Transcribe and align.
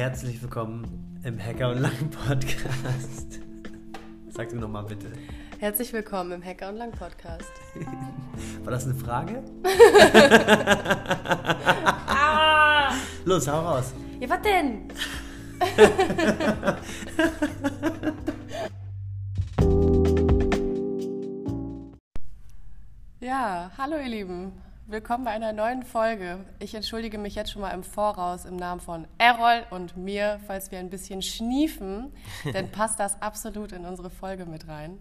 Herzlich 0.00 0.40
willkommen 0.40 1.20
im 1.24 1.38
Hacker 1.38 1.72
und 1.72 1.82
Lang 1.82 2.08
Podcast. 2.26 3.38
Sag 4.30 4.48
du 4.48 4.56
nochmal 4.56 4.84
bitte. 4.84 5.12
Herzlich 5.58 5.92
willkommen 5.92 6.32
im 6.32 6.42
Hacker 6.42 6.70
und 6.70 6.76
Lang 6.76 6.90
Podcast. 6.90 7.52
War 8.64 8.70
das 8.70 8.86
eine 8.86 8.94
Frage? 8.94 9.42
ah! 12.06 12.94
Los, 13.26 13.46
hau 13.46 13.60
raus. 13.60 13.92
Ja, 14.20 14.30
was 14.30 14.40
denn? 14.40 14.88
ja, 23.20 23.70
hallo 23.76 23.98
ihr 23.98 24.08
Lieben. 24.08 24.69
Willkommen 24.90 25.22
bei 25.22 25.30
einer 25.30 25.52
neuen 25.52 25.84
Folge. 25.84 26.44
Ich 26.58 26.74
entschuldige 26.74 27.16
mich 27.16 27.36
jetzt 27.36 27.52
schon 27.52 27.62
mal 27.62 27.70
im 27.70 27.84
Voraus 27.84 28.44
im 28.44 28.56
Namen 28.56 28.80
von 28.80 29.06
Errol 29.18 29.64
und 29.70 29.96
mir, 29.96 30.40
falls 30.48 30.72
wir 30.72 30.80
ein 30.80 30.90
bisschen 30.90 31.22
schniefen, 31.22 32.12
denn 32.44 32.72
passt 32.72 32.98
das 32.98 33.22
absolut 33.22 33.70
in 33.70 33.86
unsere 33.86 34.10
Folge 34.10 34.46
mit 34.46 34.66
rein. 34.66 34.98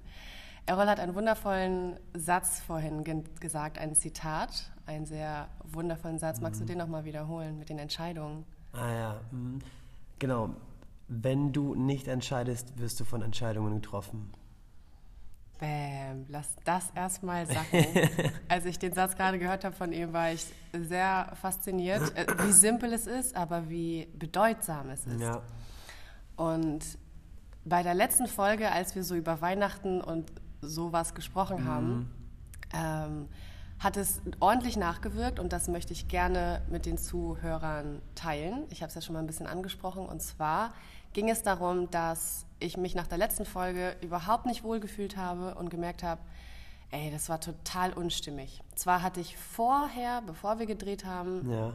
Errol 0.68 0.86
hat 0.86 1.00
einen 1.00 1.16
wundervollen 1.16 2.00
Satz 2.14 2.60
vorhin 2.60 3.04
ge 3.04 3.24
gesagt, 3.40 3.80
ein 3.80 3.96
Zitat, 3.96 4.70
einen 4.86 5.08
sehr 5.08 5.48
wundervollen 5.64 6.20
Satz. 6.20 6.40
Magst 6.40 6.62
du 6.62 6.66
den 6.66 6.78
nochmal 6.78 7.04
wiederholen 7.04 7.58
mit 7.58 7.70
den 7.70 7.80
Entscheidungen? 7.80 8.46
Ah 8.74 8.94
ja, 8.94 9.22
mhm. 9.32 9.58
genau. 10.20 10.52
Wenn 11.08 11.52
du 11.52 11.74
nicht 11.74 12.08
entscheidest, 12.08 12.78
wirst 12.78 13.00
du 13.00 13.06
von 13.06 13.24
Entscheidungen 13.24 13.82
getroffen. 13.82 14.32
Bäm, 15.60 16.26
lass 16.30 16.56
das 16.64 16.90
erstmal 16.96 17.46
sacken. 17.46 17.86
Als 18.48 18.66
ich 18.66 18.80
den 18.80 18.94
Satz 18.94 19.16
gerade 19.16 19.38
gehört 19.40 19.64
habe 19.66 19.76
von 19.76 19.92
ihm, 19.92 20.14
war 20.14 20.32
ich 20.32 20.46
sehr 20.74 21.32
fasziniert, 21.42 22.16
äh, 22.16 22.26
wie 22.46 22.52
simpel 22.52 22.94
es 22.94 23.08
ist, 23.08 23.36
aber 23.36 23.70
wie 23.70 24.08
bedeutsam 24.18 24.90
es 24.90 25.06
ist. 25.06 25.20
Ja. 25.22 25.42
Und 26.36 26.80
bei 27.66 27.84
der 27.84 27.94
letzten 27.94 28.28
Folge, 28.28 28.72
als 28.72 28.96
wir 28.96 29.04
so 29.04 29.16
über 29.16 29.42
Weihnachten 29.42 30.02
und 30.02 30.32
sowas 30.62 31.14
gesprochen 31.14 31.66
haben, 31.66 31.98
Mhm. 31.98 32.08
ähm, 32.74 33.28
hat 33.80 33.96
es 33.98 34.22
ordentlich 34.40 34.76
nachgewirkt 34.78 35.40
und 35.40 35.54
das 35.54 35.68
möchte 35.70 35.94
ich 35.94 36.08
gerne 36.08 36.62
mit 36.70 36.86
den 36.86 36.98
Zuhörern 36.98 38.02
teilen. 38.16 38.66
Ich 38.70 38.82
habe 38.82 38.90
es 38.90 38.96
ja 38.96 39.02
schon 39.02 39.14
mal 39.14 39.20
ein 39.20 39.28
bisschen 39.28 39.48
angesprochen 39.48 40.06
und 40.06 40.22
zwar 40.22 40.74
ging 41.14 41.30
es 41.30 41.42
darum, 41.44 41.90
dass 41.90 42.46
ich 42.60 42.76
mich 42.78 42.94
nach 42.94 43.08
der 43.08 43.18
letzten 43.18 43.46
Folge 43.46 43.96
überhaupt 44.02 44.46
nicht 44.46 44.64
wohlgefühlt 44.64 45.16
habe 45.18 45.56
und 45.56 45.70
gemerkt 45.70 46.04
habe, 46.04 46.20
ey, 46.92 47.10
das 47.10 47.30
war 47.30 47.40
total 47.40 47.94
unstimmig. 47.94 48.62
Zwar 48.76 49.02
hatte 49.02 49.22
ich 49.22 49.38
vorher, 49.38 50.22
bevor 50.26 50.60
wir 50.60 50.66
gedreht 50.66 51.06
haben, 51.06 51.50
Ja. 51.50 51.74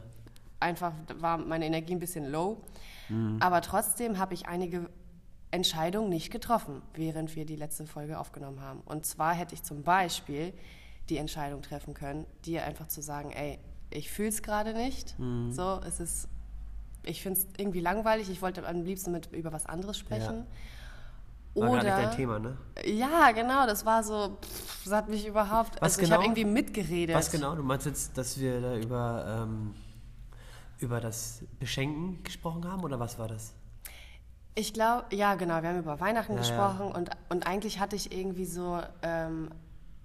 einfach 0.61 0.93
war 1.19 1.39
meine 1.39 1.65
Energie 1.67 1.95
ein 1.95 2.01
bisschen 2.01 2.31
low. 2.31 2.61
Aber 3.41 3.61
trotzdem 3.61 4.19
habe 4.19 4.35
ich 4.35 4.47
einige 4.47 4.89
Entscheidungen 5.51 6.09
nicht 6.09 6.31
getroffen, 6.31 6.83
während 6.95 7.37
wir 7.37 7.45
die 7.47 7.55
letzte 7.57 7.87
Folge 7.87 8.19
aufgenommen 8.19 8.61
haben. 8.61 8.81
Und 8.87 9.05
zwar 9.07 9.35
hätte 9.35 9.55
ich 9.55 9.63
zum 9.63 9.83
Beispiel 9.83 10.53
die 11.09 11.19
Entscheidung 11.19 11.63
treffen 11.63 11.95
können, 11.95 12.27
dir 12.45 12.65
einfach 12.65 12.89
zu 12.89 13.03
sagen, 13.03 13.31
ey, 13.33 13.59
ich 13.91 14.11
fühle 14.11 14.29
es 14.31 14.43
gerade 14.43 14.73
nicht. 14.75 15.15
So, 15.51 15.81
es 15.87 16.01
ist, 16.01 16.29
ich 17.03 17.23
finde 17.23 17.41
es 17.41 17.47
irgendwie 17.57 17.81
langweilig. 17.81 18.31
Ich 18.31 18.43
wollte 18.43 18.67
am 18.67 18.83
liebsten 18.83 19.13
mit 19.13 19.31
über 19.33 19.53
was 19.53 19.67
anderes 19.67 19.99
sprechen. 19.99 20.47
War 21.57 21.71
gar 21.71 21.83
nicht 21.85 21.93
Oder 21.93 21.97
dein 21.97 22.11
Thema, 22.11 22.39
ne? 22.41 22.57
ja, 22.85 23.31
genau, 23.31 23.65
das 23.67 23.87
war 23.87 24.03
so, 24.03 24.39
pff, 24.43 24.85
das 24.85 24.93
hat 24.93 25.09
mich 25.09 25.25
überhaupt, 25.25 25.75
Was 25.81 25.83
also 25.83 26.01
ich 26.01 26.09
genau? 26.09 26.17
habe 26.17 26.25
irgendwie 26.25 26.45
mitgeredet. 26.45 27.15
Was 27.15 27.31
genau? 27.31 27.55
Du 27.55 27.63
meinst 27.63 27.87
jetzt, 27.87 28.19
dass 28.19 28.41
wir 28.41 28.61
da 28.61 28.77
über, 28.77 29.45
ähm, 29.47 29.75
über 30.81 31.01
das 31.01 31.45
Beschenken 31.61 32.25
gesprochen 32.25 32.65
haben 32.69 32.83
oder 32.83 32.99
was 32.99 33.21
war 33.21 33.29
das? 33.29 33.55
Ich 34.57 34.73
glaube, 34.73 35.15
ja, 35.15 35.35
genau. 35.37 35.63
Wir 35.63 35.69
haben 35.69 35.79
über 35.79 36.01
Weihnachten 36.01 36.33
Ja, 36.33 36.39
gesprochen 36.39 36.87
Und, 36.87 37.11
und 37.29 37.47
eigentlich 37.47 37.79
hatte 37.79 37.95
ich 37.95 38.13
irgendwie 38.13 38.47
so, 38.47 38.81
ähm, 39.03 39.51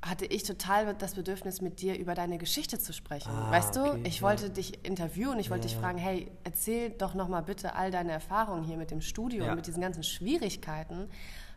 hatte 0.02 0.26
ich 0.26 0.44
total 0.44 0.94
das 0.96 1.16
Bedürfnis, 1.16 1.60
mit 1.62 1.82
dir 1.82 1.98
über 2.00 2.14
deine 2.16 2.38
Geschichte 2.38 2.80
zu 2.80 2.94
sprechen. 2.94 3.32
Ah, 3.32 3.52
weißt 3.52 3.76
du, 3.76 3.84
okay, 3.84 4.00
ich 4.06 4.18
ja. 4.18 4.22
wollte 4.22 4.50
dich 4.50 4.86
interviewen, 4.86 5.40
ich 5.40 5.50
wollte 5.50 5.68
Ja, 5.68 5.74
dich 5.74 5.78
fragen, 5.78 5.98
hey, 5.98 6.32
erzähl 6.46 6.90
doch 6.92 7.14
nochmal 7.16 7.44
bitte 7.44 7.76
all 7.76 7.92
deine 7.92 8.14
Erfahrungen 8.14 8.64
hier 8.64 8.78
mit 8.78 8.92
dem 8.92 9.02
Studio 9.02 9.44
Ja. 9.44 9.50
und 9.52 9.58
mit 9.58 9.68
diesen 9.68 9.82
ganzen 9.82 10.04
Schwierigkeiten, 10.04 11.10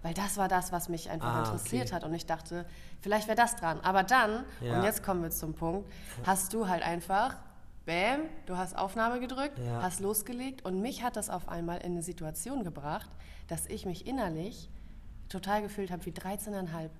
weil 0.02 0.12
das 0.14 0.36
war 0.38 0.48
das, 0.48 0.72
was 0.72 0.88
mich 0.88 1.08
einfach 1.08 1.32
Ah, 1.34 1.38
interessiert 1.40 1.86
okay. 1.88 1.94
hat 1.94 2.04
und 2.04 2.12
ich 2.14 2.26
dachte, 2.26 2.66
vielleicht 3.00 3.28
wäre 3.28 3.36
das 3.36 3.54
dran. 3.54 3.78
Aber 3.82 4.02
dann, 4.02 4.44
und 4.60 4.82
jetzt 4.82 5.04
kommen 5.04 5.22
wir 5.22 5.30
zum 5.30 5.54
Punkt, 5.54 5.88
hast 6.24 6.52
du 6.52 6.66
halt 6.66 6.82
einfach, 6.82 7.36
bam, 7.86 8.22
du 8.46 8.56
hast 8.56 8.76
Aufnahme 8.76 9.20
gedrückt, 9.20 9.60
hast 9.80 10.00
losgelegt 10.00 10.64
und 10.64 10.80
mich 10.80 11.04
hat 11.04 11.14
das 11.14 11.30
auf 11.30 11.48
einmal 11.48 11.78
in 11.78 11.92
eine 11.92 12.02
Situation 12.02 12.64
gebracht, 12.64 13.10
dass 13.46 13.66
ich 13.66 13.86
mich 13.86 14.04
innerlich 14.08 14.68
total 15.28 15.62
gefühlt 15.62 15.92
habe 15.92 16.04
wie 16.06 16.10
13,5. 16.10 16.90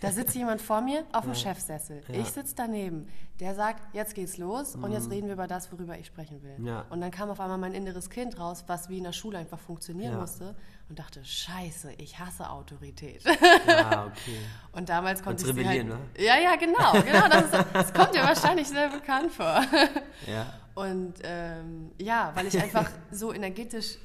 Da 0.00 0.10
sitzt 0.10 0.34
jemand 0.34 0.62
vor 0.62 0.80
mir 0.80 1.04
auf 1.12 1.24
dem 1.24 1.34
Chefsessel. 1.34 2.02
Ja. 2.08 2.20
Ich 2.20 2.28
sitze 2.28 2.54
daneben. 2.56 3.06
Der 3.38 3.54
sagt, 3.54 3.94
jetzt 3.94 4.14
geht's 4.14 4.38
los 4.38 4.74
und 4.74 4.92
jetzt 4.92 5.10
reden 5.10 5.26
wir 5.26 5.34
über 5.34 5.46
das, 5.46 5.70
worüber 5.72 5.98
ich 5.98 6.06
sprechen 6.06 6.42
will. 6.42 6.58
Mhm. 6.58 6.66
Ja. 6.66 6.84
Und 6.88 7.02
dann 7.02 7.10
kam 7.10 7.28
auf 7.28 7.38
einmal 7.38 7.58
mein 7.58 7.74
inneres 7.74 8.08
Kind 8.08 8.38
raus, 8.38 8.64
was 8.66 8.88
wie 8.88 8.96
in 8.98 9.04
der 9.04 9.12
Schule 9.12 9.36
einfach 9.38 9.58
funktionieren 9.58 10.12
Ja. 10.14 10.18
musste 10.20 10.54
und 10.88 10.98
dachte, 10.98 11.22
scheiße, 11.22 11.92
ich 11.98 12.18
hasse 12.18 12.48
Autorität. 12.48 13.22
Ah, 13.66 14.06
okay. 14.06 14.38
Und 14.72 14.88
damals 14.88 15.22
konnte 15.22 15.42
ich 15.42 15.48
halt, 15.48 15.58
rebellieren, 15.58 15.98
Ja, 16.18 16.38
ja, 16.38 16.56
genau. 16.56 16.92
genau 16.92 17.28
das, 17.28 17.44
ist, 17.44 17.66
das 17.74 17.92
kommt 17.94 18.14
dir 18.14 18.22
wahrscheinlich 18.22 18.68
sehr 18.68 18.88
bekannt 18.88 19.30
vor. 19.32 19.62
Ja. 20.26 20.46
Und 20.74 21.14
ähm, 21.22 21.92
ja, 22.00 22.32
weil 22.34 22.46
ich 22.46 22.60
einfach 22.60 22.90
so 23.10 23.32
energetisch 23.34 23.98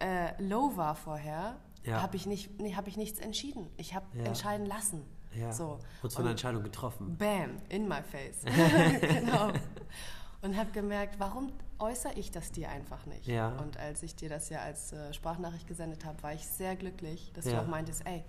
äh, 0.00 0.40
low 0.42 0.76
war 0.76 0.94
vorher, 0.94 1.56
Ja. 1.88 2.02
habe 2.02 2.16
ich, 2.16 2.26
nicht, 2.26 2.60
nee, 2.60 2.74
hab 2.74 2.86
ich 2.88 2.96
nichts 2.96 3.18
entschieden. 3.18 3.68
Ich 3.76 3.94
habe 3.94 4.06
Ja. 4.16 4.24
entscheiden 4.24 4.66
lassen. 4.66 5.02
Ja. 5.34 5.52
So. 5.52 5.78
Wurdest 6.00 6.16
von 6.16 6.24
der 6.24 6.30
Entscheidung 6.32 6.62
getroffen. 6.62 7.16
Bam, 7.16 7.56
in 7.68 7.86
my 7.88 8.02
face. 8.02 8.42
genau. 9.00 9.52
Und 10.40 10.56
habe 10.56 10.70
gemerkt, 10.70 11.18
warum 11.18 11.52
äußere 11.78 12.12
ich 12.14 12.30
das 12.30 12.52
dir 12.52 12.68
einfach 12.70 13.04
nicht? 13.06 13.26
Ja. 13.26 13.48
Und 13.58 13.76
als 13.76 14.02
ich 14.02 14.14
dir 14.16 14.28
das 14.28 14.48
ja 14.50 14.60
als 14.60 14.92
äh, 14.92 15.12
Sprachnachricht 15.12 15.66
gesendet 15.66 16.04
habe, 16.04 16.22
war 16.22 16.32
ich 16.32 16.46
sehr 16.46 16.76
glücklich, 16.76 17.32
dass 17.34 17.44
du 17.44 17.60
auch 17.60 17.66
meintest, 17.66 18.06
ey, 18.06 18.24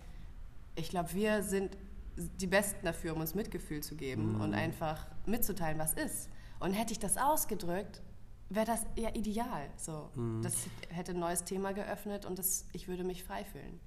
ich 0.75 0.89
glaube, 0.89 1.13
wir 1.13 1.43
sind 1.43 1.77
die 2.17 2.47
Besten 2.47 2.85
dafür, 2.85 3.13
um 3.15 3.21
uns 3.21 3.33
Mitgefühl 3.35 3.81
zu 3.81 3.95
geben 3.95 4.33
Mhm. 4.35 4.41
und 4.41 4.53
einfach 4.53 5.05
mitzuteilen, 5.25 5.77
was 5.79 5.93
ist. 5.93 6.29
Und 6.59 6.73
hätte 6.73 6.91
ich 6.91 6.99
das 6.99 7.17
ausgedrückt, 7.17 8.01
wäre 8.49 8.65
das 8.65 8.85
ja 8.95 9.09
ideal. 9.15 9.69
So, 9.77 10.09
Mhm. 10.15 10.41
das 10.41 10.53
hätte 10.89 11.11
ein 11.11 11.19
neues 11.19 11.43
Thema 11.43 11.73
geöffnet 11.73 12.25
und 12.25 12.39
das, 12.39 12.65
ich 12.73 12.87
würde 12.87 13.03
mich 13.03 13.23
frei 13.23 13.43
fühlen. 13.45 13.79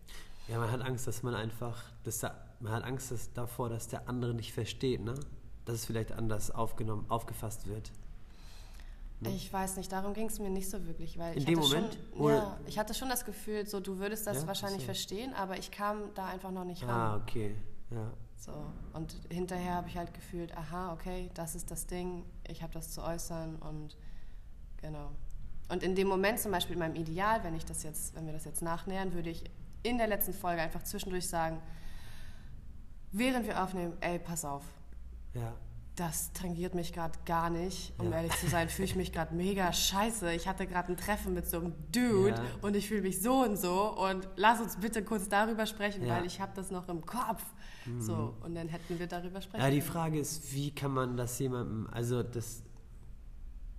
Ja, 0.49 0.59
man 0.59 0.71
hat 0.71 0.83
Angst, 0.83 1.07
dass 1.07 1.23
man 1.23 1.35
einfach, 1.35 1.83
dass 2.05 2.19
da, 2.19 2.35
man 2.61 2.73
hat 2.73 2.85
Angst 2.85 3.11
dass, 3.11 3.33
davor, 3.33 3.69
dass 3.69 3.89
der 3.89 4.09
andere 4.09 4.35
nicht 4.35 4.53
versteht, 4.53 5.01
ne? 5.03 5.15
Dass 5.65 5.77
es 5.77 5.85
vielleicht 5.85 6.11
anders 6.13 6.51
aufgenommen, 6.51 7.07
aufgefasst 7.09 7.67
wird. 7.69 7.93
Ich 9.25 9.53
weiß 9.53 9.77
nicht, 9.77 9.93
darum 9.93 10.15
ging 10.15 10.27
es 10.27 10.41
mir 10.41 10.51
nicht 10.51 10.69
so 10.69 10.85
wirklich, 10.85 11.17
weil 11.17 11.33
In 11.35 11.39
ich 11.39 11.45
dem 11.45 11.61
hatte 11.61 11.69
Moment? 11.69 11.99
schon, 12.17 12.29
ja, 12.29 12.59
ich 12.67 12.77
hatte 12.77 12.93
schon 12.93 13.09
das 13.09 13.25
Gefühl, 13.25 13.65
so 13.69 13.79
du 13.79 13.99
würdest 13.99 14.27
das 14.27 14.39
Ja, 14.43 14.47
wahrscheinlich 14.49 14.81
so. 14.81 14.87
verstehen, 14.87 15.33
aber 15.35 15.57
ich 15.59 15.71
kam 15.71 16.13
da 16.15 16.27
einfach 16.27 16.51
noch 16.51 16.65
nicht 16.65 16.83
Ah, 16.83 17.13
ran. 17.15 17.23
okay. 17.23 17.55
Ja. 17.91 18.11
So 18.37 18.53
und 18.95 19.15
hinterher 19.31 19.75
habe 19.77 19.87
ich 19.89 19.97
halt 19.97 20.13
gefühlt, 20.13 20.57
aha, 20.57 20.93
okay, 20.93 21.31
das 21.35 21.55
ist 21.55 21.71
das 21.71 21.87
Ding, 21.87 22.25
ich 22.49 22.65
habe 22.65 22.73
das 22.73 22.91
zu 22.91 23.01
äußern 23.05 23.55
und 23.57 23.97
genau. 24.83 25.11
Und 25.71 25.83
in 25.83 25.95
dem 25.95 26.09
Moment 26.09 26.39
zum 26.39 26.53
Beispiel 26.53 26.75
in 26.75 26.81
meinem 26.81 26.97
Ideal, 26.97 27.43
wenn 27.45 27.55
ich 27.55 27.65
das 27.65 27.83
jetzt, 27.83 28.15
wenn 28.15 28.27
wir 28.27 28.33
das 28.35 28.45
jetzt 28.45 28.61
nachnähern, 28.61 29.15
würde 29.15 29.31
ich 29.31 29.45
in 29.83 29.97
der 29.97 30.07
letzten 30.07 30.35
Folge 30.35 30.61
einfach 30.61 30.83
zwischendurch 30.83 31.27
sagen, 31.29 31.61
während 33.11 33.47
wir 33.47 33.63
aufnehmen, 33.63 33.95
ey, 34.01 34.19
pass 34.19 34.45
auf, 34.45 34.65
Ja. 35.35 35.55
das 35.97 36.33
tangiert 36.33 36.75
mich 36.75 36.93
gerade 36.93 37.19
gar 37.25 37.49
nicht. 37.51 37.93
Um 37.99 38.11
Ja. 38.11 38.19
ehrlich 38.19 38.37
zu 38.39 38.49
sein, 38.49 38.69
fühle 38.69 38.85
ich 38.87 38.97
mich 38.97 39.13
gerade 39.13 39.35
mega 39.35 39.73
scheiße. 39.73 40.33
Ich 40.35 40.47
hatte 40.47 40.67
gerade 40.67 40.93
ein 40.93 40.97
Treffen 40.97 41.33
mit 41.35 41.47
so 41.49 41.59
einem 41.59 41.75
Dude 41.91 42.31
Ja. 42.31 42.43
und 42.63 42.77
ich 42.77 42.89
fühle 42.89 43.03
mich 43.03 43.21
so 43.23 43.43
und 43.43 43.57
so. 43.57 43.97
Und 43.99 44.29
lass 44.37 44.61
uns 44.61 44.77
bitte 44.77 45.03
kurz 45.05 45.29
darüber 45.29 45.67
sprechen, 45.67 46.05
Ja. 46.05 46.17
weil 46.17 46.27
ich 46.27 46.41
habe 46.41 46.53
das 46.55 46.71
noch 46.71 46.89
im 46.89 47.05
Kopf. 47.07 47.43
So, 47.99 48.37
und 48.45 48.55
dann 48.55 48.69
hätten 48.69 48.99
wir 49.01 49.09
darüber 49.09 49.41
sprechen 49.41 49.65
Ja, 49.65 49.71
die. 49.71 49.81
Frage 49.81 50.19
ist, 50.21 50.53
wie 50.53 50.71
kann 50.73 50.93
man 50.93 51.17
das 51.17 51.37
jemandem, 51.41 51.89
also 51.91 52.23
das, 52.23 52.63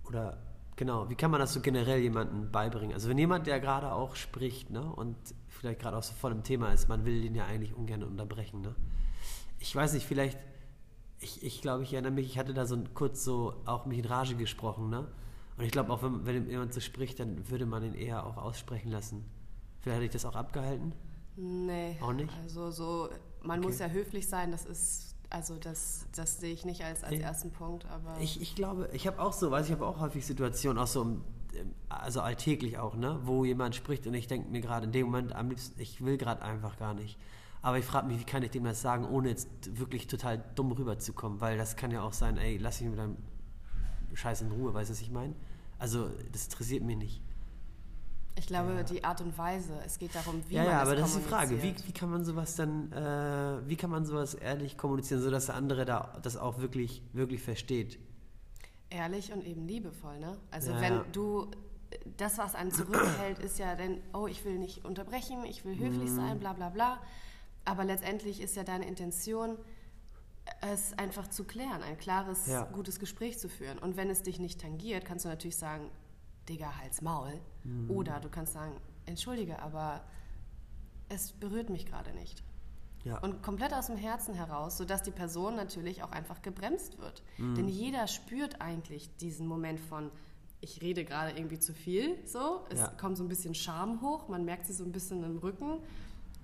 oder 0.04 0.36
genau, 0.76 1.08
wie 1.10 1.14
kann 1.14 1.30
man 1.30 1.40
das 1.40 1.52
so 1.52 1.60
generell 1.60 2.00
jemandem 2.00 2.50
beibringen? 2.50 2.92
Also 2.94 3.08
wenn 3.08 3.18
jemand, 3.18 3.46
der 3.46 3.60
gerade 3.60 3.92
auch 3.92 4.16
spricht, 4.16 4.70
ne, 4.70 4.82
und 4.84 5.16
vielleicht 5.48 5.80
gerade 5.80 5.96
auch 5.96 6.02
so 6.02 6.14
voll 6.14 6.32
im 6.32 6.42
Thema 6.42 6.72
ist, 6.72 6.88
man 6.88 7.04
will 7.04 7.22
den 7.22 7.34
ja 7.34 7.44
eigentlich 7.46 7.74
ungern 7.74 8.02
unterbrechen, 8.02 8.60
ne? 8.60 8.74
Ich 9.58 9.74
weiß 9.74 9.94
nicht, 9.94 10.06
vielleicht, 10.06 10.38
ich, 11.20 11.42
ich 11.42 11.62
glaube, 11.62 11.84
ich 11.84 11.92
erinnere 11.94 12.12
mich, 12.12 12.26
ich 12.26 12.38
hatte 12.38 12.52
da 12.54 12.66
so 12.66 12.74
ein, 12.76 12.92
kurz 12.94 13.24
so 13.24 13.54
auch 13.64 13.86
mich 13.86 13.98
in 13.98 14.04
Rage 14.04 14.34
gesprochen, 14.34 14.90
ne? 14.90 15.06
Und 15.56 15.64
ich 15.64 15.70
glaube 15.70 15.92
auch, 15.92 16.02
wenn, 16.02 16.26
wenn 16.26 16.50
jemand 16.50 16.74
so 16.74 16.80
spricht, 16.80 17.20
dann 17.20 17.48
würde 17.48 17.64
man 17.66 17.84
ihn 17.84 17.94
eher 17.94 18.26
auch 18.26 18.36
aussprechen 18.36 18.90
lassen. 18.90 19.24
Vielleicht 19.80 19.96
hätte 19.96 20.06
ich 20.06 20.12
das 20.12 20.24
auch 20.24 20.34
abgehalten. 20.34 20.92
Nee. 21.36 21.96
Auch 22.00 22.12
nicht? 22.12 22.32
Also 22.42 22.70
so, 22.70 23.08
man 23.42 23.60
Okay. 23.60 23.68
muss 23.68 23.78
ja 23.78 23.88
höflich 23.88 24.28
sein, 24.28 24.50
das 24.50 24.64
ist, 24.64 25.13
also 25.30 25.56
das, 25.56 26.06
das 26.14 26.38
sehe 26.40 26.52
ich 26.52 26.64
nicht 26.64 26.84
als, 26.84 27.04
als 27.04 27.18
ersten 27.18 27.50
Punkt, 27.50 27.86
aber 27.86 28.18
Ich, 28.20 28.40
ich 28.40 28.54
glaube, 28.54 28.88
ich 28.92 29.06
habe 29.06 29.20
auch 29.20 29.32
so, 29.32 29.50
weiß 29.50 29.66
ich 29.66 29.72
habe 29.72 29.86
auch 29.86 30.00
häufig 30.00 30.24
Situationen, 30.24 30.78
auch 30.82 30.86
so 30.86 31.02
im, 31.02 31.22
also 31.88 32.20
alltäglich 32.20 32.78
auch, 32.78 32.94
ne? 32.96 33.20
wo 33.24 33.44
jemand 33.44 33.74
spricht 33.74 34.06
und 34.06 34.14
ich 34.14 34.26
denke 34.26 34.50
mir 34.50 34.60
gerade 34.60 34.86
in 34.86 34.92
dem 34.92 35.06
Moment 35.06 35.34
am 35.34 35.48
liebsten, 35.48 35.80
ich 35.80 36.04
will 36.04 36.16
gerade 36.16 36.42
einfach 36.42 36.76
gar 36.78 36.94
nicht. 36.94 37.18
Aber 37.62 37.78
ich 37.78 37.84
frage 37.86 38.06
mich, 38.08 38.20
wie 38.20 38.24
kann 38.24 38.42
ich 38.42 38.50
dem 38.50 38.64
das 38.64 38.82
sagen, 38.82 39.06
ohne 39.06 39.30
jetzt 39.30 39.48
wirklich 39.78 40.06
total 40.06 40.44
dumm 40.54 40.72
rüberzukommen? 40.72 41.40
Weil 41.40 41.56
das 41.56 41.76
kann 41.76 41.90
ja 41.90 42.02
auch 42.02 42.12
sein, 42.12 42.36
ey, 42.36 42.58
lass 42.58 42.80
mich 42.80 42.90
mit 42.90 42.98
deinem 42.98 43.16
Scheiß 44.12 44.42
in 44.42 44.52
Ruhe, 44.52 44.74
weißt 44.74 44.90
du, 44.90 44.92
was 44.92 45.00
ich 45.00 45.10
meine? 45.10 45.34
Also, 45.78 46.10
das 46.32 46.44
interessiert 46.44 46.82
mich 46.82 46.98
nicht. 46.98 47.22
Ich 48.36 48.46
glaube, 48.46 48.74
ja. 48.74 48.82
die 48.82 49.04
Art 49.04 49.20
und 49.20 49.36
Weise, 49.38 49.80
es 49.86 49.98
geht 49.98 50.14
darum, 50.14 50.42
wie 50.48 50.54
ja, 50.54 50.62
man 50.62 50.72
ja, 50.72 50.82
aber 50.82 50.96
das 50.96 51.10
ist 51.10 51.18
die 51.18 51.28
Frage, 51.28 51.62
wie, 51.62 51.74
wie 51.86 51.92
kann 51.92 52.10
man 52.10 52.24
sowas 52.24 52.56
dann, 52.56 52.90
äh, 52.92 53.68
wie 53.68 53.76
kann 53.76 53.90
man 53.90 54.04
sowas 54.04 54.34
ehrlich 54.34 54.76
kommunizieren, 54.76 55.22
sodass 55.22 55.46
der 55.46 55.54
andere 55.54 55.84
da 55.84 56.18
das 56.22 56.36
auch 56.36 56.58
wirklich, 56.58 57.02
wirklich 57.12 57.42
versteht? 57.42 57.98
Ehrlich 58.90 59.32
und 59.32 59.44
eben 59.44 59.66
liebevoll, 59.66 60.18
ne? 60.18 60.36
Also 60.50 60.72
ja, 60.72 60.80
wenn 60.80 61.00
du, 61.12 61.48
das, 62.16 62.38
was 62.38 62.54
einen 62.54 62.72
zurückhält, 62.72 63.38
ist 63.38 63.58
ja 63.58 63.76
dann, 63.76 63.98
oh, 64.12 64.26
ich 64.26 64.44
will 64.44 64.58
nicht 64.58 64.84
unterbrechen, 64.84 65.44
ich 65.44 65.64
will 65.64 65.78
höflich 65.78 66.10
mhm. 66.10 66.16
sein, 66.16 66.38
bla 66.38 66.52
bla 66.52 66.70
bla. 66.70 67.00
Aber 67.64 67.84
letztendlich 67.84 68.40
ist 68.40 68.56
ja 68.56 68.64
deine 68.64 68.86
Intention, 68.86 69.56
es 70.60 70.96
einfach 70.98 71.28
zu 71.28 71.44
klären, 71.44 71.82
ein 71.82 71.96
klares, 71.96 72.50
gutes 72.72 72.98
Gespräch 72.98 73.38
zu 73.38 73.48
führen. 73.48 73.78
Und 73.78 73.96
wenn 73.96 74.10
es 74.10 74.22
dich 74.22 74.38
nicht 74.38 74.60
tangiert, 74.60 75.04
kannst 75.04 75.24
du 75.24 75.28
natürlich 75.28 75.56
sagen, 75.56 75.90
Digga, 76.48 76.78
halt's 76.78 77.02
Maul. 77.02 77.40
Mhm. 77.64 77.90
Oder 77.90 78.20
du 78.20 78.28
kannst 78.28 78.52
sagen, 78.52 78.74
entschuldige, 79.06 79.60
aber 79.60 80.04
es 81.08 81.32
berührt 81.32 81.70
mich 81.70 81.86
gerade 81.86 82.12
nicht. 82.12 82.42
Ja. 83.04 83.18
Und 83.18 83.42
komplett 83.42 83.74
aus 83.74 83.86
dem 83.86 83.96
Herzen 83.96 84.34
heraus, 84.34 84.78
sodass 84.78 85.02
die 85.02 85.10
Person 85.10 85.56
natürlich 85.56 86.02
auch 86.02 86.10
einfach 86.10 86.40
gebremst 86.40 86.98
wird. 86.98 87.22
Mhm. 87.36 87.54
Denn 87.54 87.68
jeder 87.68 88.06
spürt 88.06 88.62
eigentlich 88.62 89.14
diesen 89.16 89.46
Moment 89.46 89.78
von, 89.78 90.10
ich 90.60 90.80
rede 90.80 91.04
gerade 91.04 91.36
irgendwie 91.36 91.58
zu 91.58 91.74
viel, 91.74 92.16
so. 92.26 92.64
Es 92.70 92.80
ja. 92.80 92.88
kommt 92.88 93.18
so 93.18 93.24
ein 93.24 93.28
bisschen 93.28 93.54
Scham 93.54 94.00
hoch, 94.00 94.28
man 94.28 94.44
merkt 94.46 94.64
sie 94.64 94.72
so 94.72 94.84
ein 94.84 94.92
bisschen 94.92 95.22
im 95.22 95.36
Rücken, 95.36 95.80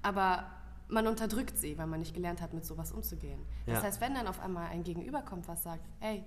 aber 0.03 0.51
man 0.89 1.07
unterdrückt 1.07 1.57
sie, 1.57 1.79
weil 1.79 1.87
man 1.87 2.01
nicht 2.01 2.15
gelernt 2.15 2.43
hat, 2.43 2.53
mit 2.53 2.67
sowas 2.67 2.93
umzugehen. 2.93 3.41
Ja. 3.67 3.75
Das 3.75 3.85
heißt, 3.85 4.01
wenn 4.03 4.15
dann 4.15 4.27
auf 4.27 4.41
einmal 4.41 4.69
ein 4.69 4.85
Gegenüber 4.85 5.23
kommt, 5.23 5.49
was 5.49 5.63
sagt, 5.63 5.89
ey, 6.01 6.23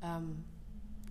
ähm, 0.00 0.44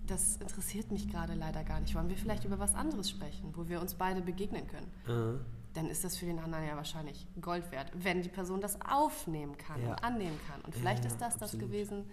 das 0.06 0.36
interessiert 0.36 0.90
mich 0.90 1.08
gerade 1.08 1.34
leider 1.34 1.64
gar 1.64 1.80
nicht. 1.80 1.94
Wollen 1.94 2.08
wir 2.08 2.16
vielleicht 2.16 2.44
über 2.44 2.58
was 2.58 2.74
anderes 2.74 3.10
sprechen, 3.10 3.52
wo 3.54 3.68
wir 3.68 3.80
uns 3.80 3.94
beide 3.94 4.20
begegnen 4.20 4.66
können? 4.66 4.90
Mhm. 5.06 5.40
Dann 5.74 5.90
ist 5.90 6.04
das 6.04 6.16
für 6.16 6.26
den 6.26 6.38
anderen 6.38 6.66
ja 6.66 6.76
wahrscheinlich 6.76 7.26
Gold 7.40 7.70
wert, 7.70 7.92
wenn 7.94 8.22
die 8.22 8.28
Person 8.28 8.60
das 8.60 8.78
aufnehmen 8.80 9.58
kann 9.58 9.82
ja. 9.82 9.90
und 9.90 10.04
annehmen 10.04 10.38
kann. 10.48 10.60
Und 10.62 10.74
vielleicht 10.74 11.04
ja, 11.04 11.10
ist 11.10 11.20
das 11.20 11.34
absolut. 11.34 11.52
das 11.52 11.60
gewesen, 11.60 12.04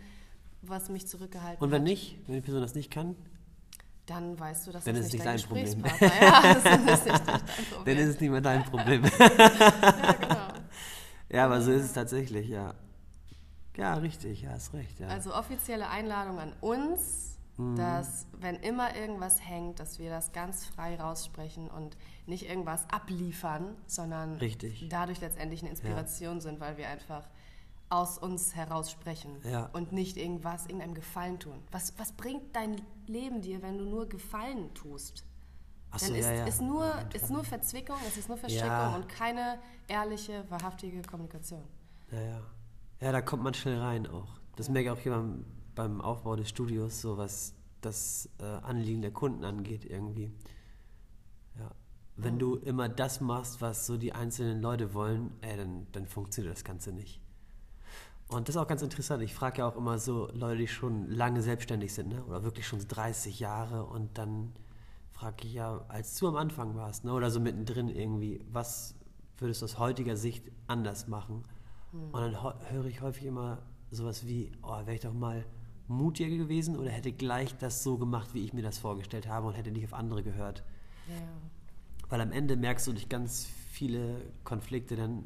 was 0.62 0.90
mich 0.90 1.07
zurückgehalten 1.07 1.57
hat. 1.57 1.62
Und 1.62 1.72
wenn 1.72 1.81
hat. 1.81 1.88
nicht, 1.88 2.18
wenn 2.28 2.36
die 2.36 2.42
Person 2.42 2.62
das 2.62 2.75
nicht 2.75 2.92
kann? 2.92 3.16
Dann 4.06 4.38
weißt 4.38 4.68
du, 4.68 4.72
dass 4.74 4.84
dann 4.84 4.95
das 4.95 5.06
ist 5.06 5.13
nicht 5.13 5.25
dein 5.25 5.42
Problem. 5.42 5.84
Ja, 6.01 6.51
ist 6.51 6.66
nicht 7.06 7.28
dein 7.28 7.42
Problem. 7.72 7.86
Dann 7.86 7.98
ist 7.98 8.10
es 8.10 8.19
nicht 8.19 8.30
mehr 8.30 8.42
dein 8.42 8.63
Problem. 8.66 9.04
ja, 9.19 10.12
genau. 10.19 10.48
Ja, 11.30 11.45
aber 11.45 11.62
so 11.62 11.72
ist 11.72 11.84
es 11.84 11.94
tatsächlich, 11.94 12.50
ja. 12.50 12.74
Ja, 13.78 13.95
richtig, 13.95 14.42
ja, 14.42 14.51
hast 14.51 14.74
recht. 14.74 15.00
Ja. 15.00 15.07
Also 15.07 15.34
offizielle 15.34 15.90
Einladung 15.90 16.38
an 16.38 16.54
uns 16.60 17.34
Mhm. 17.57 17.75
Dass, 17.75 18.25
wenn 18.39 18.55
immer 18.55 18.95
irgendwas 18.95 19.47
hängt, 19.47 19.79
dass 19.79 20.00
wir 20.00 20.09
das 20.09 20.31
ganz 20.31 20.65
frei 20.65 21.00
raussprechen 21.00 21.69
und 21.69 21.95
nicht 22.25 22.50
irgendwas 22.50 22.89
abliefern, 22.89 23.75
sondern 23.85 24.38
Richtig. 24.38 24.88
dadurch 24.89 25.21
letztendlich 25.21 25.61
eine 25.61 25.69
Inspiration 25.69 26.35
ja. 26.35 26.41
sind, 26.41 26.59
weil 26.59 26.77
wir 26.77 26.88
einfach 26.88 27.27
aus 27.89 28.17
uns 28.17 28.55
heraus 28.55 28.89
sprechen 28.89 29.38
ja. 29.44 29.69
und 29.73 29.91
nicht 29.91 30.17
irgendwas, 30.17 30.65
irgendeinem 30.65 30.95
Gefallen 30.95 31.39
tun. 31.39 31.59
Was, 31.71 31.94
was 31.97 32.11
bringt 32.13 32.55
dein 32.55 32.81
Leben 33.05 33.41
dir, 33.41 33.61
wenn 33.61 33.77
du 33.77 33.85
nur 33.85 34.09
Gefallen 34.09 34.73
tust? 34.73 35.23
Achso, 35.91 36.07
Dann 36.07 36.15
ist, 36.15 36.25
ja, 36.25 36.33
ja. 36.33 36.45
ist, 36.45 36.59
nur, 36.59 36.91
ist 37.13 37.29
nur 37.29 37.44
Verzwickung, 37.44 37.97
es 38.07 38.17
ist 38.17 38.29
nur 38.29 38.38
Verstrickung 38.38 38.95
und 38.95 39.09
keine 39.09 39.59
ehrliche, 39.88 40.44
wahrhaftige 40.49 41.03
Kommunikation. 41.03 41.63
Ja, 42.11 42.19
ja. 42.19 42.41
Ja, 42.99 43.11
da 43.11 43.21
kommt 43.21 43.44
man 43.44 43.53
schnell 43.53 43.79
rein 43.79 44.07
auch. 44.07 44.39
Das 44.56 44.69
merke 44.69 44.89
ich 44.89 44.97
auch 44.97 44.99
hier 44.99 45.11
beim 45.75 46.01
Aufbau 46.01 46.35
des 46.35 46.49
Studios, 46.49 47.01
so 47.01 47.17
was 47.17 47.55
das 47.81 48.29
äh, 48.39 48.43
Anliegen 48.43 49.01
der 49.01 49.11
Kunden 49.11 49.43
angeht, 49.43 49.85
irgendwie. 49.85 50.31
Ja. 51.59 51.71
Wenn 52.15 52.35
oh. 52.35 52.39
du 52.39 52.55
immer 52.57 52.89
das 52.89 53.21
machst, 53.21 53.61
was 53.61 53.85
so 53.85 53.97
die 53.97 54.13
einzelnen 54.13 54.61
Leute 54.61 54.93
wollen, 54.93 55.31
ey, 55.41 55.57
dann, 55.57 55.87
dann 55.91 56.05
funktioniert 56.05 56.55
das 56.55 56.63
Ganze 56.63 56.91
nicht. 56.91 57.19
Und 58.27 58.47
das 58.47 58.55
ist 58.55 58.61
auch 58.61 58.67
ganz 58.67 58.81
interessant. 58.81 59.21
Ich 59.21 59.33
frage 59.33 59.59
ja 59.59 59.67
auch 59.67 59.75
immer 59.75 59.99
so 59.99 60.29
Leute, 60.33 60.57
die 60.57 60.67
schon 60.67 61.09
lange 61.09 61.41
selbstständig 61.41 61.93
sind, 61.93 62.09
ne? 62.09 62.23
oder 62.25 62.43
wirklich 62.43 62.67
schon 62.67 62.79
30 62.87 63.39
Jahre. 63.39 63.85
Und 63.85 64.17
dann 64.17 64.53
frage 65.11 65.45
ich 65.45 65.53
ja, 65.53 65.85
als 65.87 66.17
du 66.17 66.27
am 66.27 66.35
Anfang 66.35 66.75
warst, 66.75 67.03
ne? 67.03 67.13
oder 67.13 67.29
so 67.29 67.39
mittendrin 67.39 67.89
irgendwie, 67.89 68.43
was 68.49 68.95
würdest 69.37 69.61
du 69.61 69.65
aus 69.65 69.77
heutiger 69.77 70.15
Sicht 70.15 70.51
anders 70.67 71.07
machen? 71.07 71.43
Hm. 71.91 72.11
Und 72.11 72.21
dann 72.21 72.71
höre 72.71 72.85
ich 72.85 73.01
häufig 73.01 73.25
immer 73.25 73.61
sowas 73.91 74.25
wie, 74.25 74.51
oh, 74.63 74.77
wäre 74.85 74.95
ich 74.95 75.01
doch 75.01 75.13
mal 75.13 75.45
mutiger 75.94 76.36
gewesen 76.36 76.78
oder 76.78 76.90
hätte 76.90 77.12
gleich 77.12 77.56
das 77.57 77.84
so 77.84 77.98
gemacht, 77.98 78.34
wie 78.34 78.44
ich 78.44 78.54
mir 78.54 78.62
das 78.62 78.78
vorgestellt 78.78 79.28
habe 79.28 79.48
und 79.48 79.54
hätte 79.54 79.72
nicht 79.72 79.86
auf 79.86 79.94
andere 79.94 80.24
gehört. 80.24 80.63
Ja. 81.07 81.16
Weil 82.10 82.22
am 82.22 82.31
Ende 82.31 82.56
merkst 82.56 82.88
du 82.88 82.92
durch 82.92 83.10
ganz 83.10 83.48
viele 83.72 84.22
Konflikte 84.44 84.95
dann, 84.95 85.25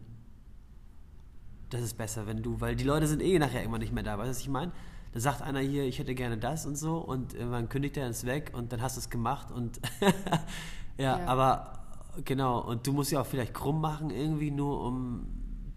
das 1.69 1.81
ist 1.81 1.97
besser, 1.97 2.27
wenn 2.27 2.41
du, 2.41 2.61
weil 2.61 2.75
die 2.75 2.83
Leute 2.83 3.07
sind 3.07 3.21
eh 3.21 3.39
nachher 3.39 3.61
irgendwann 3.61 3.81
nicht 3.81 3.93
mehr 3.93 4.03
da, 4.03 4.17
weißt 4.17 4.27
du, 4.27 4.31
was 4.31 4.39
ich 4.39 4.49
meine? 4.49 4.71
Da 5.13 5.19
sagt 5.19 5.41
einer 5.41 5.59
hier, 5.59 5.85
ich 5.85 5.99
hätte 5.99 6.15
gerne 6.15 6.37
das 6.37 6.65
und 6.65 6.75
so 6.75 6.97
und 6.97 7.33
irgendwann 7.33 7.69
kündigt 7.69 7.97
er 7.97 8.07
es 8.07 8.25
weg 8.25 8.51
und 8.53 8.71
dann 8.71 8.81
hast 8.81 8.97
du 8.97 8.99
es 8.99 9.09
gemacht 9.09 9.51
und 9.51 9.79
ja, 10.97 11.19
ja, 11.19 11.25
aber 11.25 11.77
genau, 12.23 12.59
und 12.59 12.87
du 12.87 12.93
musst 12.93 13.11
ja 13.11 13.21
auch 13.21 13.25
vielleicht 13.25 13.53
krumm 13.53 13.81
machen 13.81 14.09
irgendwie, 14.09 14.51
nur 14.51 14.83
um 14.83 15.27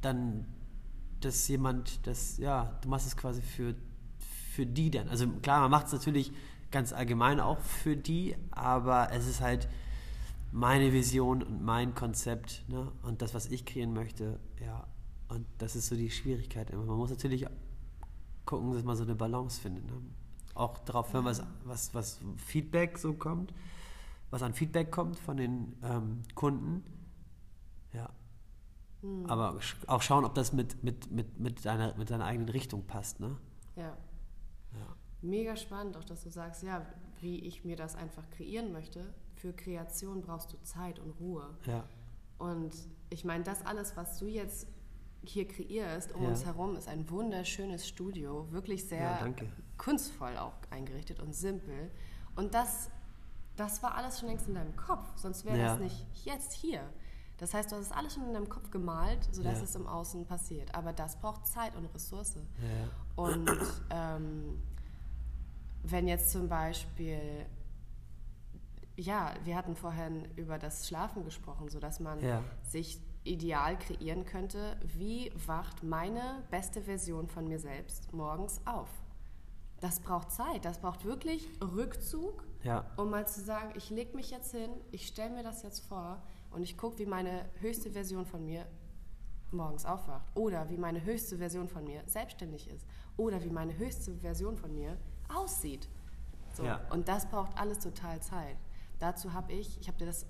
dann, 0.01 0.47
dass 1.21 1.47
jemand, 1.49 2.07
das, 2.07 2.39
ja, 2.39 2.79
du 2.83 2.89
machst 2.89 3.07
es 3.07 3.17
quasi 3.17 3.43
für 3.43 3.75
für 4.51 4.67
die 4.67 4.91
dann? 4.91 5.09
Also 5.09 5.29
klar, 5.29 5.61
man 5.61 5.71
macht 5.71 5.87
es 5.87 5.93
natürlich 5.93 6.33
ganz 6.71 6.93
allgemein 6.93 7.41
auch 7.41 7.61
für 7.61 7.97
die, 7.97 8.37
aber 8.51 9.13
es 9.13 9.27
ist 9.27 9.41
halt 9.41 9.69
meine 10.53 10.93
Vision 10.93 11.43
und 11.43 11.63
mein 11.63 11.95
Konzept 11.95 12.65
ne? 12.69 12.91
und 13.03 13.23
das, 13.23 13.35
was 13.35 13.47
ich 13.47 13.65
kreieren 13.65 13.93
möchte, 13.93 14.39
ja. 14.65 14.87
Und 15.29 15.47
das 15.59 15.77
ist 15.77 15.87
so 15.87 15.95
die 15.95 16.11
Schwierigkeit 16.11 16.71
immer. 16.71 16.85
Man 16.85 16.97
muss 16.97 17.11
natürlich 17.11 17.47
gucken, 18.45 18.73
dass 18.73 18.83
man 18.83 18.97
so 18.97 19.05
eine 19.05 19.15
Balance 19.15 19.61
findet. 19.61 19.87
Ne? 19.87 19.93
Auch 20.55 20.79
darauf 20.79 21.13
hören, 21.13 21.25
was, 21.25 21.45
was, 21.65 21.95
was 21.95 22.21
Feedback 22.37 22.99
so 22.99 23.13
kommt, 23.13 23.55
was 24.31 24.43
an 24.43 24.55
Feedback 24.55 24.91
kommt 24.91 25.21
von 25.21 25.37
den 25.37 25.77
ähm, 25.85 26.23
Kunden. 26.35 26.83
Ja. 27.93 28.11
Mhm. 29.03 29.27
Aber 29.27 29.61
auch 29.87 30.03
schauen, 30.03 30.25
ob 30.25 30.35
das 30.35 30.53
mit, 30.53 30.83
mit, 30.83 31.13
mit, 31.13 31.39
mit, 31.39 31.65
deiner, 31.65 31.97
mit 31.97 32.11
deiner 32.11 32.25
eigenen 32.25 32.49
Richtung 32.49 32.85
passt. 32.89 33.21
Ne? 33.21 33.37
Ja 33.77 33.97
mega 35.23 35.57
spannend, 35.57 35.97
auch 35.97 36.05
dass 36.05 36.23
du 36.23 36.31
sagst, 36.31 36.63
ja, 36.63 36.87
wie 37.21 37.41
ich 37.41 37.65
mir 37.65 37.77
das 37.77 37.97
einfach 37.97 38.29
kreieren 38.31 38.73
möchte. 38.73 39.05
Für 39.37 39.53
Kreation 39.53 40.23
brauchst 40.23 40.53
du 40.53 40.57
Zeit 40.63 40.99
und 40.99 41.13
Ruhe. 41.21 41.55
Ja. 41.67 41.85
Und 42.39 42.75
ich 43.11 43.25
meine, 43.25 43.45
das 43.45 43.65
alles, 43.65 43.97
was 43.97 44.19
du 44.19 44.27
jetzt 44.27 44.67
hier 45.23 45.47
kreierst, 45.47 46.13
um 46.15 46.23
ja. 46.23 46.29
uns 46.29 46.45
herum, 46.45 46.77
ist 46.77 46.89
ein 46.89 47.09
wunderschönes 47.11 47.87
Studio, 47.87 48.51
wirklich 48.51 48.87
sehr 48.87 49.01
ja, 49.01 49.35
kunstvoll 49.77 50.37
auch 50.39 50.55
eingerichtet 50.71 51.21
und 51.21 51.35
simpel. 51.35 51.91
Und 52.37 52.55
das, 52.55 52.91
das 53.57 53.83
war 53.83 53.95
alles 53.95 54.21
schon 54.21 54.29
längst 54.29 54.49
in 54.49 54.55
deinem 54.55 54.77
Kopf, 54.77 55.07
sonst 55.17 55.45
wäre 55.45 55.59
ja. 55.59 55.65
das 55.69 55.79
nicht 55.81 56.07
jetzt 56.25 56.53
hier. 56.53 56.83
Das 57.37 57.55
heißt, 57.55 57.73
du 57.73 57.77
hast 57.77 57.87
es 57.87 57.93
alles 57.93 58.15
schon 58.15 58.27
in 58.27 58.35
deinem 58.35 58.51
Kopf 58.51 58.71
gemalt, 58.71 59.29
sodass 59.33 59.63
es 59.63 59.75
im 59.75 59.87
Außen 59.87 60.27
passiert. 60.27 60.75
Aber 60.75 60.93
das 60.93 61.17
braucht 61.17 61.47
Zeit 61.47 61.75
und 61.75 61.87
Ressource. 61.95 62.37
Und 63.17 63.51
ähm, 63.91 64.59
wenn 65.83 66.09
jetzt 66.09 66.31
zum 66.31 66.49
Beispiel, 66.49 67.47
ja, 68.97 69.35
wir 69.45 69.57
hatten 69.57 69.75
vorhin 69.75 70.27
über 70.37 70.59
das 70.59 70.87
Schlafen 70.89 71.25
gesprochen, 71.25 71.69
sodass 71.69 72.01
man 72.01 72.21
ja. 72.21 72.43
sich 72.63 73.01
ideal 73.25 73.79
kreieren 73.79 74.25
könnte, 74.25 74.77
wie 74.97 75.33
wacht 75.47 75.83
meine 75.83 76.43
beste 76.51 76.83
Version 76.83 77.29
von 77.29 77.47
mir 77.49 77.59
selbst 77.59 78.13
morgens 78.13 78.61
auf? 78.67 78.89
Das 79.81 80.01
braucht 80.01 80.31
Zeit, 80.31 80.65
das 80.65 80.79
braucht 80.79 81.05
wirklich 81.05 81.49
Rückzug, 81.63 82.45
ja. 82.63 82.85
um 82.97 83.11
mal 83.11 83.27
zu 83.27 83.41
sagen, 83.41 83.73
ich 83.77 83.89
lege 83.91 84.15
mich 84.15 84.31
jetzt 84.31 84.53
hin, 84.53 84.71
ich 84.91 85.07
stelle 85.07 85.31
mir 85.31 85.43
das 85.43 85.63
jetzt 85.63 85.81
vor 85.81 86.23
und 86.51 86.63
ich 86.63 86.77
gucke, 86.77 86.99
wie 86.99 87.07
meine 87.07 87.47
höchste 87.61 87.91
Version 87.91 88.27
von 88.27 88.45
mir 88.45 88.67
morgens 89.53 89.85
aufwacht 89.85 90.27
oder 90.35 90.69
wie 90.69 90.77
meine 90.77 91.03
höchste 91.05 91.39
Version 91.39 91.69
von 91.69 91.85
mir 91.85 92.03
selbstständig 92.07 92.69
ist 92.69 92.87
oder 93.17 93.43
wie 93.43 93.51
meine 93.51 93.77
höchste 93.77 94.15
Version 94.17 94.57
von 94.57 94.75
mir 94.75 94.97
aussieht. 95.35 95.89
So. 96.53 96.65
Ja. 96.65 96.81
Und 96.91 97.09
das 97.09 97.27
braucht 97.27 97.57
alles 97.59 97.79
total 97.79 98.21
Zeit. 98.21 98.57
Dazu 98.99 99.33
habe 99.33 99.53
ich, 99.53 99.81
ich 99.81 99.89
habe 99.89 99.99
dir 99.99 100.07
das 100.07 100.27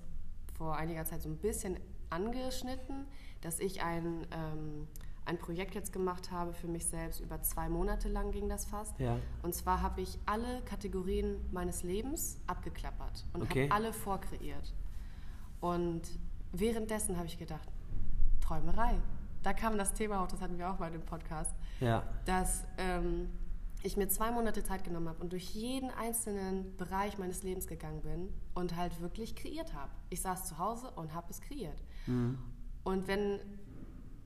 vor 0.57 0.75
einiger 0.77 1.03
Zeit 1.05 1.21
so 1.21 1.29
ein 1.29 1.37
bisschen 1.37 1.77
angeschnitten, 2.09 3.05
dass 3.41 3.59
ich 3.59 3.81
ein, 3.81 4.27
ähm, 4.31 4.87
ein 5.25 5.37
Projekt 5.37 5.75
jetzt 5.75 5.91
gemacht 5.93 6.31
habe 6.31 6.53
für 6.53 6.67
mich 6.67 6.85
selbst. 6.85 7.19
Über 7.19 7.41
zwei 7.41 7.69
Monate 7.69 8.09
lang 8.09 8.31
ging 8.31 8.49
das 8.49 8.65
fast. 8.65 8.97
Ja. 8.99 9.17
Und 9.43 9.55
zwar 9.55 9.81
habe 9.81 10.01
ich 10.01 10.19
alle 10.25 10.61
Kategorien 10.63 11.37
meines 11.51 11.83
Lebens 11.83 12.39
abgeklappert 12.47 13.25
und 13.33 13.43
Okay. 13.43 13.63
habe 13.69 13.75
alle 13.75 13.93
vorkreiert. 13.93 14.73
Und 15.59 16.01
währenddessen 16.51 17.17
habe 17.17 17.27
ich 17.27 17.37
gedacht, 17.37 17.67
Träumerei. 18.41 18.95
Da 19.43 19.53
kam 19.53 19.77
das 19.77 19.93
Thema 19.93 20.21
auch, 20.23 20.27
das 20.27 20.41
hatten 20.41 20.57
wir 20.57 20.69
auch 20.69 20.77
mal 20.79 20.93
im 20.93 21.01
Podcast, 21.01 21.55
Ja. 21.79 22.03
dass 22.25 22.63
ähm, 22.77 23.29
ich 23.83 23.97
mir 23.97 24.07
zwei 24.09 24.31
Monate 24.31 24.63
Zeit 24.63 24.83
genommen 24.83 25.09
habe 25.09 25.21
und 25.21 25.31
durch 25.33 25.49
jeden 25.55 25.89
einzelnen 25.91 26.75
Bereich 26.77 27.17
meines 27.17 27.43
Lebens 27.43 27.67
gegangen 27.67 28.01
bin 28.01 28.33
und 28.53 28.75
halt 28.75 29.01
wirklich 29.01 29.35
kreiert 29.35 29.73
habe. 29.73 29.91
Ich 30.09 30.21
saß 30.21 30.45
zu 30.47 30.57
Hause 30.57 30.91
und 30.91 31.13
habe 31.13 31.27
es 31.29 31.41
kreiert. 31.41 31.81
Und 32.83 33.07
wenn, 33.07 33.39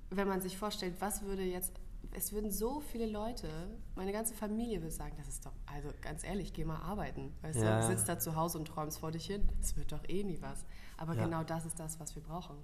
wenn 0.09 0.27
man 0.27 0.41
sich 0.41 0.57
vorstellt, 0.57 0.95
was 0.99 1.23
würde 1.23 1.43
jetzt, 1.43 1.73
es 2.11 2.31
würden 2.31 2.51
so 2.51 2.79
viele 2.79 3.05
Leute, 3.05 3.49
meine 3.95 4.11
ganze 4.11 4.33
Familie 4.33 4.81
würde 4.81 4.91
sagen, 4.91 5.15
das 5.17 5.27
ist 5.27 5.45
doch, 5.45 5.51
also 5.65 5.89
ganz 6.01 6.23
ehrlich, 6.23 6.53
geh 6.53 6.63
mal 6.65 6.81
arbeiten. 6.81 7.33
Weißt 7.41 7.61
Ja. 7.61 7.79
du, 7.79 7.85
sitzt 7.87 8.07
da 8.07 8.19
zu 8.19 8.35
Hause 8.35 8.57
und 8.57 8.65
träumst 8.67 8.99
vor 8.99 9.11
dich 9.11 9.25
hin, 9.25 9.47
es 9.61 9.75
wird 9.77 9.91
doch 9.91 10.03
eh 10.07 10.23
nie 10.23 10.41
was. 10.41 10.65
Aber 10.97 11.15
Ja. 11.15 11.25
genau 11.25 11.43
das 11.43 11.65
ist 11.65 11.79
das, 11.79 11.99
was 11.99 12.15
wir 12.15 12.23
brauchen. 12.23 12.55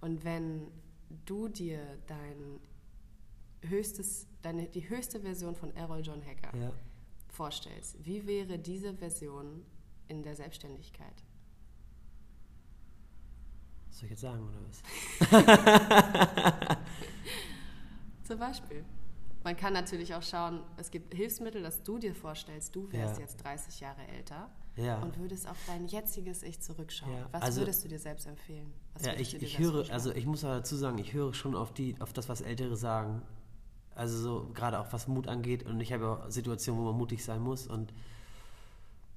Und 0.00 0.24
wenn 0.24 0.68
du 1.26 1.48
dir 1.48 1.80
dein 2.06 2.60
höchstes, 3.62 4.26
deine, 4.42 4.68
die 4.68 4.88
höchste 4.88 5.20
Version 5.20 5.54
von 5.54 5.74
Errol 5.76 6.00
John 6.00 6.22
Hacker 6.24 6.56
Ja. 6.56 6.72
vorstellst, 7.28 7.96
wie 8.04 8.26
wäre 8.26 8.58
diese 8.58 8.94
Version 8.94 9.64
in 10.08 10.22
der 10.22 10.34
Selbstständigkeit? 10.34 11.22
Was 13.88 13.98
soll 13.98 14.04
ich 14.06 14.10
jetzt 14.10 14.20
sagen, 14.20 14.48
oder 14.48 14.58
was? 14.68 14.82
Zum 18.24 18.38
Beispiel. 18.38 18.84
Man 19.42 19.56
kann 19.56 19.72
natürlich 19.72 20.14
auch 20.14 20.22
schauen, 20.22 20.62
es 20.76 20.90
gibt 20.90 21.14
Hilfsmittel, 21.14 21.62
dass 21.62 21.82
du 21.82 21.98
dir 21.98 22.14
vorstellst, 22.14 22.76
du 22.76 22.90
wärst 22.92 23.16
Ja. 23.16 23.22
jetzt 23.22 23.42
30 23.42 23.80
Jahre 23.80 24.06
älter 24.06 24.50
Ja. 24.76 24.98
und 25.00 25.18
würdest 25.18 25.48
auf 25.48 25.56
dein 25.66 25.86
jetziges 25.86 26.42
Ich 26.42 26.60
zurückschauen. 26.60 27.10
Ja, 27.12 27.28
Was 27.32 27.42
also- 27.42 27.62
würdest 27.62 27.82
du 27.82 27.88
dir 27.88 27.98
selbst 27.98 28.26
empfehlen? 28.26 28.70
Was 28.94 29.06
Ja, 29.06 29.14
ich, 29.14 29.34
ich 29.42 29.58
höre, 29.58 29.90
also 29.90 30.12
ich 30.12 30.26
muss 30.26 30.44
aber 30.44 30.56
dazu 30.56 30.76
sagen, 30.76 30.98
ich 30.98 31.14
höre 31.14 31.32
schon 31.32 31.56
auf 31.56 31.72
die, 31.72 31.96
auf 32.00 32.12
das, 32.12 32.28
was 32.28 32.42
Ältere 32.42 32.76
sagen. 32.76 33.22
Also 34.00 34.16
so 34.16 34.50
gerade 34.54 34.80
auch 34.80 34.90
was 34.94 35.08
Mut 35.08 35.28
angeht 35.28 35.62
und 35.66 35.78
ich 35.78 35.92
habe 35.92 36.04
ja 36.04 36.30
Situationen, 36.30 36.80
wo 36.80 36.86
man 36.86 36.96
mutig 36.96 37.22
sein 37.22 37.42
muss 37.42 37.66
und 37.66 37.92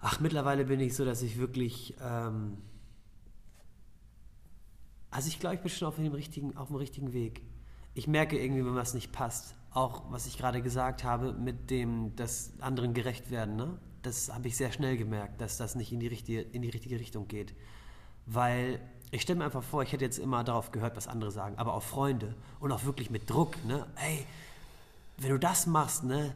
ach, 0.01 0.19
mittlerweile 0.19 0.65
bin 0.65 0.81
ich 0.81 0.93
so, 0.93 1.05
dass 1.05 1.21
ich 1.21 1.37
wirklich, 1.37 1.95
ähm, 2.01 2.57
also 5.09 5.29
ich 5.29 5.39
glaube, 5.39 5.55
ich 5.55 5.61
bin 5.61 5.69
schon 5.69 5.87
auf 5.87 5.95
dem 5.95 6.11
richtigen, 6.11 6.57
auf 6.57 6.67
dem 6.67 6.75
richtigen 6.75 7.13
Weg. 7.13 7.43
Ich 7.93 8.09
merke 8.09 8.37
irgendwie, 8.37 8.65
wenn 8.65 8.75
was 8.75 8.93
nicht 8.93 9.13
passt. 9.13 9.55
Auch 9.71 10.11
was 10.11 10.25
ich 10.25 10.37
gerade 10.37 10.61
gesagt 10.61 11.05
habe 11.05 11.31
mit 11.31 11.69
dem, 11.69 12.13
dass 12.17 12.51
anderen 12.59 12.93
gerecht 12.93 13.31
werden, 13.31 13.55
ne? 13.55 13.79
Das 14.01 14.33
habe 14.33 14.49
ich 14.49 14.57
sehr 14.57 14.73
schnell 14.73 14.97
gemerkt, 14.97 15.39
dass 15.39 15.55
das 15.55 15.75
nicht 15.75 15.93
in 15.93 16.01
die 16.01 16.07
richtige, 16.07 16.41
in 16.41 16.61
die 16.61 16.69
richtige 16.69 16.99
Richtung 16.99 17.29
geht. 17.29 17.55
Weil 18.25 18.81
ich 19.11 19.21
stelle 19.21 19.39
mir 19.39 19.45
einfach 19.45 19.63
vor, 19.63 19.81
ich 19.81 19.93
hätte 19.93 20.03
jetzt 20.03 20.17
immer 20.17 20.43
darauf 20.43 20.71
gehört, 20.71 20.97
was 20.97 21.07
andere 21.07 21.31
sagen, 21.31 21.57
aber 21.57 21.73
auch 21.73 21.83
Freunde 21.83 22.35
und 22.59 22.73
auch 22.73 22.83
wirklich 22.83 23.09
mit 23.09 23.29
Druck, 23.29 23.63
ne? 23.63 23.87
Ey, 23.95 24.25
wenn 25.17 25.32
du 25.32 25.39
das 25.39 25.67
machst, 25.67 26.03
ne, 26.03 26.34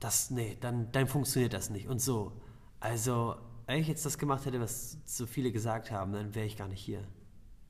das, 0.00 0.30
nee, 0.30 0.56
dann, 0.60 0.90
dann 0.92 1.06
funktioniert 1.06 1.52
das 1.52 1.70
nicht 1.70 1.88
und 1.88 2.00
so. 2.00 2.32
Also, 2.80 3.36
wenn 3.66 3.80
ich 3.80 3.88
jetzt 3.88 4.04
das 4.04 4.18
gemacht 4.18 4.44
hätte, 4.44 4.60
was 4.60 4.98
so 5.04 5.26
viele 5.26 5.52
gesagt 5.52 5.90
haben, 5.90 6.12
dann 6.12 6.34
wäre 6.34 6.46
ich 6.46 6.56
gar 6.56 6.68
nicht 6.68 6.80
hier. 6.80 7.02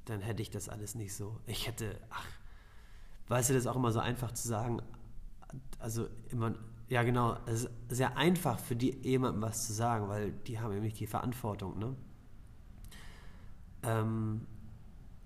Dann 0.07 0.21
hätte 0.21 0.43
ich 0.43 0.51
das 0.51 0.69
alles 0.69 0.95
nicht 0.95 1.15
so. 1.15 1.41
Ich 1.47 1.67
hätte, 1.67 2.01
ach, 2.11 2.27
weißt 3.29 3.51
du, 3.51 3.55
das 3.55 3.63
ist 3.63 3.67
auch 3.67 3.77
immer 3.77 3.93
so 3.93 4.01
einfach 4.01 4.33
zu 4.33 4.49
sagen, 4.49 4.83
also 5.79 6.09
immer, 6.31 6.55
ja 6.89 7.03
genau, 7.03 7.37
es 7.47 7.65
ist 7.65 7.71
sehr 7.89 8.17
einfach 8.17 8.59
für 8.59 8.77
die 8.77 8.91
jemandem 9.03 9.43
was 9.43 9.67
zu 9.67 9.73
sagen, 9.73 10.09
weil 10.09 10.33
die 10.33 10.59
haben 10.59 10.75
nämlich 10.75 10.95
die 10.95 11.07
Verantwortung, 11.07 11.79
ne? 11.79 11.97
Ähm, 13.83 14.47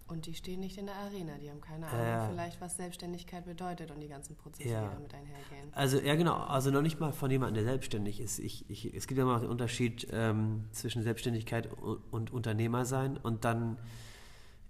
und 0.08 0.26
die 0.26 0.34
stehen 0.34 0.60
nicht 0.60 0.78
in 0.78 0.86
der 0.86 0.96
Arena, 0.96 1.36
die 1.38 1.50
haben 1.50 1.60
keine 1.60 1.86
Ahnung, 1.86 2.06
ja. 2.06 2.28
vielleicht 2.28 2.60
was 2.60 2.76
Selbstständigkeit 2.76 3.44
bedeutet 3.44 3.90
und 3.90 4.00
die 4.00 4.08
ganzen 4.08 4.36
Prozesse, 4.36 4.68
Ja. 4.68 4.88
die 4.88 4.94
damit 4.94 5.14
einhergehen. 5.14 5.72
Also 5.72 5.98
ja 6.00 6.14
genau, 6.16 6.34
also 6.34 6.70
noch 6.70 6.82
nicht 6.82 6.98
mal 6.98 7.12
von 7.12 7.30
jemandem, 7.30 7.62
der 7.62 7.64
selbstständig 7.72 8.20
ist. 8.20 8.38
Ich, 8.38 8.68
ich, 8.70 8.94
es 8.94 9.06
gibt 9.06 9.18
ja 9.18 9.24
mal 9.24 9.40
den 9.40 9.50
Unterschied 9.50 10.08
ähm, 10.10 10.64
zwischen 10.72 11.02
Selbstständigkeit 11.02 11.72
und, 11.72 12.00
und 12.12 12.32
Unternehmer 12.32 12.84
sein 12.84 13.16
und 13.16 13.44
dann 13.44 13.78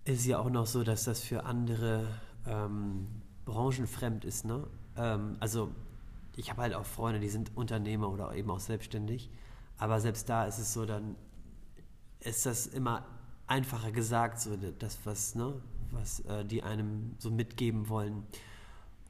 ist 0.04 0.26
ja 0.26 0.38
auch 0.38 0.50
noch 0.50 0.66
so, 0.66 0.85
dass 0.85 1.04
das 1.04 1.21
für 1.21 1.45
andere 1.45 2.07
ähm, 2.47 3.07
Branchen 3.45 3.87
fremd 3.87 4.25
ist. 4.25 4.45
Ne? 4.45 4.66
Ähm, 4.97 5.37
also 5.40 5.71
ich 6.37 6.50
habe 6.50 6.62
halt 6.62 6.75
auch 6.75 6.85
Freunde, 6.87 7.21
die 7.21 7.28
sind 7.28 7.57
Unternehmer 7.57 8.11
oder 8.11 8.35
eben 8.35 8.50
auch 8.50 8.61
selbstständig, 8.61 9.30
aber 9.76 10.00
selbst 10.00 10.28
da 10.28 10.47
ist 10.47 10.59
es 10.59 10.73
so, 10.73 10.87
dann 10.87 11.16
ist 12.21 12.47
das 12.47 12.66
immer 12.66 13.04
einfacher 13.49 13.90
gesagt, 13.90 14.40
so 14.40 14.57
das, 14.57 14.99
was, 15.05 15.35
ne, 15.35 15.55
was 15.90 16.21
äh, 16.21 16.45
die 16.45 16.62
einem 16.62 17.14
so 17.19 17.31
mitgeben 17.31 17.88
wollen. 17.88 18.25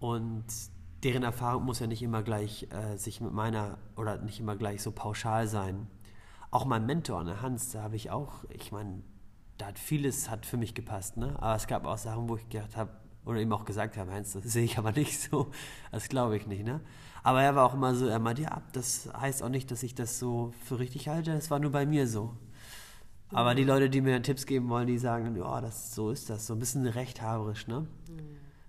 Und 0.00 0.46
deren 1.02 1.22
Erfahrung 1.22 1.64
muss 1.64 1.80
ja 1.80 1.86
nicht 1.86 2.02
immer 2.02 2.22
gleich 2.22 2.68
äh, 2.70 2.96
sich 2.96 3.20
mit 3.20 3.32
meiner 3.32 3.78
oder 3.96 4.18
nicht 4.18 4.40
immer 4.40 4.56
gleich 4.56 4.82
so 4.82 4.92
pauschal 4.92 5.46
sein. 5.46 5.88
Auch 6.50 6.64
mein 6.64 6.86
Mentor, 6.86 7.24
ne, 7.24 7.42
Hans, 7.42 7.72
da 7.72 7.82
habe 7.82 7.96
ich 7.96 8.10
auch, 8.10 8.44
ich 8.50 8.72
meine, 8.72 9.02
da 9.58 9.66
hat 9.66 9.78
vieles 9.78 10.30
hat 10.30 10.46
für 10.46 10.56
mich 10.56 10.74
gepasst, 10.74 11.16
ne? 11.16 11.34
Aber 11.42 11.56
es 11.56 11.66
gab 11.66 11.84
auch 11.84 11.98
Sachen, 11.98 12.28
wo 12.28 12.36
ich 12.36 12.48
gedacht 12.48 12.76
habe, 12.76 12.92
oder 13.24 13.40
ihm 13.40 13.52
auch 13.52 13.64
gesagt 13.64 13.96
habe, 13.96 14.12
Heinz, 14.12 14.32
das 14.32 14.44
sehe 14.44 14.64
ich 14.64 14.78
aber 14.78 14.92
nicht 14.92 15.20
so. 15.20 15.50
Das 15.90 16.08
glaube 16.08 16.36
ich 16.36 16.46
nicht, 16.46 16.64
ne? 16.64 16.80
Aber 17.22 17.42
er 17.42 17.56
war 17.56 17.66
auch 17.66 17.74
immer 17.74 17.94
so, 17.94 18.06
er 18.06 18.20
meinte, 18.20 18.42
ja, 18.42 18.62
das 18.72 19.10
heißt 19.12 19.42
auch 19.42 19.48
nicht, 19.48 19.70
dass 19.70 19.82
ich 19.82 19.94
das 19.94 20.18
so 20.18 20.52
für 20.64 20.78
richtig 20.78 21.08
halte, 21.08 21.32
das 21.32 21.50
war 21.50 21.58
nur 21.58 21.72
bei 21.72 21.84
mir 21.84 22.06
so. 22.06 22.36
Aber 23.30 23.54
die 23.54 23.64
Leute, 23.64 23.90
die 23.90 24.00
mir 24.00 24.22
Tipps 24.22 24.46
geben 24.46 24.68
wollen, 24.68 24.86
die 24.86 24.98
sagen 24.98 25.24
dann, 25.24 25.36
ja, 25.36 25.60
das, 25.60 25.94
so 25.94 26.10
ist 26.10 26.30
das, 26.30 26.46
so 26.46 26.54
ein 26.54 26.58
bisschen 26.58 26.86
rechthaberisch, 26.86 27.66
ne? 27.66 27.86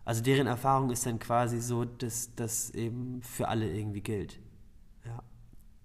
Also 0.04 0.24
deren 0.24 0.48
Erfahrung 0.48 0.90
ist 0.90 1.06
dann 1.06 1.20
quasi 1.20 1.62
so, 1.62 1.86
dass 1.86 2.34
das 2.36 2.72
eben 2.72 3.22
für 3.22 3.48
alle 3.48 3.72
irgendwie 3.72 4.02
gilt. 4.02 4.40
Ja. 5.06 5.22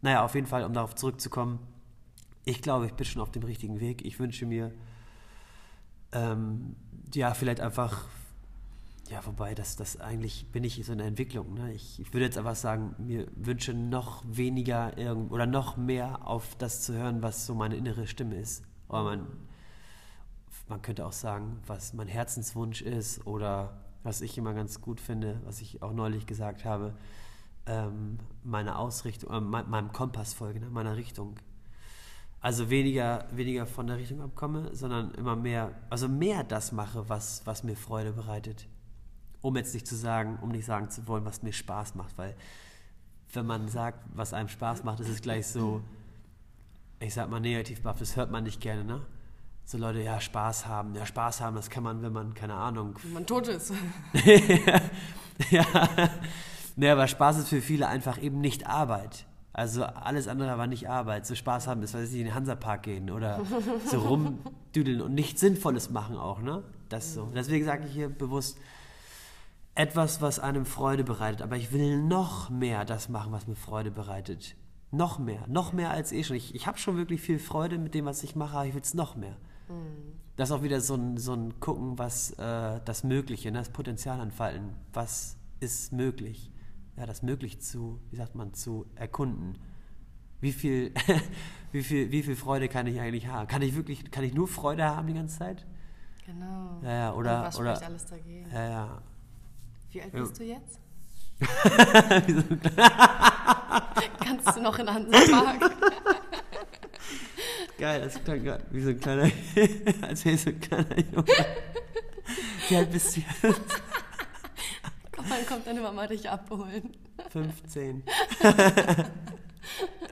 Naja, 0.01 0.25
auf 0.25 0.35
jeden 0.35 0.47
Fall, 0.47 0.65
um 0.65 0.73
darauf 0.73 0.95
zurückzukommen, 0.95 1.59
ich 2.45 2.63
glaube, 2.63 2.87
ich 2.87 2.95
bin 2.95 3.05
schon 3.05 3.23
auf 3.23 3.31
dem 3.31 3.43
richtigen 3.43 3.81
Weg. 3.81 4.05
Ich 4.05 4.19
wünsche 4.19 4.47
mir, 4.47 4.73
ähm, 6.13 6.77
ja, 7.13 7.35
vielleicht 7.35 7.61
einfach, 7.61 8.07
ja, 9.11 9.25
wobei, 9.27 9.55
das, 9.55 9.77
das 9.77 10.01
eigentlich 10.01 10.51
bin 10.51 10.65
ich 10.65 10.83
so 10.85 10.93
in 10.93 10.99
der 10.99 11.07
Entwicklung. 11.07 11.55
Ne? 11.55 11.73
Ich, 11.73 12.01
ich 12.01 12.13
würde 12.13 12.25
jetzt 12.25 12.39
einfach 12.39 12.57
sagen, 12.57 12.95
mir 12.99 13.27
wünsche 13.37 13.75
noch 13.75 14.25
weniger 14.27 14.97
irgend, 14.97 15.31
oder 15.31 15.47
noch 15.47 15.77
mehr 15.77 16.27
auf 16.27 16.57
das 16.57 16.83
zu 16.83 16.95
hören, 16.95 17.23
was 17.23 17.47
so 17.47 17.55
meine 17.55 17.77
innere 17.77 18.07
Stimme 18.07 18.37
ist. 18.37 18.65
Oder 18.89 19.03
man, 19.05 19.27
man 20.69 20.81
könnte 20.81 21.05
auch 21.05 21.13
sagen, 21.13 21.59
was 21.67 21.93
mein 21.93 22.09
Herzenswunsch 22.09 22.81
ist 22.81 23.27
oder 23.27 23.81
was 24.03 24.21
ich 24.21 24.39
immer 24.39 24.55
ganz 24.55 24.81
gut 24.81 25.01
finde, 25.01 25.41
was 25.45 25.61
ich 25.61 25.83
auch 25.83 25.93
neulich 25.93 26.27
gesagt 26.27 26.65
habe, 26.65 26.95
ähm, 27.67 28.19
meine 28.43 28.79
Ausrichtung, 28.79 29.31
äh, 29.31 29.41
mein, 29.41 29.69
meinem 29.69 29.93
Kompass 29.93 30.33
folge, 30.33 30.61
ne? 30.61 30.71
meiner 30.71 30.97
Richtung. 30.97 31.37
Also 32.41 32.69
weniger, 32.69 33.27
weniger 33.33 33.67
von 33.67 33.87
der 33.87 33.97
Richtung 33.97 34.21
abkomme, 34.21 34.75
sondern 34.75 35.13
immer 35.13 35.37
mehr, 35.37 35.73
also 35.89 36.09
mehr 36.09 36.45
das 36.45 36.73
mache, 36.73 37.09
was, 37.09 37.47
was 37.47 37.65
mir 37.65 37.77
Freude 37.77 38.13
bereitet. 38.13 38.67
Um 39.45 39.57
jetzt 39.57 39.75
nicht 39.75 39.87
zu 39.87 39.95
sagen, 39.95 40.39
um 40.41 40.49
nicht 40.49 40.65
sagen 40.65 40.89
zu 40.89 41.07
wollen, 41.07 41.27
was 41.27 41.43
mir 41.43 41.53
Spaß 41.53 41.97
macht, 41.97 42.17
weil 42.17 42.35
wenn 43.35 43.45
man 43.45 43.69
sagt, 43.69 43.99
was 44.15 44.33
einem 44.33 44.49
Spaß 44.49 44.85
macht, 44.85 45.01
ist 45.01 45.11
es 45.11 45.21
gleich 45.21 45.47
so, 45.47 45.83
ich 46.99 47.13
sag 47.13 47.29
mal 47.29 47.41
negativ 47.41 47.83
buff, 47.83 47.99
das 47.99 48.17
hört 48.17 48.31
man 48.31 48.45
nicht 48.45 48.63
gerne, 48.63 48.85
ne? 48.85 49.03
So 49.67 49.77
Leute, 49.77 50.01
ja, 50.01 50.19
Spaß 50.19 50.67
haben. 50.67 50.95
Ja, 50.95 51.05
Spaß 51.05 51.43
haben, 51.43 51.57
das 51.57 51.69
kann 51.69 51.83
man, 51.83 52.01
wenn 52.01 52.13
man, 52.15 52.33
keine 52.33 52.55
Ahnung, 52.55 52.99
Wenn 53.03 53.13
man 53.13 53.27
tot 53.27 53.49
ist. 53.49 53.75
ja. 55.51 55.65
Nee, 56.77 56.89
aber 56.89 57.07
Spaß 57.07 57.37
ist 57.37 57.49
für 57.51 57.61
viele 57.61 57.87
einfach 57.87 58.21
eben 58.23 58.41
nicht 58.41 58.67
Arbeit. 58.67 59.27
Also 59.53 59.85
alles 59.85 60.27
andere 60.27 60.57
war 60.57 60.67
nicht 60.67 60.89
Arbeit. 60.89 61.27
So 61.27 61.35
Spaß 61.35 61.67
haben 61.67 61.83
ist, 61.83 61.93
weiß 61.93 62.11
ich, 62.13 62.19
in 62.19 62.25
den 62.25 62.35
Hansapark 62.35 62.85
gehen 62.85 63.11
oder 63.11 63.43
so 63.85 63.99
rumdüdeln 64.09 65.03
und 65.03 65.13
nichts 65.13 65.43
Sinnvolles 65.43 65.91
machen 65.91 66.17
auch, 66.17 66.41
ne? 66.41 66.63
Das 66.89 67.13
so. 67.13 67.31
Deswegen 67.35 67.67
sage 67.67 67.87
ich 67.87 67.93
hier 67.93 68.09
bewusst 68.09 68.59
etwas, 69.75 70.21
was 70.21 70.39
einem 70.39 70.67
Freude 70.67 71.05
bereitet. 71.05 71.43
Aber 71.43 71.57
ich 71.57 71.73
will 71.73 72.01
noch 72.01 72.51
mehr 72.51 72.85
das 72.85 73.09
machen, 73.09 73.33
was 73.33 73.47
mir 73.47 73.57
Freude 73.57 73.91
bereitet. 73.91 74.57
Noch 74.91 75.19
mehr. 75.19 75.45
Noch 75.49 75.73
mehr 75.73 75.91
als 75.91 76.13
eh 76.13 76.23
schon. 76.23 76.37
Ich, 76.37 76.55
ich 76.55 76.67
habe 76.67 76.79
schon 76.79 76.97
wirklich 76.97 77.21
viel 77.21 77.39
Freude 77.39 77.79
mit 77.79 77.95
dem, 77.95 78.05
was 78.05 78.23
ich 78.23 78.37
mache, 78.37 78.57
aber 78.57 78.67
ich 78.67 78.75
will 78.75 78.83
es 78.83 78.95
noch 78.95 79.17
mehr. 79.17 79.37
Das 80.37 80.51
ist 80.51 80.57
auch 80.57 80.63
wieder 80.63 80.81
so 80.81 80.95
ein, 80.95 81.17
so 81.17 81.33
ein 81.33 81.59
Gucken, 81.59 81.99
was 81.99 82.33
äh, 82.33 82.81
das 82.85 83.03
Mögliche, 83.03 83.51
ne? 83.51 83.59
das 83.59 83.71
Potenzial 83.71 84.21
entfalten. 84.21 84.75
Was 84.93 85.37
ist 85.61 85.93
möglich? 85.93 86.53
Ja, 86.97 87.07
das 87.07 87.23
möglich 87.23 87.61
zu, 87.61 88.01
wie 88.11 88.17
sagt 88.17 88.35
man, 88.35 88.55
zu 88.55 88.87
erkunden. 88.95 89.59
Wie 90.41 90.53
viel, 90.53 90.93
wie 91.73 91.83
viel, 91.83 92.13
wie 92.13 92.23
viel 92.23 92.37
Freude 92.37 92.69
kann 92.69 92.87
ich 92.87 93.01
eigentlich 93.01 93.27
haben? 93.27 93.49
Kann 93.49 93.63
ich 93.63 93.75
wirklich, 93.75 94.11
kann 94.11 94.23
ich 94.23 94.35
nur 94.35 94.47
Freude 94.47 94.85
haben 94.85 95.09
die 95.09 95.15
ganze 95.15 95.39
Zeit? 95.39 95.67
Genau. 96.27 96.81
Ja, 96.83 96.93
ja, 96.93 97.15
oder, 97.15 97.39
Und 97.39 97.45
was 97.45 97.59
oder, 97.59 97.83
alles 97.83 98.07
dagegen? 98.07 98.49
ja, 98.53 98.69
ja, 98.69 99.03
Wie 99.95 100.03
alt 100.03 100.13
Ja. 100.13 100.21
bist 100.21 100.39
du 100.41 100.45
jetzt? 100.45 100.81
Kannst 104.25 104.57
du 104.57 104.61
noch 104.61 104.77
in 104.79 104.89
Ansage? 104.89 105.71
Geil, 107.79 108.01
das 108.03 108.23
klang 108.25 108.43
gerade 108.43 108.65
wie 108.71 108.81
so 108.83 108.91
ein 108.91 108.99
kleiner, 109.01 109.31
als 110.03 110.25
wäre 110.25 110.37
so 110.37 110.51
ein 110.51 110.61
kleiner 110.61 110.99
Junge. 110.99 111.25
Wie 112.69 112.77
alt 112.77 112.91
bist 112.91 113.17
du 113.17 113.21
jetzt? 113.21 113.83
Komm, 115.13 115.29
dann 115.29 115.47
kommt 115.47 115.65
deine 115.67 115.81
Mama 115.81 116.07
dich 116.09 116.29
abholen. 116.29 116.97
15. 117.31 118.03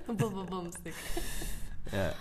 Bum, 0.06 0.16
bum, 0.16 0.46
Bumstick. 0.46 0.94
Ja. 1.92 2.12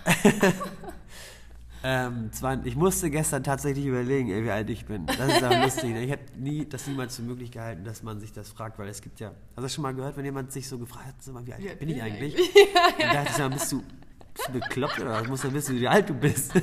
Ähm, 1.84 2.30
ich 2.64 2.76
musste 2.76 3.10
gestern 3.10 3.42
tatsächlich 3.42 3.86
überlegen, 3.86 4.30
ey, 4.30 4.44
wie 4.44 4.50
alt 4.50 4.70
ich 4.70 4.84
bin. 4.84 5.06
Das 5.06 5.18
ist 5.18 5.42
aber 5.42 5.58
lustig. 5.64 5.90
ne? 5.90 6.04
Ich 6.04 6.12
habe 6.12 6.22
nie, 6.36 6.64
das 6.64 6.86
niemals 6.86 7.16
für 7.16 7.22
möglich 7.22 7.50
gehalten, 7.50 7.84
dass 7.84 8.02
man 8.02 8.20
sich 8.20 8.32
das 8.32 8.50
fragt, 8.50 8.78
weil 8.78 8.88
es 8.88 9.02
gibt 9.02 9.18
ja. 9.20 9.32
Hast 9.56 9.64
du 9.64 9.68
schon 9.68 9.82
mal 9.82 9.94
gehört, 9.94 10.16
wenn 10.16 10.24
jemand 10.24 10.52
sich 10.52 10.68
so 10.68 10.78
gefragt 10.78 11.06
hat, 11.06 11.14
wie 11.46 11.52
alt 11.52 11.68
alt 11.68 11.78
bin 11.78 11.88
ich 11.88 11.96
bin 11.96 11.96
ich 11.96 12.02
eigentlich? 12.02 12.36
Dann 12.98 13.24
dachte 13.24 13.42
ich, 13.42 13.48
bist 13.50 13.72
du, 13.72 13.82
bist 14.34 14.48
du 14.48 14.52
bekloppt 14.52 15.00
oder 15.00 15.12
was? 15.12 15.28
Muss 15.28 15.42
dann 15.42 15.54
wissen, 15.54 15.78
wie 15.78 15.88
alt 15.88 16.08
du 16.08 16.14
bist. 16.14 16.52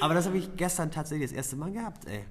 aber 0.00 0.14
das 0.14 0.26
habe 0.26 0.38
ich 0.38 0.54
gestern 0.56 0.90
tatsächlich 0.90 1.30
das 1.30 1.36
erste 1.36 1.56
Mal 1.56 1.72
gehabt, 1.72 2.06
ey. 2.06 2.24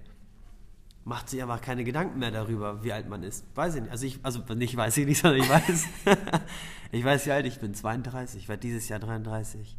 Macht 1.08 1.30
sich 1.30 1.42
aber 1.42 1.58
keine 1.60 1.86
Gedanken 1.86 2.20
mehr 2.20 2.32
darüber, 2.32 2.84
wie 2.84 2.92
alt 2.92 3.08
man 3.08 3.24
ist. 3.24 3.46
Weiß 3.56 3.76
ich 3.76 3.82
nicht. 3.82 3.92
Also, 3.92 4.06
ich, 4.06 4.20
also 4.24 4.44
nicht 4.56 4.76
weiß 4.76 4.98
ich 4.98 5.06
nicht, 5.06 5.18
sondern 5.22 5.42
ich 5.42 5.48
weiß. 5.48 5.86
ich 6.92 7.02
weiß, 7.06 7.26
wie 7.28 7.32
alt 7.32 7.46
ich 7.46 7.62
bin. 7.62 7.74
32. 7.74 8.42
Ich 8.42 8.50
werde 8.50 8.60
dieses 8.60 8.90
Jahr 8.90 9.00
33. 9.00 9.78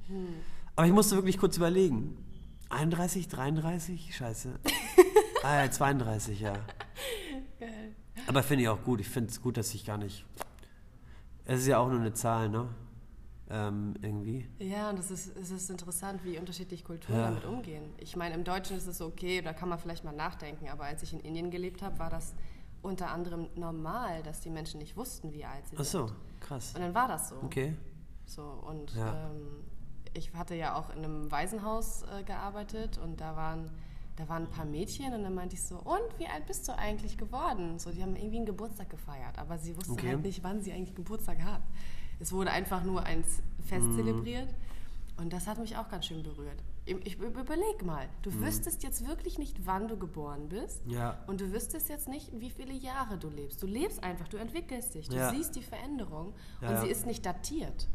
Aber 0.75 0.87
ich 0.87 0.93
musste 0.95 1.17
wirklich 1.17 1.37
kurz 1.37 1.59
überlegen. 1.59 2.17
31, 2.71 3.29
33? 3.29 4.17
Scheiße. 4.17 4.59
ah, 5.43 5.65
ja, 5.65 5.71
32, 5.71 6.41
ja. 6.41 6.55
Geil. 7.61 7.95
Aber 8.27 8.43
finde 8.43 8.63
ich 8.63 8.71
auch 8.71 8.83
gut. 8.83 9.03
Ich 9.03 9.09
finde 9.11 9.29
es 9.29 9.43
gut, 9.43 9.59
dass 9.59 9.75
ich 9.75 9.85
gar 9.85 9.99
nicht. 9.99 10.25
Es 11.45 11.61
ist 11.61 11.67
ja 11.67 11.77
auch 11.77 11.91
nur 11.91 12.01
eine 12.01 12.15
Zahl, 12.15 12.49
ne? 12.49 12.71
Ähm, 13.51 13.95
irgendwie. 14.03 14.47
Ja, 14.59 14.91
und 14.91 14.99
es 14.99 15.11
ist, 15.11 15.35
es 15.37 15.51
ist 15.51 15.71
interessant, 15.71 16.23
wie 16.25 16.39
unterschiedlich 16.39 16.85
Kulturen 16.85 17.17
Ja. 17.19 17.25
damit 17.31 17.45
umgehen. 17.47 17.85
Ich 17.99 18.15
meine, 18.15 18.35
im 18.35 18.45
Deutschen 18.45 18.77
ist 18.77 18.87
es 18.87 19.01
okay, 19.01 19.41
da 19.41 19.53
kann 19.55 19.69
man 19.71 19.79
vielleicht 19.79 20.05
mal 20.05 20.13
nachdenken, 20.15 20.69
aber 20.69 20.85
als 20.85 21.03
ich 21.03 21.13
in 21.15 21.21
Indien 21.21 21.51
gelebt 21.51 21.81
habe, 21.83 21.99
war 21.99 22.11
das 22.11 22.35
unter 22.83 23.11
anderem 23.11 23.49
normal, 23.55 24.23
dass 24.23 24.41
die 24.41 24.51
Menschen 24.51 24.79
nicht 24.81 24.97
wussten, 24.97 25.33
wie 25.33 25.45
alt 25.45 25.67
sie 25.69 25.77
Ach 25.79 25.85
sind. 25.85 26.09
so, 26.09 26.13
krass. 26.41 26.75
Und 26.75 26.83
dann 26.83 26.95
war 26.95 27.09
das 27.09 27.31
so. 27.31 27.37
Okay. 27.43 27.75
So, 28.27 28.43
und 28.43 28.93
Ja. 28.95 29.31
ähm, 29.31 29.65
ich 30.13 30.33
hatte 30.35 30.55
ja 30.55 30.75
auch 30.79 30.91
in 30.91 30.99
einem 30.99 31.31
Waisenhaus 31.31 32.03
äh, 32.03 32.23
gearbeitet 32.25 32.99
und 32.99 33.21
da 33.23 33.35
waren, 33.35 33.71
da 34.17 34.29
waren 34.29 34.43
ein 34.45 34.51
paar 34.51 34.65
Mädchen 34.67 35.15
und 35.15 35.23
dann 35.23 35.35
meinte 35.35 35.55
ich 35.57 35.63
so, 35.63 35.77
und 35.77 36.19
wie 36.19 36.27
alt 36.27 36.45
bist 36.47 36.69
du 36.69 36.77
eigentlich 36.77 37.17
geworden? 37.17 37.79
So, 37.79 37.91
die 37.93 38.03
haben 38.03 38.15
irgendwie 38.17 38.37
einen 38.37 38.47
Geburtstag 38.47 38.91
gefeiert, 38.91 39.39
aber 39.39 39.57
sie 39.59 39.75
wussten 39.77 39.93
Okay. 39.93 40.09
halt 40.09 40.23
nicht, 40.23 40.43
wann 40.43 40.61
sie 40.61 40.73
eigentlich 40.73 40.95
Geburtstag 40.95 41.41
hat. 41.43 41.63
Es 42.21 42.33
wurde 42.33 42.51
einfach 42.51 42.83
nur 42.85 43.03
ein 43.05 43.25
Fest 43.67 43.87
Mhm. 43.87 43.97
zelebriert 43.97 44.49
und 45.17 45.33
das 45.33 45.47
hat 45.47 45.59
mich 45.59 45.77
auch 45.77 45.89
ganz 45.89 46.07
schön 46.07 46.23
berührt. 46.23 46.63
Ich, 46.87 47.19
überleg 47.19 47.85
mal, 47.85 48.09
du 48.23 48.31
Mhm. 48.31 48.47
wüsstest 48.47 48.83
jetzt 48.83 49.07
wirklich 49.07 49.39
nicht, 49.39 49.67
wann 49.67 49.89
du 49.89 49.99
geboren 49.99 50.49
bist 50.49 50.81
Ja. 50.87 51.19
und 51.27 51.41
du 51.41 51.53
wüsstest 51.53 51.89
jetzt 51.91 52.09
nicht, 52.09 52.31
wie 52.41 52.49
viele 52.51 52.73
Jahre 52.73 53.19
du 53.19 53.29
lebst. 53.29 53.63
Du 53.63 53.67
lebst 53.67 54.03
einfach, 54.03 54.27
du 54.29 54.39
entwickelst 54.39 54.95
dich, 54.95 55.09
du 55.09 55.17
Ja. 55.17 55.31
siehst 55.31 55.55
die 55.55 55.63
Veränderung 55.63 56.33
Ja, 56.63 56.71
und 56.71 56.81
sie 56.81 56.89
ist 56.89 57.07
nicht 57.07 57.25
datiert. 57.27 57.89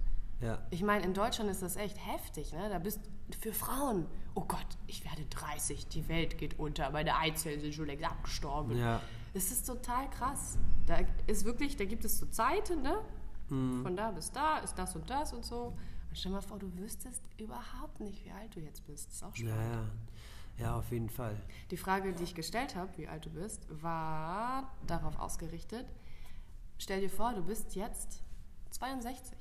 Ich 0.72 0.84
meine, 0.84 1.06
in 1.06 1.13
Deutschland 1.13 1.50
ist 1.50 1.62
das 1.62 1.77
echt 1.77 1.98
heftig, 2.06 2.51
ne? 2.51 2.68
Da 2.68 2.77
bist 2.77 3.00
für 3.39 3.53
Frauen, 3.53 4.06
oh 4.36 4.44
Gott, 4.46 4.65
ich 4.88 5.06
werde 5.06 5.24
30, 5.30 5.88
die 5.88 6.10
Welt 6.10 6.38
geht 6.38 6.60
unter, 6.60 6.89
meine 6.92 7.15
Eizellen 7.18 7.62
sind 7.62 7.74
schon 7.74 7.86
längst 7.86 8.03
abgestorben. 8.03 8.77
Ja. 8.77 9.00
Es 9.34 9.51
ist 9.53 9.65
total 9.65 10.10
krass. 10.10 10.58
Da 10.86 11.00
ist 11.27 11.46
wirklich, 11.46 11.77
da 11.77 11.86
gibt 11.86 12.03
es 12.03 12.20
so 12.20 12.25
Zeiten, 12.25 12.82
ne? 12.82 12.96
Mhm. 13.50 13.84
Von 13.84 13.96
da 13.96 14.12
bis 14.12 14.32
da 14.32 14.58
ist 14.60 14.76
das 14.76 14.96
und 14.96 15.10
das 15.10 15.34
und 15.34 15.46
so. 15.46 15.76
Und 16.10 16.18
stell 16.18 16.32
mal 16.32 16.42
vor, 16.42 16.60
du 16.60 16.72
wüsstest 16.77 17.22
überhaupt 17.38 18.00
nicht, 18.00 18.24
wie 18.25 18.32
alt 18.32 18.56
du 18.56 18.60
jetzt 18.60 18.86
bist. 18.86 19.08
Das 19.08 19.16
ist 19.16 19.24
auch 19.24 19.36
spannend. 19.36 19.58
ja. 19.74 19.86
Ja, 20.60 20.77
auf 20.77 20.92
jeden 20.92 21.10
Fall. 21.10 21.36
Die 21.72 21.77
Frage, 21.77 22.14
die 22.14 22.22
ich 22.24 22.36
gestellt 22.36 22.75
habe, 22.75 22.96
wie 22.98 23.08
alt 23.08 23.25
du 23.25 23.32
bist, 23.32 23.66
war 23.82 24.72
darauf 24.86 25.18
ausgerichtet. 25.18 25.88
Stell 26.77 27.01
dir 27.01 27.10
vor, 27.10 27.34
du 27.34 27.42
bist 27.44 27.74
jetzt 27.75 28.22
62. 28.70 29.36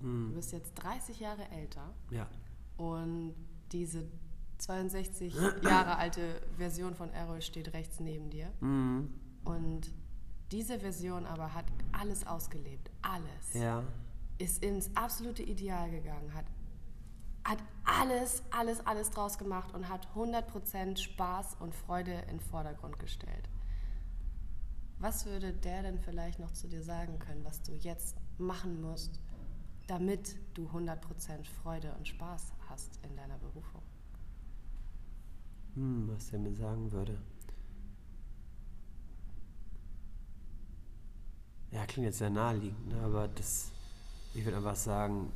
Du 0.00 0.32
bist 0.34 0.50
jetzt 0.50 0.74
30 0.74 1.20
Jahre 1.20 1.48
älter 1.50 1.94
Ja. 2.10 2.26
und 2.76 3.34
diese 3.70 4.04
62 4.58 5.32
Jahre 5.62 5.96
alte 5.96 6.42
Version 6.56 6.96
von 6.96 7.10
Errol 7.12 7.40
steht 7.40 7.72
rechts 7.72 8.00
neben 8.00 8.28
dir. 8.30 8.50
Mhm. 8.60 9.14
Und 9.44 9.92
diese 10.52 10.78
Version 10.78 11.26
aber 11.26 11.54
hat 11.54 11.64
alles 11.92 12.26
ausgelebt. 12.26 12.90
Alles. 13.00 13.54
Ja. 13.54 13.82
Ist 14.38 14.62
ins 14.62 14.94
absolute 14.94 15.42
Ideal 15.42 15.90
gegangen, 15.90 16.34
hat, 16.34 16.44
hat 17.44 17.58
alles, 17.84 18.42
alles, 18.50 18.86
alles 18.86 19.10
draus 19.10 19.38
gemacht 19.38 19.72
und 19.74 19.88
hat 19.88 20.06
100% 20.14 20.98
Spaß 20.98 21.56
und 21.60 21.74
Freude 21.74 22.12
in 22.12 22.38
den 22.38 22.40
Vordergrund 22.40 22.98
gestellt. 22.98 23.48
Was 24.98 25.26
würde 25.26 25.52
der 25.52 25.82
denn 25.82 25.98
vielleicht 25.98 26.38
noch 26.38 26.52
zu 26.52 26.68
dir 26.68 26.82
sagen 26.82 27.18
können, 27.18 27.44
was 27.44 27.62
du 27.62 27.72
jetzt 27.72 28.16
machen 28.38 28.80
musst, 28.80 29.20
damit 29.88 30.36
du 30.54 30.68
100% 30.68 30.98
Freude 31.62 31.92
und 31.94 32.06
Spaß 32.06 32.52
hast 32.68 33.00
in 33.04 33.16
deiner 33.16 33.38
Berufung? 33.38 33.82
Hm, 35.74 36.08
was 36.08 36.28
der 36.28 36.38
mir 36.38 36.54
sagen 36.54 36.92
würde. 36.92 37.18
Ja, 41.72 41.86
klingt 41.86 42.04
jetzt 42.06 42.18
sehr 42.18 42.30
naheliegend, 42.30 42.88
ne? 42.88 43.00
aber 43.00 43.28
das, 43.28 43.72
ich 44.34 44.44
würde 44.44 44.58
einfach 44.58 44.76
sagen, 44.76 45.32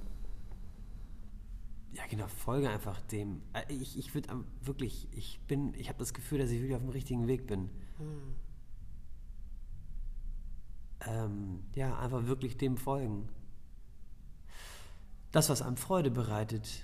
ja 1.92 2.02
genau, 2.08 2.28
folge 2.28 2.68
einfach 2.68 3.00
dem. 3.00 3.40
Äh, 3.54 3.72
Ich, 3.72 3.98
ich 3.98 4.14
würde 4.14 4.44
wirklich, 4.60 5.08
ich 5.12 5.40
bin, 5.46 5.72
ich 5.74 5.88
habe 5.88 5.98
das 5.98 6.12
Gefühl, 6.12 6.38
dass 6.38 6.50
ich 6.50 6.60
wirklich 6.60 6.76
auf 6.76 6.82
dem 6.82 6.90
richtigen 6.90 7.26
Weg 7.26 7.46
bin. 7.46 7.70
Ähm, 11.00 11.64
ja, 11.74 11.98
einfach 11.98 12.26
wirklich 12.26 12.58
dem 12.58 12.76
folgen. 12.76 13.28
Das, 15.32 15.48
was 15.48 15.62
einem 15.62 15.76
Freude 15.76 16.10
bereitet. 16.10 16.82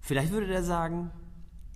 Vielleicht 0.00 0.32
würde 0.32 0.46
der 0.48 0.62
sagen, 0.62 1.10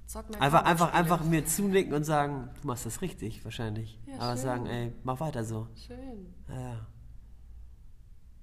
Zock 0.09 0.31
mal 0.31 0.39
Einfach, 0.41 0.65
einfach, 0.65 0.95
einfach 0.95 1.23
mir 1.23 1.45
zunicken 1.45 1.93
und 1.93 2.03
sagen, 2.03 2.49
du 2.63 2.67
machst 2.67 2.87
das 2.87 3.03
richtig, 3.03 3.45
wahrscheinlich. 3.45 4.01
Ja, 4.07 4.21
Aber 4.21 4.37
schön. 4.37 4.43
sagen, 4.43 4.67
ey, 4.67 4.93
mach 5.05 5.21
weiter 5.21 5.45
so. 5.45 5.69
Schön. 5.75 6.35
Ja. 6.49 6.87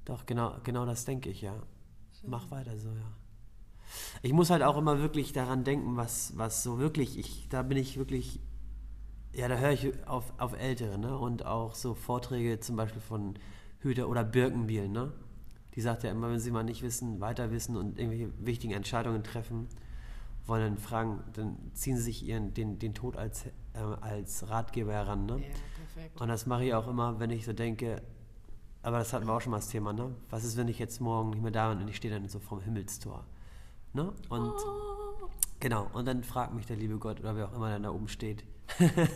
Doch, 0.06 0.28
genau, 0.28 0.58
genau 0.64 0.86
das 0.86 1.06
denke 1.06 1.32
ich, 1.32 1.42
ja. 1.42 1.56
Mach 2.28 2.52
weiter 2.52 2.78
so, 2.78 2.90
ja. 2.90 3.12
Ich 4.22 4.32
muss 4.32 4.52
halt 4.52 4.62
auch 4.62 4.78
immer 4.78 5.00
wirklich 5.00 5.34
daran 5.34 5.64
denken, 5.64 5.98
was, 5.98 6.38
was 6.38 6.62
so 6.62 6.78
wirklich, 6.78 7.18
ich, 7.18 7.50
da 7.50 7.64
bin 7.64 7.80
ich 7.80 7.98
wirklich, 7.98 8.40
ja, 9.34 9.48
da 9.48 9.58
höre 9.58 9.72
ich 9.72 10.08
auf, 10.08 10.34
auf 10.38 10.54
Ältere, 10.54 11.00
ne? 11.00 11.18
Und 11.18 11.48
auch 11.48 11.74
so 11.74 11.96
Vorträge 11.96 12.60
zum 12.60 12.76
Beispiel 12.76 13.02
von 13.02 13.40
Hüter 13.80 14.08
oder 14.08 14.24
Birkenbiel, 14.24 14.88
ne? 14.88 15.14
Die 15.74 15.82
sagt 15.82 16.04
ja 16.04 16.12
immer, 16.12 16.30
wenn 16.30 16.40
sie 16.40 16.52
mal 16.52 16.64
nicht 16.64 16.84
wissen, 16.84 17.20
weiter 17.22 17.50
wissen 17.50 17.76
und 17.76 17.98
irgendwelche 17.98 18.32
wichtigen 18.46 18.74
Entscheidungen 18.74 19.24
treffen, 19.24 19.68
wollen 20.48 20.62
dann 20.62 20.78
fragen, 20.78 21.24
dann 21.34 21.58
ziehen 21.74 21.98
sie 21.98 22.04
sich 22.04 22.24
ihren, 22.26 22.54
den, 22.54 22.78
den 22.80 22.94
Tod 22.94 23.18
als, 23.18 23.46
äh, 23.46 23.52
als 24.02 24.48
Ratgeber 24.50 24.94
heran, 24.94 25.26
ne? 25.26 25.34
Ja, 25.40 25.46
perfekt. 25.94 26.22
Und 26.22 26.28
das 26.28 26.46
mache 26.46 26.66
ich 26.66 26.74
auch 26.74 26.88
immer, 26.88 27.20
wenn 27.20 27.30
ich 27.32 27.46
so 27.46 27.54
denke, 27.54 28.02
aber 28.84 29.00
das 29.00 29.14
hatten 29.14 29.26
wir 29.26 29.34
auch 29.34 29.42
schon 29.42 29.52
mal 29.52 29.58
das 29.58 29.70
Thema, 29.70 29.94
ne? 29.94 30.14
Was 30.30 30.44
ist, 30.44 30.58
wenn 30.58 30.68
ich 30.68 30.78
jetzt 30.80 31.02
morgen 31.02 31.32
nicht 31.32 31.42
mehr 31.42 31.52
da 31.52 31.70
bin 31.74 31.82
und 31.82 31.88
ich 31.88 31.96
stehe 31.98 32.14
dann 32.14 32.28
so 32.30 32.40
vorm 32.40 32.62
Himmelstor? 32.62 33.26
Ne? 33.94 34.12
Und 34.30 34.52
Oh. 34.52 35.30
genau, 35.60 35.88
und 35.94 36.06
dann 36.06 36.24
fragt 36.24 36.54
mich 36.54 36.66
der 36.66 36.76
liebe 36.76 36.98
Gott 36.98 37.20
oder 37.22 37.36
wer 37.36 37.48
auch 37.48 37.54
immer 37.54 37.70
dann 37.70 37.84
da 37.84 37.90
oben 37.92 38.08
steht. 38.10 38.44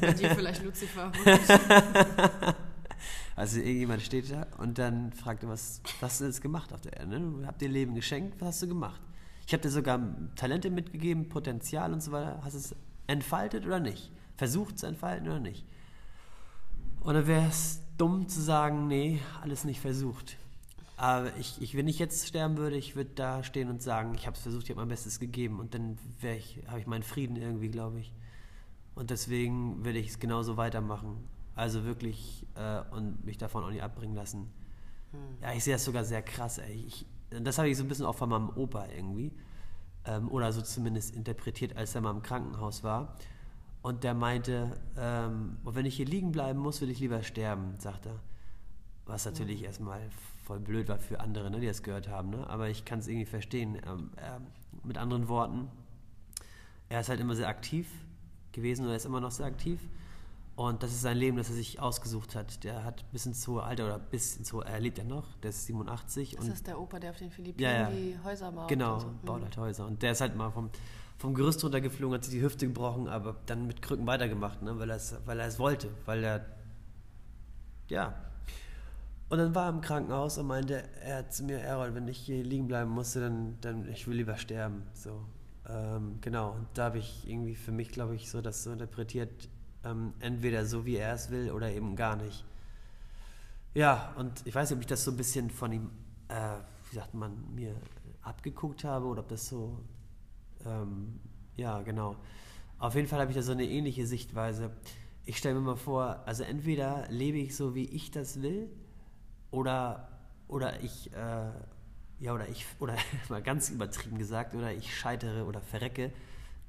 Bei 0.01 0.13
dir 0.13 0.33
vielleicht 0.35 0.63
Lucifer. 0.63 1.11
Also 3.35 3.59
irgendjemand 3.59 4.01
steht 4.01 4.29
da 4.29 4.45
und 4.57 4.77
dann 4.77 5.13
fragt 5.13 5.43
er, 5.43 5.49
was, 5.49 5.81
was 6.01 6.11
hast 6.11 6.21
du 6.21 6.25
jetzt 6.25 6.41
gemacht 6.41 6.73
auf 6.73 6.81
der 6.81 6.97
Erde? 6.97 7.19
Ne? 7.19 7.19
Du 7.41 7.47
habt 7.47 7.61
dir 7.61 7.69
Leben 7.69 7.95
geschenkt, 7.95 8.39
was 8.41 8.49
hast 8.49 8.63
du 8.63 8.67
gemacht? 8.67 8.99
Ich 9.49 9.53
habe 9.53 9.63
dir 9.63 9.71
sogar 9.71 9.99
Talente 10.35 10.69
mitgegeben, 10.69 11.27
Potenzial 11.27 11.91
und 11.91 12.03
so 12.03 12.11
weiter. 12.11 12.39
Hast 12.43 12.53
du 12.53 12.59
es 12.59 12.75
entfaltet 13.07 13.65
oder 13.65 13.79
nicht? 13.79 14.11
Versucht 14.35 14.77
zu 14.77 14.85
entfalten 14.85 15.27
oder 15.27 15.39
nicht? 15.39 15.65
Und 16.99 17.15
dann 17.15 17.25
wäre 17.25 17.47
es 17.47 17.81
dumm 17.97 18.29
zu 18.29 18.41
sagen, 18.41 18.87
nee, 18.87 19.19
alles 19.41 19.63
nicht 19.63 19.81
versucht. 19.81 20.37
Aber 20.97 21.35
ich, 21.37 21.59
ich, 21.63 21.75
wenn 21.75 21.87
ich 21.87 21.97
jetzt 21.97 22.27
sterben 22.27 22.57
würde, 22.57 22.75
ich 22.75 22.95
würde 22.95 23.09
da 23.15 23.43
stehen 23.43 23.71
und 23.71 23.81
sagen, 23.81 24.13
ich 24.13 24.27
habe 24.27 24.35
es 24.35 24.43
versucht, 24.43 24.65
ich 24.65 24.69
habe 24.69 24.81
mein 24.81 24.89
Bestes 24.89 25.19
gegeben 25.19 25.59
und 25.59 25.73
dann 25.73 25.97
habe 26.67 26.79
ich 26.79 26.85
meinen 26.85 27.01
Frieden 27.01 27.35
irgendwie, 27.35 27.69
glaube 27.69 28.01
ich. 28.01 28.13
Und 28.93 29.09
deswegen 29.09 29.83
will 29.83 29.95
ich 29.95 30.09
es 30.09 30.19
genauso 30.19 30.57
weitermachen. 30.57 31.27
Also 31.55 31.85
wirklich 31.85 32.45
äh, 32.53 32.81
und 32.91 33.25
mich 33.25 33.39
davon 33.39 33.63
auch 33.63 33.71
nicht 33.71 33.81
abbringen 33.81 34.13
lassen. 34.13 34.51
Ja, 35.41 35.53
ich 35.53 35.63
sehe 35.63 35.73
das 35.73 35.85
sogar 35.85 36.05
sehr 36.05 36.21
krass. 36.21 36.59
Ey. 36.59 36.85
Ich, 36.85 37.07
das 37.29 37.57
habe 37.57 37.69
ich 37.69 37.77
so 37.77 37.83
ein 37.83 37.87
bisschen 37.87 38.05
auch 38.05 38.15
von 38.15 38.29
meinem 38.29 38.49
Opa 38.49 38.87
irgendwie. 38.95 39.31
Ähm, 40.05 40.29
oder 40.29 40.51
so 40.51 40.61
zumindest 40.61 41.15
interpretiert, 41.15 41.75
als 41.75 41.93
er 41.95 42.01
mal 42.01 42.11
im 42.11 42.21
Krankenhaus 42.21 42.83
war. 42.83 43.15
Und 43.81 44.03
der 44.03 44.13
meinte, 44.13 44.79
ähm, 44.97 45.57
wenn 45.63 45.85
ich 45.85 45.95
hier 45.95 46.05
liegen 46.05 46.31
bleiben 46.31 46.59
muss, 46.59 46.81
will 46.81 46.89
ich 46.89 46.99
lieber 46.99 47.23
sterben, 47.23 47.75
sagt 47.77 48.05
er. 48.05 48.19
Was 49.05 49.25
natürlich 49.25 49.63
erstmal 49.63 50.01
voll 50.43 50.59
blöd 50.59 50.87
war 50.87 50.99
für 50.99 51.19
andere, 51.19 51.49
ne, 51.49 51.59
die 51.59 51.67
das 51.67 51.83
gehört 51.83 52.07
haben. 52.09 52.29
Ne? 52.29 52.47
Aber 52.49 52.69
ich 52.69 52.85
kann 52.85 52.99
es 52.99 53.07
irgendwie 53.07 53.25
verstehen. 53.25 53.75
Ähm, 53.85 54.11
ähm, 54.17 54.47
mit 54.83 54.97
anderen 54.97 55.27
Worten, 55.27 55.67
er 56.89 57.01
ist 57.01 57.09
halt 57.09 57.19
immer 57.19 57.35
sehr 57.35 57.47
aktiv 57.47 57.87
gewesen 58.51 58.85
oder 58.85 58.95
ist 58.95 59.05
immer 59.05 59.21
noch 59.21 59.31
sehr 59.31 59.45
aktiv. 59.45 59.79
Und 60.59 60.83
das 60.83 60.91
ist 60.91 61.03
sein 61.03 61.15
Leben, 61.15 61.37
das 61.37 61.47
er 61.47 61.55
sich 61.55 61.79
ausgesucht 61.79 62.35
hat. 62.35 62.65
Der 62.65 62.83
hat 62.83 63.09
bis 63.13 63.25
ins 63.25 63.47
hohe 63.47 63.63
Alter 63.63 63.85
oder 63.85 63.97
bis 63.97 64.35
ins 64.35 64.51
hohe, 64.51 64.65
er 64.65 64.81
lebt 64.81 64.97
ja 64.97 65.05
noch, 65.05 65.37
der 65.37 65.51
ist 65.51 65.65
87. 65.67 66.35
Das 66.35 66.49
ist 66.49 66.67
der 66.67 66.77
Opa, 66.77 66.99
der 66.99 67.11
auf 67.11 67.17
den 67.17 67.31
Philippinen 67.31 67.63
Ja, 67.63 67.83
ja. 67.83 67.89
die 67.89 68.17
Häuser 68.25 68.51
baut. 68.51 68.67
Genau, 68.67 68.99
so. 68.99 69.09
baut 69.23 69.39
Mhm. 69.39 69.43
halt 69.45 69.55
Häuser. 69.57 69.87
Und 69.87 70.01
der 70.01 70.11
ist 70.11 70.19
halt 70.19 70.35
mal 70.35 70.51
vom, 70.51 70.69
vom 71.17 71.33
Gerüst 71.33 71.63
runtergeflogen, 71.63 72.13
hat 72.17 72.25
sich 72.25 72.33
die 72.33 72.41
Hüfte 72.41 72.67
gebrochen, 72.67 73.07
aber 73.07 73.37
dann 73.45 73.67
mit 73.67 73.81
Krücken 73.81 74.05
weitergemacht, 74.05 74.61
ne? 74.61 74.77
weil, 74.77 74.89
er 74.89 74.97
es, 74.97 75.15
weil 75.25 75.39
er 75.39 75.47
es 75.47 75.59
wollte. 75.59 75.87
Weil 76.05 76.25
er, 76.25 76.45
ja. 77.87 78.15
Und 79.29 79.37
dann 79.37 79.55
war 79.55 79.67
er 79.67 79.69
im 79.69 79.79
Krankenhaus 79.79 80.37
und 80.39 80.47
meinte, 80.47 80.83
er 81.05 81.19
hat 81.19 81.33
zu 81.33 81.45
mir, 81.45 81.59
Errol, 81.59 81.95
wenn 81.95 82.09
ich 82.09 82.17
hier 82.17 82.43
liegen 82.43 82.67
bleiben 82.67 82.91
musste, 82.91 83.21
dann, 83.21 83.55
dann 83.61 83.87
ich 83.87 84.09
will 84.09 84.17
lieber 84.17 84.35
sterben. 84.35 84.83
So, 84.93 85.21
ähm, 85.69 86.17
genau. 86.19 86.51
Und 86.51 86.67
da 86.73 86.83
habe 86.87 86.97
ich 86.97 87.25
irgendwie 87.29 87.55
für 87.55 87.71
mich, 87.71 87.91
glaube 87.91 88.13
ich, 88.17 88.29
so 88.29 88.41
das 88.41 88.65
so 88.65 88.73
interpretiert, 88.73 89.47
ähm, 89.83 90.13
entweder 90.19 90.65
so, 90.65 90.85
wie 90.85 90.97
er 90.97 91.13
es 91.13 91.29
will 91.29 91.51
oder 91.51 91.71
eben 91.71 91.95
gar 91.95 92.15
nicht. 92.15 92.45
Ja, 93.73 94.13
und 94.17 94.45
ich 94.45 94.53
weiß 94.53 94.69
nicht, 94.69 94.77
ob 94.77 94.81
ich 94.81 94.87
das 94.87 95.03
so 95.03 95.11
ein 95.11 95.17
bisschen 95.17 95.49
von 95.49 95.71
ihm, 95.71 95.89
äh, 96.27 96.57
wie 96.89 96.95
sagt 96.95 97.13
man, 97.13 97.53
mir 97.53 97.75
abgeguckt 98.21 98.83
habe 98.83 99.05
oder 99.05 99.21
ob 99.21 99.29
das 99.29 99.47
so, 99.47 99.79
ähm, 100.65 101.19
ja, 101.55 101.81
genau. 101.81 102.15
Auf 102.79 102.95
jeden 102.95 103.07
Fall 103.07 103.19
habe 103.19 103.31
ich 103.31 103.37
da 103.37 103.43
so 103.43 103.51
eine 103.51 103.65
ähnliche 103.65 104.05
Sichtweise. 104.07 104.71
Ich 105.25 105.37
stelle 105.37 105.55
mir 105.55 105.61
mal 105.61 105.75
vor, 105.75 106.23
also 106.25 106.43
entweder 106.43 107.05
lebe 107.09 107.37
ich 107.37 107.55
so, 107.55 107.75
wie 107.75 107.85
ich 107.85 108.11
das 108.11 108.41
will, 108.41 108.69
oder, 109.51 110.09
oder 110.47 110.81
ich, 110.81 111.11
äh, 111.13 111.51
ja, 112.19 112.33
oder 112.33 112.49
ich, 112.49 112.65
oder 112.79 112.95
mal 113.29 113.41
ganz 113.41 113.69
übertrieben 113.69 114.17
gesagt, 114.17 114.55
oder 114.55 114.73
ich 114.73 114.97
scheitere 114.97 115.45
oder 115.45 115.61
verrecke 115.61 116.11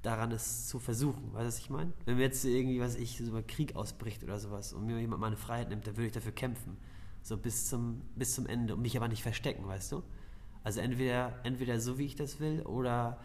daran, 0.03 0.33
es 0.33 0.67
zu 0.67 0.79
versuchen. 0.79 1.33
Weißt 1.33 1.43
du, 1.43 1.47
was 1.47 1.59
ich 1.59 1.71
meine? 1.71 1.93
Wenn 2.05 2.17
mir 2.17 2.23
jetzt 2.23 2.45
irgendwie, 2.45 2.81
was 2.81 2.97
ich, 2.97 3.19
so 3.19 3.25
über 3.25 3.43
Krieg 3.43 3.77
ausbricht 3.77 4.23
oder 4.25 4.39
sowas 4.39 4.73
und 4.73 4.87
mir 4.87 4.99
jemand 4.99 5.21
meine 5.21 5.37
Freiheit 5.37 5.69
nimmt, 5.69 5.87
dann 5.87 5.97
würde 5.97 6.07
ich 6.07 6.13
dafür 6.13 6.33
kämpfen. 6.33 6.77
So 7.23 7.37
bis 7.37 7.69
zum, 7.69 8.01
bis 8.17 8.35
zum 8.35 8.47
Ende 8.47 8.75
und 8.75 8.83
mich 8.83 8.97
aber 8.97 9.09
nicht 9.09 9.23
verstecken, 9.23 9.67
weißt 9.67 9.93
du? 9.93 10.03
Also 10.65 10.81
entweder, 10.81 11.39
entweder 11.43 11.81
so, 11.81 11.99
wie 11.99 12.07
ich 12.07 12.17
das 12.17 12.41
will, 12.41 12.63
oder, 12.63 13.19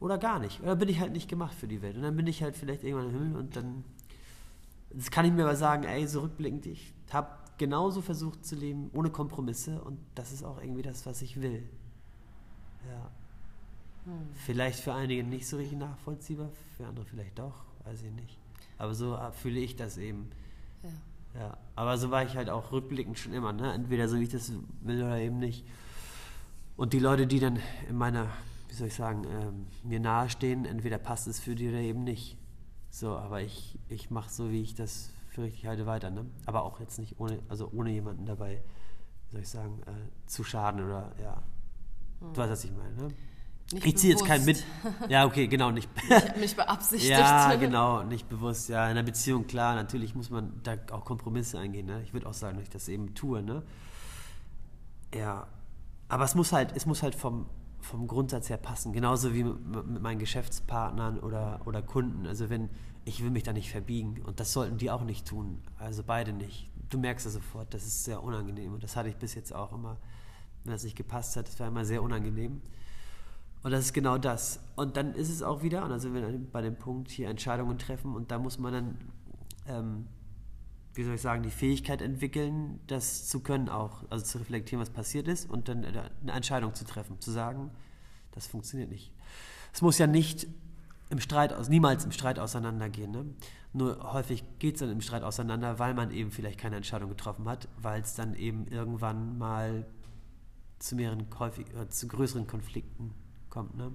oder 0.00 0.18
gar 0.18 0.38
nicht. 0.38 0.60
Oder 0.60 0.76
bin 0.76 0.88
ich 0.88 1.00
halt 1.00 1.12
nicht 1.12 1.28
gemacht 1.28 1.54
für 1.54 1.68
die 1.68 1.82
Welt. 1.82 1.96
Und 1.96 2.02
dann 2.02 2.16
bin 2.16 2.26
ich 2.26 2.42
halt 2.42 2.56
vielleicht 2.56 2.84
irgendwann 2.84 3.10
im 3.10 3.18
Himmel 3.18 3.36
und 3.36 3.56
dann 3.56 3.84
das 4.90 5.10
kann 5.10 5.24
ich 5.24 5.32
mir 5.32 5.42
aber 5.42 5.56
sagen, 5.56 5.84
ey, 5.84 6.06
so 6.06 6.20
rückblickend, 6.20 6.66
ich 6.66 6.92
habe 7.10 7.28
genauso 7.58 8.00
versucht 8.00 8.44
zu 8.44 8.56
leben, 8.56 8.90
ohne 8.94 9.10
Kompromisse 9.10 9.82
und 9.82 9.98
das 10.14 10.32
ist 10.32 10.44
auch 10.44 10.60
irgendwie 10.60 10.82
das, 10.82 11.04
was 11.06 11.22
ich 11.22 11.40
will. 11.40 11.68
Ja. 12.88 13.10
Vielleicht 14.44 14.80
für 14.80 14.94
einige 14.94 15.22
nicht 15.24 15.46
so 15.46 15.56
richtig 15.56 15.78
nachvollziehbar, 15.78 16.50
für 16.76 16.86
andere 16.86 17.04
vielleicht 17.04 17.38
doch, 17.38 17.64
weiß 17.84 18.02
ich 18.02 18.12
nicht. 18.12 18.38
Aber 18.78 18.94
so 18.94 19.14
äh, 19.16 19.32
fühle 19.32 19.60
ich 19.60 19.76
das 19.76 19.98
eben. 19.98 20.30
Ja. 20.82 21.40
Ja. 21.40 21.56
Aber 21.74 21.98
so 21.98 22.10
war 22.10 22.24
ich 22.24 22.36
halt 22.36 22.50
auch 22.50 22.72
rückblickend 22.72 23.18
schon 23.18 23.32
immer, 23.32 23.52
ne? 23.52 23.72
Entweder 23.72 24.08
so, 24.08 24.18
wie 24.18 24.24
ich 24.24 24.30
das 24.30 24.52
will 24.82 25.02
oder 25.02 25.18
eben 25.18 25.38
nicht. 25.38 25.64
Und 26.76 26.92
die 26.92 26.98
Leute, 27.00 27.26
die 27.26 27.40
dann 27.40 27.58
in 27.88 27.96
meiner, 27.96 28.28
wie 28.68 28.74
soll 28.74 28.86
ich 28.86 28.94
sagen, 28.94 29.24
ähm, 29.24 29.66
mir 29.82 30.00
nahestehen, 30.00 30.64
entweder 30.64 30.98
passt 30.98 31.26
es 31.26 31.40
für 31.40 31.54
die 31.54 31.68
oder 31.68 31.78
eben 31.78 32.04
nicht. 32.04 32.36
So, 32.90 33.16
aber 33.16 33.42
ich, 33.42 33.78
ich 33.88 34.10
mache 34.10 34.30
so, 34.30 34.50
wie 34.50 34.62
ich 34.62 34.74
das 34.74 35.10
für 35.28 35.42
richtig 35.42 35.66
halte, 35.66 35.86
weiter. 35.86 36.10
Ne? 36.10 36.24
Aber 36.46 36.62
auch 36.62 36.80
jetzt 36.80 36.98
nicht 36.98 37.20
ohne, 37.20 37.40
also 37.48 37.70
ohne 37.72 37.90
jemanden 37.90 38.26
dabei, 38.26 38.62
wie 39.26 39.32
soll 39.32 39.40
ich 39.42 39.48
sagen, 39.48 39.80
äh, 39.86 40.26
zu 40.26 40.44
schaden 40.44 40.84
oder 40.84 41.12
ja. 41.22 41.42
Du 42.20 42.36
weißt, 42.36 42.50
was 42.50 42.64
ich 42.64 42.72
meine, 42.72 42.94
ne? 42.96 43.14
Nicht 43.72 43.86
ich 43.86 43.96
ziehe 43.98 44.14
jetzt 44.14 44.24
keinen 44.24 44.46
mit. 44.46 44.64
Ja, 45.08 45.26
okay, 45.26 45.46
genau, 45.46 45.70
nicht. 45.70 45.90
Nicht, 46.08 46.36
nicht 46.38 46.56
beabsichtigt. 46.56 47.10
Ja, 47.10 47.54
genau, 47.56 48.02
nicht 48.02 48.28
bewusst. 48.28 48.70
Ja, 48.70 48.84
in 48.84 48.92
einer 48.92 49.02
Beziehung, 49.02 49.46
klar, 49.46 49.74
natürlich 49.74 50.14
muss 50.14 50.30
man 50.30 50.58
da 50.62 50.76
auch 50.90 51.04
Kompromisse 51.04 51.58
eingehen. 51.58 51.86
Ne? 51.86 52.02
Ich 52.02 52.14
würde 52.14 52.26
auch 52.26 52.34
sagen, 52.34 52.56
dass 52.56 52.64
ich 52.64 52.70
das 52.70 52.88
eben 52.88 53.14
tue. 53.14 53.42
Ne? 53.42 53.62
Ja, 55.14 55.46
aber 56.08 56.24
es 56.24 56.34
muss 56.34 56.52
halt, 56.52 56.74
es 56.74 56.86
muss 56.86 57.02
halt 57.02 57.14
vom, 57.14 57.46
vom 57.80 58.06
Grundsatz 58.06 58.48
her 58.48 58.56
passen. 58.56 58.94
Genauso 58.94 59.34
wie 59.34 59.44
mit, 59.44 59.86
mit 59.86 60.02
meinen 60.02 60.18
Geschäftspartnern 60.18 61.20
oder, 61.20 61.60
oder 61.66 61.82
Kunden. 61.82 62.26
Also 62.26 62.48
wenn, 62.48 62.70
ich 63.04 63.22
will 63.22 63.30
mich 63.30 63.42
da 63.42 63.52
nicht 63.52 63.70
verbiegen 63.70 64.22
und 64.24 64.40
das 64.40 64.54
sollten 64.54 64.78
die 64.78 64.90
auch 64.90 65.04
nicht 65.04 65.26
tun. 65.26 65.62
Also 65.78 66.02
beide 66.02 66.32
nicht. 66.32 66.70
Du 66.88 66.98
merkst 66.98 67.26
ja 67.26 67.32
sofort, 67.32 67.74
das 67.74 67.84
ist 67.84 68.04
sehr 68.04 68.22
unangenehm 68.22 68.72
und 68.72 68.82
das 68.82 68.96
hatte 68.96 69.10
ich 69.10 69.16
bis 69.16 69.34
jetzt 69.34 69.54
auch 69.54 69.72
immer, 69.72 69.98
wenn 70.64 70.72
das 70.72 70.84
nicht 70.84 70.96
gepasst 70.96 71.36
hat, 71.36 71.48
das 71.48 71.60
war 71.60 71.68
immer 71.68 71.84
sehr 71.84 72.02
unangenehm. 72.02 72.62
Und 73.62 73.72
das 73.72 73.86
ist 73.86 73.92
genau 73.92 74.18
das. 74.18 74.60
Und 74.76 74.96
dann 74.96 75.14
ist 75.14 75.30
es 75.30 75.42
auch 75.42 75.62
wieder, 75.62 75.84
und 75.84 75.90
da 75.90 75.98
sind 75.98 76.14
wir 76.14 76.38
bei 76.52 76.62
dem 76.62 76.76
Punkt 76.76 77.10
hier 77.10 77.28
Entscheidungen 77.28 77.78
treffen 77.78 78.14
und 78.14 78.30
da 78.30 78.38
muss 78.38 78.58
man 78.58 78.72
dann, 78.72 78.98
ähm, 79.66 80.06
wie 80.94 81.04
soll 81.04 81.14
ich 81.14 81.20
sagen, 81.20 81.42
die 81.42 81.50
Fähigkeit 81.50 82.00
entwickeln, 82.00 82.80
das 82.86 83.28
zu 83.28 83.40
können 83.40 83.68
auch, 83.68 84.04
also 84.10 84.24
zu 84.24 84.38
reflektieren, 84.38 84.80
was 84.80 84.90
passiert 84.90 85.28
ist 85.28 85.50
und 85.50 85.68
dann 85.68 85.84
eine 85.84 86.32
Entscheidung 86.32 86.74
zu 86.74 86.84
treffen, 86.84 87.20
zu 87.20 87.30
sagen, 87.30 87.70
das 88.32 88.46
funktioniert 88.46 88.90
nicht. 88.90 89.12
Es 89.72 89.82
muss 89.82 89.98
ja 89.98 90.06
nicht 90.06 90.46
im 91.10 91.20
Streit 91.20 91.52
aus, 91.52 91.68
niemals 91.68 92.04
im 92.04 92.12
Streit 92.12 92.38
auseinandergehen. 92.38 93.10
Ne? 93.10 93.26
Nur 93.72 94.12
häufig 94.12 94.44
geht 94.58 94.74
es 94.74 94.80
dann 94.80 94.90
im 94.90 95.00
Streit 95.00 95.22
auseinander, 95.22 95.78
weil 95.78 95.94
man 95.94 96.10
eben 96.10 96.30
vielleicht 96.30 96.58
keine 96.58 96.76
Entscheidung 96.76 97.08
getroffen 97.08 97.48
hat, 97.48 97.68
weil 97.80 98.00
es 98.00 98.14
dann 98.14 98.34
eben 98.34 98.66
irgendwann 98.68 99.38
mal 99.38 99.86
zu 100.78 100.94
mehreren 100.94 101.26
häufig, 101.38 101.66
äh, 101.74 101.88
zu 101.88 102.06
größeren 102.06 102.46
Konflikten 102.46 103.14
kommt. 103.50 103.76
Ne? 103.76 103.92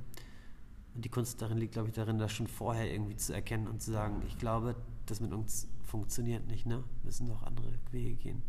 Und 0.95 1.05
die 1.05 1.09
Kunst 1.09 1.41
darin 1.41 1.57
liegt, 1.57 1.73
glaube 1.73 1.89
ich, 1.89 1.95
darin, 1.95 2.17
das 2.17 2.31
schon 2.31 2.47
vorher 2.47 2.91
irgendwie 2.91 3.15
zu 3.15 3.33
erkennen 3.33 3.67
und 3.67 3.81
zu 3.81 3.91
sagen, 3.91 4.21
ich 4.27 4.37
glaube, 4.37 4.75
das 5.05 5.19
mit 5.19 5.33
uns 5.33 5.67
funktioniert 5.83 6.47
nicht, 6.47 6.65
ne? 6.65 6.83
Müssen 7.03 7.27
doch 7.27 7.43
andere 7.43 7.73
Wege 7.91 8.15
gehen. 8.15 8.41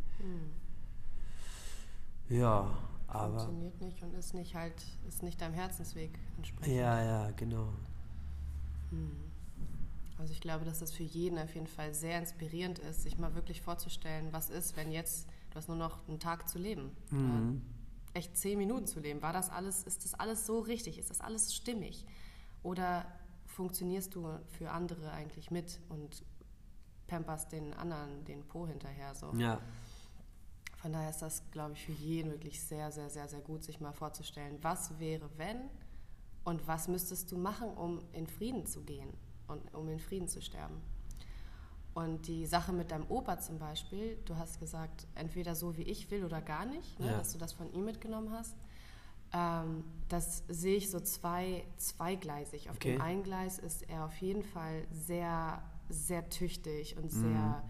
Ja, 2.29 2.77
aber. 3.07 3.39
Funktioniert 3.39 3.81
nicht 3.81 4.03
und 4.03 4.15
ist 4.15 4.35
nicht 4.35 4.55
halt, 4.55 4.75
ist 5.09 5.23
nicht 5.23 5.41
deinem 5.41 5.55
Herzensweg 5.55 6.19
entsprechend. 6.37 6.75
Ja, 6.75 7.03
ja, 7.03 7.31
genau. 7.33 7.73
Also 10.19 10.33
ich 10.33 10.41
glaube, 10.41 10.65
dass 10.65 10.79
das 10.79 10.93
für 10.93 11.03
jeden 11.03 11.39
auf 11.39 11.55
jeden 11.55 11.67
Fall 11.67 11.93
sehr 11.93 12.19
inspirierend 12.19 12.79
ist, 12.79 13.03
sich 13.03 13.19
mal 13.19 13.35
wirklich 13.35 13.61
vorzustellen, 13.61 14.29
was 14.33 14.51
ist, 14.51 14.77
wenn 14.77 14.93
jetzt, 14.93 15.29
du 15.51 15.57
hast 15.57 15.69
nur 15.69 15.77
noch 15.77 16.07
einen 16.09 16.21
Tag 16.21 16.49
zu 16.49 16.59
leben. 16.59 16.91
Mhm. 17.11 17.63
Echt 18.15 18.37
zehn 18.37 18.59
Minuten 18.59 18.87
zu 18.87 19.01
leben. 19.01 19.21
War 19.23 19.33
das 19.33 19.51
alles, 19.51 19.83
ist 19.83 20.05
das 20.05 20.15
alles 20.15 20.47
so 20.47 20.61
richtig? 20.61 20.99
Ist 20.99 21.11
das 21.11 21.21
alles 21.21 21.55
stimmig? 21.55 22.07
Oder 22.63 23.07
funktionierst 23.47 24.15
du 24.15 24.39
für 24.59 24.71
andere 24.71 25.11
eigentlich 25.13 25.51
mit 25.51 25.81
und 25.89 26.25
pamperst 27.07 27.53
den 27.53 27.75
anderen 27.75 28.25
den 28.25 28.47
Po 28.47 28.67
hinterher 28.67 29.15
so? 29.15 29.33
Ja, 29.35 29.61
Von 30.77 30.93
daher 30.93 31.11
ist 31.11 31.23
das, 31.23 31.43
glaube 31.51 31.73
ich, 31.75 31.85
für 31.85 31.93
jeden 31.93 32.31
wirklich 32.31 32.61
sehr, 32.63 32.93
sehr, 32.93 33.11
sehr, 33.11 33.27
sehr 33.29 33.41
gut, 33.41 33.65
sich 33.65 33.81
mal 33.81 33.93
vorzustellen, 33.93 34.59
was 34.63 34.99
wäre, 34.99 35.31
wenn 35.37 35.71
und 36.45 36.67
was 36.67 36.89
müsstest 36.89 37.33
du 37.33 37.39
machen, 37.39 37.71
um 37.71 38.01
in 38.13 38.27
Frieden 38.27 38.67
zu 38.67 38.83
gehen 38.83 39.13
und 39.49 39.75
um 39.75 39.89
in 39.89 39.99
Frieden 39.99 40.29
zu 40.29 40.43
sterben. 40.43 40.81
Und 41.95 42.27
die 42.27 42.45
Sache 42.45 42.73
mit 42.73 42.91
deinem 42.91 43.07
Opa 43.09 43.39
zum 43.39 43.59
Beispiel, 43.59 44.17
du 44.25 44.37
hast 44.37 44.59
gesagt, 44.59 45.07
entweder 45.15 45.55
so 45.55 45.77
wie 45.77 45.83
ich 45.83 46.11
will 46.11 46.25
oder 46.25 46.41
gar 46.43 46.67
nicht, 46.67 46.99
ne, 46.99 47.07
Ja. 47.07 47.19
dass 47.19 47.33
du 47.33 47.39
das 47.39 47.53
von 47.53 47.73
ihm 47.73 47.85
mitgenommen 47.85 48.33
hast. 48.33 48.57
Ähm, 49.33 49.85
das 50.09 50.43
sehe 50.49 50.77
ich 50.77 50.91
so 50.91 50.99
zwei, 51.01 51.65
zweigleisig. 51.77 52.69
Auf 52.71 52.77
Okay. 52.77 52.95
dem 52.95 53.01
einen 53.01 53.23
Gleis 53.23 53.59
ist 53.59 53.89
er 53.89 54.05
auf 54.07 54.17
jeden 54.17 54.43
Fall 54.43 54.87
sehr, 54.91 55.63
sehr 55.89 56.29
tüchtig 56.31 56.97
Mhm. 56.97 57.03
und 57.03 57.11
sehr, 57.11 57.65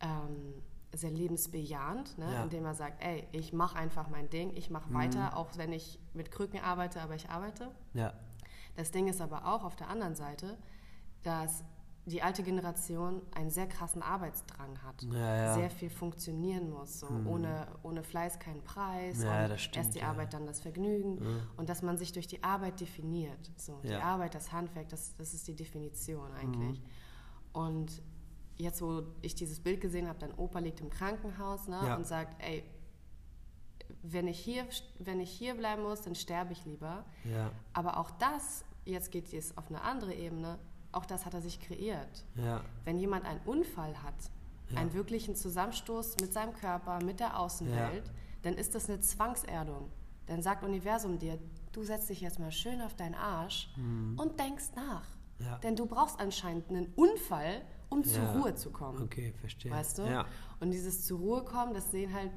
ähm, 0.00 0.62
sehr 0.92 1.10
lebensbejahend, 1.10 2.18
ne? 2.18 2.32
Ja. 2.32 2.42
indem 2.44 2.64
er 2.64 2.74
sagt, 2.74 3.02
ey, 3.04 3.26
ich 3.32 3.52
mache 3.52 3.76
einfach 3.76 4.08
mein 4.08 4.30
Ding, 4.30 4.52
ich 4.56 4.70
mache 4.70 4.88
Mhm. 4.90 4.94
weiter, 4.94 5.36
auch 5.36 5.48
wenn 5.56 5.72
ich 5.72 5.98
mit 6.12 6.30
Krücken 6.32 6.60
arbeite, 6.60 7.00
aber 7.00 7.14
ich 7.14 7.30
arbeite. 7.30 7.70
ja, 7.94 8.12
Das 8.76 8.90
Ding 8.90 9.06
ist 9.08 9.20
aber 9.20 9.46
auch 9.46 9.62
auf 9.64 9.76
der 9.76 9.88
anderen 9.88 10.14
Seite, 10.16 10.56
dass 11.22 11.62
die 12.06 12.22
alte 12.22 12.42
Generation 12.42 13.22
einen 13.34 13.50
sehr 13.50 13.66
krassen 13.66 14.02
Arbeitsdrang 14.02 14.82
hat. 14.82 15.02
Ja, 15.04 15.36
ja. 15.36 15.54
Sehr 15.54 15.70
viel 15.70 15.88
funktionieren 15.88 16.70
muss. 16.70 17.00
So. 17.00 17.08
Ohne, 17.26 17.66
ohne 17.82 18.02
Fleiß 18.02 18.38
kein 18.38 18.62
Preis. 18.62 19.22
Ja, 19.22 19.56
stimmt, 19.56 19.76
erst 19.76 19.94
die. 19.94 20.02
Arbeit, 20.02 20.34
dann 20.34 20.46
das 20.46 20.60
Vergnügen. 20.60 21.18
Und 21.56 21.68
dass 21.68 21.82
man 21.82 21.96
sich 21.96 22.12
durch 22.12 22.26
die 22.26 22.42
Arbeit 22.42 22.80
definiert. 22.80 23.50
So. 23.56 23.80
Die. 23.82 23.94
Arbeit, 23.94 24.34
das 24.34 24.52
Handwerk, 24.52 24.88
das, 24.90 25.14
das 25.16 25.32
ist 25.32 25.48
die 25.48 25.54
Definition 25.54 26.30
eigentlich. 26.32 26.80
Mhm. 26.80 26.86
Und 27.52 28.02
jetzt, 28.56 28.82
wo 28.82 29.02
ich 29.22 29.34
dieses 29.34 29.60
Bild 29.60 29.80
gesehen 29.80 30.08
habe, 30.08 30.18
dein 30.18 30.34
Opa 30.34 30.58
liegt 30.58 30.80
im 30.80 30.90
Krankenhaus 30.90 31.68
ne, 31.68 31.96
und 31.96 32.06
sagt, 32.06 32.42
ey, 32.42 32.64
wenn 34.02 34.28
ich, 34.28 34.38
hier, 34.38 34.66
wenn 34.98 35.20
ich 35.20 35.30
hier 35.30 35.54
bleiben 35.54 35.82
muss, 35.82 36.02
dann 36.02 36.14
sterbe 36.14 36.52
ich 36.52 36.64
lieber. 36.66 37.04
Aber 37.72 37.96
auch 37.98 38.10
das, 38.12 38.64
jetzt 38.84 39.10
geht 39.10 39.32
es 39.32 39.56
auf 39.56 39.68
eine 39.68 39.80
andere 39.82 40.14
Ebene, 40.14 40.58
auch 40.96 41.06
das 41.06 41.24
hat 41.26 41.34
er 41.34 41.40
sich 41.42 41.60
kreiert. 41.60 42.24
Ja. 42.36 42.62
Wenn 42.84 42.98
jemand 42.98 43.24
einen 43.24 43.40
Unfall 43.44 44.02
hat, 44.02 44.14
Ja. 44.70 44.78
einen 44.80 44.94
wirklichen 44.94 45.36
Zusammenstoß 45.36 46.16
mit 46.20 46.32
seinem 46.32 46.54
Körper, 46.54 47.02
mit 47.04 47.20
der 47.20 47.38
Außenwelt, 47.38 48.10
dann 48.42 48.54
ist 48.54 48.74
das 48.74 48.88
eine 48.88 49.00
Zwangserdung. 49.00 49.90
Dann 50.26 50.40
sagt 50.42 50.64
Universum 50.64 51.18
dir, 51.18 51.38
du 51.72 51.82
setzt 51.84 52.08
dich 52.08 52.20
jetzt 52.22 52.38
mal 52.38 52.50
schön 52.50 52.80
auf 52.80 52.94
deinen 52.94 53.14
Arsch 53.14 53.68
und 54.16 54.38
denkst 54.40 54.70
nach. 54.74 55.02
Mhm. 55.38 55.44
Ja. 55.46 55.58
Denn 55.58 55.76
du 55.76 55.84
brauchst 55.86 56.18
anscheinend 56.20 56.70
einen 56.70 56.86
Unfall, 56.94 57.60
um 57.90 58.02
zur 58.04 58.22
Ja. 58.22 58.32
Ruhe 58.32 58.54
zu 58.54 58.70
kommen. 58.70 59.02
Okay, 59.02 59.34
verstehe. 59.40 59.70
Weißt 59.70 59.98
du? 59.98 60.02
Ja. 60.02 60.24
Und 60.60 60.70
dieses 60.70 61.04
zur 61.04 61.18
Ruhe 61.18 61.44
kommen, 61.44 61.74
das 61.74 61.90
sehen 61.90 62.12
halt, 62.14 62.32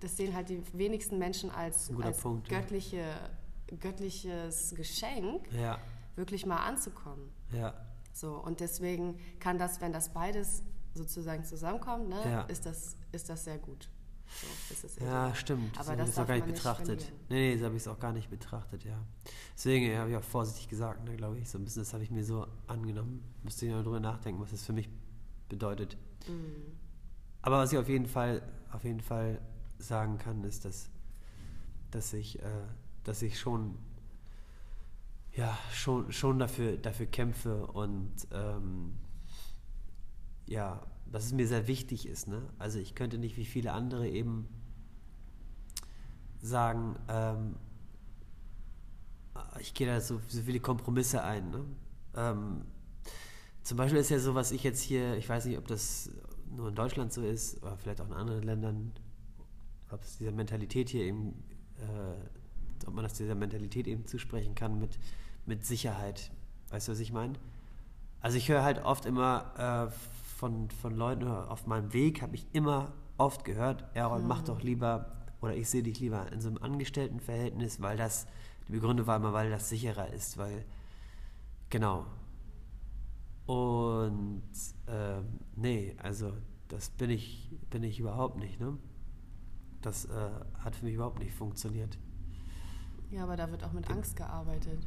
das 0.00 0.16
sehen 0.16 0.34
halt 0.34 0.48
die 0.50 0.62
wenigsten 0.76 1.16
Menschen 1.18 1.50
als, 1.50 1.90
als 2.02 2.20
Punkt, 2.20 2.50
ja. 2.50 2.58
göttliche, 2.60 3.04
göttliches 3.78 4.74
Geschenk, 4.76 5.50
Ja, 5.52 5.78
wirklich 6.16 6.44
mal 6.46 6.58
anzukommen. 6.58 7.30
ja, 7.52 7.74
So, 8.12 8.34
und 8.36 8.60
deswegen 8.60 9.18
kann 9.38 9.58
das, 9.58 9.80
wenn 9.80 9.92
das 9.92 10.12
beides 10.12 10.62
sozusagen 10.94 11.44
zusammenkommt, 11.44 12.08
ne, 12.08 12.20
Ja. 12.24 12.42
ist, 12.42 12.66
das, 12.66 12.96
ist 13.12 13.28
das 13.28 13.44
sehr 13.44 13.58
gut. 13.58 13.88
So, 14.70 15.04
ja, 15.04 15.34
stimmt. 15.34 15.76
Das 15.76 15.88
Aber 15.88 15.90
habe 15.92 16.02
das 16.02 16.10
ich 16.10 16.16
jetzt 16.16 16.18
auch 16.18 16.20
darf 16.22 16.28
gar 16.28 16.34
nicht 16.36 16.46
nicht 16.46 16.54
betrachtet. 16.56 17.02
verlieren. 17.02 17.26
nee, 17.30 17.48
nee, 17.48 17.54
das 17.56 17.64
habe 17.64 17.76
ich 17.76 17.88
auch 17.88 17.98
gar 17.98 18.12
nicht 18.12 18.30
betrachtet, 18.30 18.84
ja. 18.84 18.98
Deswegen 19.56 19.96
habe 19.98 20.10
ich 20.10 20.16
auch 20.16 20.22
vorsichtig 20.22 20.68
gesagt, 20.68 21.04
ne, 21.04 21.16
glaube 21.16 21.38
ich, 21.38 21.48
so 21.50 21.58
ein 21.58 21.64
bisschen, 21.64 21.82
das 21.82 21.92
habe 21.92 22.04
ich 22.04 22.10
mir 22.12 22.24
so 22.24 22.46
angenommen. 22.68 23.24
Müsste 23.42 23.66
ich 23.66 23.72
noch 23.72 23.82
drüber 23.82 23.98
nachdenken, 24.00 24.40
was 24.40 24.50
das 24.52 24.64
für 24.64 24.72
mich 24.72 24.88
bedeutet. 25.48 25.96
Mhm. 26.28 26.54
Aber 27.42 27.58
was 27.58 27.72
ich 27.72 27.78
auf 27.78 27.88
jeden 27.88 28.06
Fall, 28.06 28.42
auf 28.70 28.84
jeden 28.84 29.00
Fall 29.00 29.40
sagen 29.78 30.18
kann, 30.18 30.44
ist, 30.44 30.64
dass, 30.64 30.90
dass 31.90 32.12
ich, 32.12 32.40
äh, 32.40 32.44
dass 33.02 33.22
ich 33.22 33.38
schon, 33.38 33.78
ja, 35.32 35.56
schon, 35.72 36.12
schon 36.12 36.38
dafür, 36.38 36.76
dafür 36.76 37.06
kämpfe 37.06 37.66
und 37.66 38.12
ähm, 38.32 38.98
ja, 40.46 40.84
dass 41.06 41.24
es 41.24 41.32
mir 41.32 41.46
sehr 41.46 41.66
wichtig 41.66 42.06
ist. 42.06 42.28
Ne? 42.28 42.42
Also 42.58 42.78
ich 42.78 42.94
könnte 42.94 43.18
nicht 43.18 43.36
wie 43.36 43.44
viele 43.44 43.72
andere 43.72 44.08
eben 44.08 44.48
sagen, 46.40 46.96
ähm, 47.08 47.56
ich 49.60 49.74
gehe 49.74 49.86
da 49.86 50.00
so, 50.00 50.20
so 50.28 50.42
viele 50.42 50.60
Kompromisse 50.60 51.22
ein. 51.22 51.50
Ne? 51.50 51.64
Ähm, 52.16 52.64
zum 53.62 53.76
Beispiel 53.76 54.00
ist 54.00 54.10
ja 54.10 54.18
so, 54.18 54.34
was 54.34 54.52
ich 54.52 54.62
jetzt 54.62 54.80
hier, 54.80 55.16
ich 55.16 55.28
weiß 55.28 55.44
nicht, 55.44 55.58
ob 55.58 55.68
das 55.68 56.10
nur 56.50 56.68
in 56.68 56.74
Deutschland 56.74 57.12
so 57.12 57.22
ist, 57.22 57.62
oder 57.62 57.76
vielleicht 57.76 58.00
auch 58.00 58.06
in 58.06 58.12
anderen 58.12 58.42
Ländern, 58.42 58.92
ob 59.90 60.02
es 60.02 60.18
dieser 60.18 60.32
Mentalität 60.32 60.88
hier 60.88 61.04
eben, 61.04 61.44
äh, 61.78 62.39
ob 62.86 62.94
man 62.94 63.04
das 63.04 63.14
dieser 63.14 63.34
Mentalität 63.34 63.86
eben 63.86 64.06
zusprechen 64.06 64.54
kann 64.54 64.78
mit, 64.78 64.98
mit 65.46 65.64
Sicherheit. 65.64 66.30
Weißt 66.70 66.88
du, 66.88 66.92
was 66.92 67.00
ich 67.00 67.12
meine? 67.12 67.34
Also 68.20 68.36
ich 68.36 68.48
höre 68.48 68.62
halt 68.62 68.84
oft 68.84 69.06
immer 69.06 69.88
äh, 69.88 69.90
von, 70.36 70.70
von 70.70 70.94
Leuten 70.94 71.26
auf 71.26 71.66
meinem 71.66 71.92
Weg, 71.92 72.22
habe 72.22 72.34
ich 72.34 72.46
immer 72.52 72.92
oft 73.18 73.44
gehört, 73.44 73.84
Errol, 73.94 74.22
mach 74.22 74.42
doch 74.42 74.62
lieber, 74.62 75.12
oder 75.40 75.54
ich 75.54 75.68
sehe 75.68 75.82
dich 75.82 76.00
lieber 76.00 76.30
in 76.32 76.40
so 76.40 76.48
einem 76.48 76.58
Angestelltenverhältnis, 76.58 77.80
weil 77.80 77.96
das, 77.96 78.26
die 78.68 78.72
Begründung 78.72 79.06
war 79.06 79.16
immer, 79.16 79.32
weil 79.32 79.50
das 79.50 79.68
sicherer 79.68 80.08
ist, 80.12 80.38
weil, 80.38 80.64
genau. 81.68 82.06
Und 83.46 84.42
ähm, 84.86 85.40
nee, 85.56 85.96
also 86.02 86.32
das 86.68 86.90
bin 86.90 87.10
ich, 87.10 87.50
bin 87.68 87.82
ich 87.82 87.98
überhaupt 87.98 88.38
nicht, 88.38 88.60
ne? 88.60 88.78
Das 89.82 90.04
äh, 90.04 90.30
hat 90.58 90.76
für 90.76 90.84
mich 90.84 90.94
überhaupt 90.94 91.18
nicht 91.18 91.34
funktioniert. 91.34 91.98
Ja, 93.10 93.24
aber 93.24 93.36
da 93.36 93.50
wird 93.50 93.64
auch 93.64 93.72
mit 93.72 93.90
Angst 93.90 94.16
gearbeitet. 94.16 94.86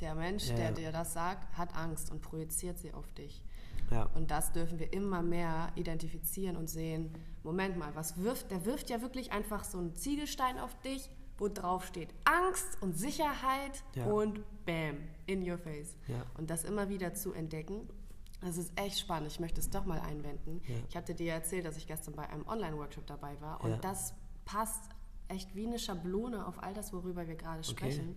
Der 0.00 0.14
Mensch, 0.14 0.48
Ja, 0.48 0.56
der 0.56 0.64
ja. 0.66 0.70
dir 0.72 0.92
das 0.92 1.12
sagt, 1.12 1.56
hat 1.58 1.74
Angst 1.76 2.10
und 2.10 2.22
projiziert 2.22 2.78
sie 2.78 2.92
auf 2.94 3.10
dich. 3.12 3.42
Ja, 3.90 4.04
Und 4.14 4.30
das 4.30 4.52
dürfen 4.52 4.78
wir 4.78 4.92
immer 4.92 5.20
mehr 5.22 5.70
identifizieren 5.74 6.56
und 6.56 6.68
sehen. 6.70 7.12
Moment 7.42 7.76
mal, 7.76 7.94
was 7.94 8.16
wirft? 8.16 8.50
Der 8.50 8.64
wirft 8.64 8.88
ja 8.88 9.02
wirklich 9.02 9.32
einfach 9.32 9.64
so 9.64 9.78
einen 9.78 9.94
Ziegelstein 9.94 10.58
auf 10.58 10.74
dich, 10.82 11.10
wo 11.38 11.48
drauf 11.48 11.84
steht 11.86 12.08
Angst 12.24 12.80
und 12.82 12.96
Sicherheit 12.96 13.82
Ja. 13.94 14.06
und 14.06 14.40
Bam, 14.64 14.96
in 15.26 15.48
your 15.50 15.58
face. 15.58 15.96
Ja. 16.06 16.22
Und 16.38 16.50
das 16.50 16.64
immer 16.64 16.88
wieder 16.88 17.14
zu 17.14 17.32
entdecken, 17.32 17.88
das 18.40 18.56
ist 18.58 18.72
echt 18.78 18.98
spannend. 19.00 19.30
Ich 19.32 19.40
möchte 19.40 19.60
es 19.60 19.68
doch 19.70 19.84
mal 19.84 20.00
einwenden. 20.00 20.62
Ich 20.88 20.96
hatte 20.96 21.14
dir 21.14 21.32
erzählt, 21.34 21.66
dass 21.66 21.76
ich 21.76 21.86
gestern 21.86 22.14
bei 22.14 22.28
einem 22.30 22.46
Online-Workshop 22.46 23.06
dabei 23.06 23.38
war. 23.40 23.62
Und 23.62 23.82
das 23.84 24.14
passt 24.44 24.88
echt 25.30 25.54
wie 25.54 25.66
eine 25.66 25.78
Schablone 25.78 26.46
auf 26.46 26.62
all 26.62 26.74
das, 26.74 26.92
worüber 26.92 27.26
wir 27.28 27.36
gerade 27.36 27.60
Okay. 27.60 27.70
sprechen. 27.70 28.16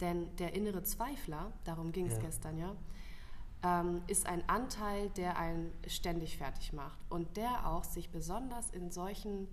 Denn 0.00 0.34
der 0.36 0.54
innere 0.54 0.82
Zweifler, 0.82 1.52
darum 1.64 1.92
ging 1.92 2.06
es 2.06 2.14
Ja. 2.14 2.20
gestern 2.20 2.56
ja, 2.58 2.76
ähm, 3.64 4.02
ist 4.06 4.26
ein 4.26 4.48
Anteil, 4.48 5.10
der 5.10 5.36
einen 5.38 5.72
ständig 5.86 6.36
fertig 6.38 6.72
macht 6.72 6.98
und 7.10 7.36
der 7.36 7.66
auch 7.66 7.82
sich 7.84 8.10
besonders 8.10 8.70
in 8.70 8.90
solchen 8.92 9.48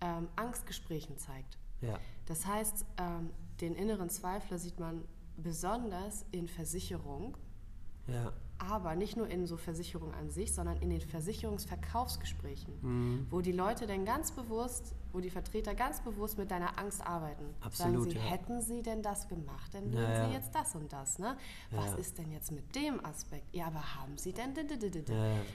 ähm, 0.00 0.28
Angstgesprächen 0.36 1.16
zeigt. 1.18 1.56
ja, 1.80 1.98
Das 2.26 2.46
heißt, 2.46 2.84
ähm, 2.98 3.30
den 3.60 3.74
inneren 3.76 4.10
Zweifler 4.10 4.58
sieht 4.58 4.80
man 4.80 5.04
besonders 5.36 6.26
in 6.32 6.48
Versicherung, 6.48 7.36
ja, 8.08 8.32
aber 8.58 8.96
nicht 8.96 9.16
nur 9.16 9.28
in 9.28 9.46
so 9.46 9.56
Versicherungen 9.56 10.14
an 10.14 10.30
sich, 10.30 10.52
sondern 10.52 10.76
in 10.78 10.90
den 10.90 11.00
Versicherungsverkaufsgesprächen, 11.00 12.74
Mhm. 12.82 13.26
wo 13.30 13.40
die 13.40 13.52
Leute 13.52 13.86
dann 13.86 14.04
ganz 14.04 14.32
bewusst, 14.32 14.94
wo 15.14 15.20
die 15.20 15.30
Vertreter 15.30 15.74
ganz 15.74 16.00
bewusst 16.00 16.36
mit 16.36 16.50
deiner 16.50 16.78
Angst 16.78 17.00
arbeiten. 17.06 17.54
Absolut, 17.60 17.94
Sagen 17.94 18.10
sie, 18.10 18.16
ja. 18.16 18.22
hätten 18.22 18.60
sie 18.60 18.82
denn 18.82 19.02
das 19.02 19.28
gemacht, 19.28 19.72
dann 19.72 19.92
würden 19.92 20.10
Ja, 20.10 20.28
sie 20.28 20.34
jetzt 20.34 20.54
das 20.54 20.74
und 20.74 20.92
das. 20.92 21.18
Ne? 21.18 21.36
Was 21.70 21.94
ist 21.94 22.18
denn 22.18 22.30
jetzt 22.32 22.50
mit 22.50 22.74
dem 22.74 23.04
Aspekt? 23.04 23.54
Ja, 23.54 23.68
aber 23.68 23.94
haben 23.96 24.18
sie 24.18 24.32
denn... 24.32 24.52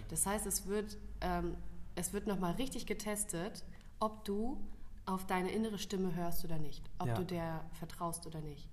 Das 0.09 0.25
heißt, 0.25 0.45
es 0.45 0.65
wird, 0.65 0.97
ähm, 1.21 1.55
es 1.95 2.13
wird 2.13 2.25
nochmal 2.25 2.53
richtig 2.53 2.85
getestet, 2.85 3.65
ob 3.99 4.23
du 4.23 4.57
auf 5.05 5.25
deine 5.25 5.51
innere 5.51 5.77
Stimme 5.77 6.15
hörst 6.15 6.45
oder 6.45 6.57
nicht, 6.57 6.89
ob 6.97 7.13
du 7.15 7.25
der 7.25 7.65
vertraust 7.73 8.25
oder 8.27 8.41
nicht. 8.41 8.69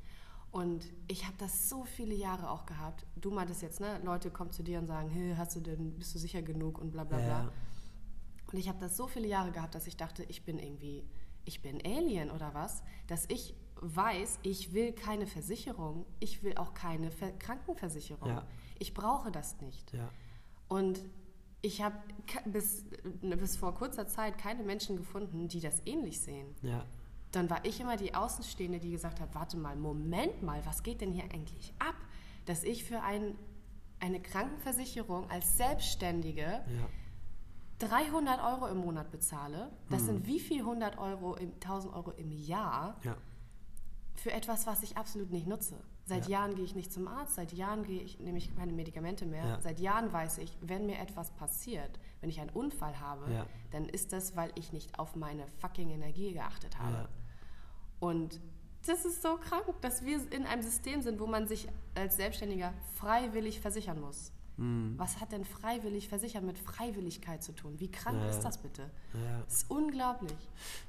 Und 0.53 0.87
ich 1.09 1.25
habe 1.25 1.35
das 1.39 1.69
so 1.69 1.85
viele 1.85 2.15
Jahre 2.15 2.49
auch 2.49 2.65
gehabt. 2.65 3.05
Du 3.17 3.31
meintest 3.31 3.63
jetzt, 3.63 3.81
ne, 3.81 4.01
Leute 4.05 4.31
kommen 4.31 4.53
zu 4.53 4.63
dir 4.63 4.79
und 4.79 4.87
sagen, 4.87 5.11
hey, 5.11 5.35
hast 5.37 5.57
du 5.57 5.61
denn, 5.61 5.93
bist 5.99 6.15
du 6.15 6.19
sicher 6.19 6.43
genug 6.43 6.79
und 6.79 6.93
bla 6.93 7.05
bla 7.05 7.19
bla. 7.19 7.53
Und 8.53 8.59
ich 8.59 8.69
habe 8.69 8.79
das 8.79 8.97
so 8.97 9.07
viele 9.07 9.27
Jahre 9.27 9.51
gehabt, 9.53 9.75
dass 9.75 9.87
ich 9.87 9.97
dachte, 9.97 10.23
ich 10.25 10.45
bin 10.45 10.59
irgendwie, 10.59 11.05
ich 11.45 11.63
bin 11.63 11.81
Alien 11.85 12.31
oder 12.31 12.55
was, 12.55 12.83
dass 13.07 13.27
ich 13.29 13.55
weiß, 13.81 14.39
ich 14.43 14.73
will 14.73 14.93
keine 14.93 15.27
Versicherung, 15.27 16.07
ich 16.21 16.43
will 16.43 16.57
auch 16.57 16.73
keine 16.75 17.11
Ver 17.11 17.33
Krankenversicherung. 17.33 18.29
Ja. 18.29 18.47
Ich 18.79 18.95
brauche 18.95 19.31
das 19.31 19.61
nicht. 19.61 19.93
ja, 19.93 20.09
Und 20.69 21.01
ich 21.63 21.83
habe 21.83 21.97
bis, 22.47 22.85
bis 23.23 23.57
vor 23.57 23.75
kurzer 23.75 24.07
Zeit 24.07 24.39
keine 24.39 24.63
Menschen 24.63 24.97
gefunden, 24.97 25.49
die 25.49 25.61
das 25.61 25.83
ähnlich 25.85 26.21
sehen. 26.21 26.55
ja, 26.63 26.85
Dann 27.33 27.51
war 27.51 27.65
ich 27.65 27.81
immer 27.81 27.97
die 27.97 28.15
Außenstehende, 28.15 28.79
die 28.79 28.91
gesagt 28.93 29.21
hat, 29.21 29.35
warte 29.35 29.57
mal, 29.57 29.77
Moment 29.77 30.43
mal, 30.43 30.65
was 30.65 30.83
geht 30.83 31.01
denn 31.01 31.13
hier 31.13 31.25
eigentlich 31.25 31.75
ab? 31.79 31.97
Dass 32.47 32.63
ich 32.63 32.85
für 32.85 33.03
ein, 33.03 33.35
eine 33.99 34.21
Krankenversicherung 34.21 35.29
als 35.31 35.57
Selbstständige 35.57 36.65
300 37.79 38.43
Euro 38.43 38.67
im 38.69 38.79
Monat 38.79 39.11
bezahle. 39.11 39.71
Das 39.91 40.01
Hm. 40.01 40.07
sind 40.07 40.27
wie 40.27 40.41
viel 40.41 40.63
100 40.63 40.99
Euro, 40.99 41.35
im, 41.35 41.53
1000 41.55 41.95
Euro 41.95 42.11
im 42.13 42.31
Jahr 42.33 42.97
ja, 43.03 43.17
für 44.15 44.33
etwas, 44.33 44.67
was 44.67 44.83
ich 44.83 44.97
absolut 44.97 45.31
nicht 45.31 45.47
nutze. 45.47 45.77
Seit 46.07 46.25
Ja. 46.29 46.39
Jahren 46.41 46.55
gehe 46.55 46.65
ich 46.65 46.75
nicht 46.75 46.93
zum 46.93 47.07
Arzt, 47.09 47.35
seit 47.35 47.53
Jahren 47.53 47.83
gehe 47.83 48.01
ich, 48.01 48.19
nehme 48.21 48.39
ich 48.39 48.55
keine 48.57 48.73
Medikamente 48.73 49.27
mehr. 49.27 49.45
Ja. 49.45 49.61
Seit 49.61 49.79
Jahren 49.81 50.13
weiß 50.13 50.39
ich, 50.39 50.57
wenn 50.63 50.87
mir 50.87 50.99
etwas 50.99 51.33
passiert, 51.33 51.99
wenn 52.21 52.31
ich 52.31 52.41
einen 52.41 52.51
Unfall 52.51 52.99
habe, 53.01 53.47
dann 53.73 53.87
ist 53.89 54.13
das, 54.13 54.37
weil 54.37 54.53
ich 54.55 54.73
nicht 54.73 54.99
auf 54.99 55.17
meine 55.17 55.47
fucking 55.59 55.91
Energie 55.91 56.33
geachtet 56.33 56.79
habe. 56.79 57.09
Und 58.01 58.41
das 58.87 59.05
ist 59.05 59.21
so 59.21 59.37
krank, 59.37 59.65
dass 59.81 60.05
wir 60.05 60.21
in 60.33 60.47
einem 60.47 60.63
System 60.63 61.03
sind, 61.03 61.19
wo 61.19 61.27
man 61.27 61.49
sich 61.49 61.69
als 61.97 62.17
Selbstständiger 62.17 62.73
freiwillig 62.95 63.61
versichern 63.61 64.01
muss. 64.01 64.33
Hm. 64.59 64.95
Was 64.97 65.21
hat 65.21 65.33
denn 65.33 65.45
freiwillig 65.45 66.09
versichern 66.09 66.47
mit 66.47 66.59
Freiwilligkeit 66.59 67.43
zu 67.43 67.53
tun? 67.53 67.79
Wie 67.79 67.91
krank 67.91 68.19
Ja. 68.23 68.29
ist 68.31 68.41
das 68.41 68.59
bitte? 68.59 68.91
ja. 69.15 69.43
Das 69.45 69.55
ist 69.63 69.71
unglaublich. 69.71 70.37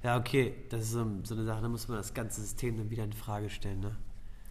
Ja, 0.04 0.18
okay, 0.18 0.56
das 0.70 0.84
ist 0.84 0.92
so, 0.92 1.02
eine 1.02 1.44
Sache, 1.44 1.62
da 1.62 1.68
muss 1.68 1.88
man 1.88 1.98
das 1.98 2.14
ganze 2.14 2.42
System 2.42 2.78
dann 2.78 2.90
wieder 2.90 3.04
in 3.04 3.14
Frage 3.14 3.50
stellen, 3.50 3.82
ne? 3.82 3.96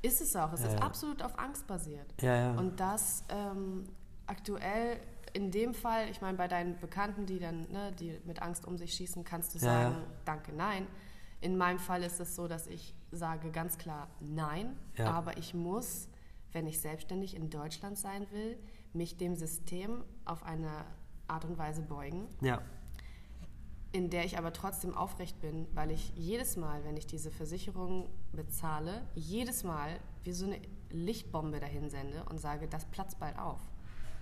Ist 0.02 0.20
es 0.20 0.36
auch. 0.36 0.52
Es 0.52 0.60
Ja, 0.60 0.68
ist 0.68 0.82
absolut 0.82 1.22
auf 1.22 1.38
Angst 1.38 1.66
basiert. 1.66 2.06
Ja, 2.20 2.36
ja. 2.36 2.58
Und 2.58 2.78
das 2.78 3.24
ähm, 3.30 3.84
aktuell 4.26 5.00
in 5.32 5.50
dem 5.50 5.74
Fall, 5.74 6.08
ich 6.10 6.20
meine, 6.20 6.36
bei 6.38 6.48
deinen 6.48 6.78
Bekannten, 6.78 7.26
die 7.26 7.38
dann, 7.38 7.62
ne, 7.70 7.92
die 7.98 8.18
mit 8.24 8.40
Angst 8.42 8.66
um 8.66 8.76
sich 8.78 8.92
schießen, 8.94 9.24
kannst 9.24 9.54
du 9.54 9.58
sagen, 9.58 9.96
danke, 10.24 10.52
nein. 10.52 10.86
In 11.40 11.56
meinem 11.58 11.78
Fall 11.78 12.02
ist 12.02 12.20
es 12.20 12.34
so, 12.34 12.48
dass 12.48 12.66
ich 12.66 12.94
sage 13.12 13.50
ganz 13.50 13.76
klar 13.78 14.08
nein, 14.20 14.76
Ja. 14.96 15.10
aber 15.10 15.36
ich 15.36 15.52
muss, 15.54 16.08
wenn 16.52 16.66
ich 16.66 16.80
selbstständig 16.80 17.34
in 17.36 17.50
Deutschland 17.50 17.98
sein 17.98 18.26
will, 18.30 18.56
mich 18.96 19.16
dem 19.16 19.36
System 19.36 20.04
auf 20.24 20.42
eine 20.42 20.84
Art 21.28 21.44
und 21.44 21.58
Weise 21.58 21.82
beugen, 21.82 22.26
ja, 22.40 22.62
in 23.92 24.10
der 24.10 24.24
ich 24.24 24.36
aber 24.36 24.52
trotzdem 24.52 24.94
aufrecht 24.94 25.40
bin, 25.40 25.66
weil 25.74 25.90
ich 25.90 26.12
jedes 26.14 26.56
Mal, 26.56 26.84
wenn 26.84 26.96
ich 26.96 27.06
diese 27.06 27.30
Versicherung 27.30 28.10
bezahle, 28.32 29.06
jedes 29.14 29.64
Mal 29.64 29.98
wie 30.22 30.32
so 30.32 30.44
eine 30.44 30.60
Lichtbombe 30.90 31.60
dahin 31.60 31.88
sende 31.88 32.24
und 32.24 32.38
sage, 32.38 32.68
das 32.68 32.84
platzt 32.86 33.18
bald 33.18 33.38
auf. 33.38 33.60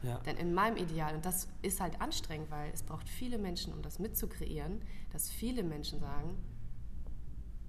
Ja. 0.04 0.18
Denn 0.18 0.36
in 0.36 0.54
meinem 0.54 0.76
Ideal, 0.76 1.16
und 1.16 1.24
das 1.24 1.48
ist 1.62 1.80
halt 1.80 2.00
anstrengend, 2.00 2.50
weil 2.50 2.70
es 2.72 2.82
braucht 2.82 3.08
viele 3.08 3.38
Menschen, 3.38 3.72
um 3.72 3.82
das 3.82 3.98
mitzukreieren, 3.98 4.80
dass 5.12 5.30
viele 5.30 5.64
Menschen 5.64 5.98
sagen, 5.98 6.36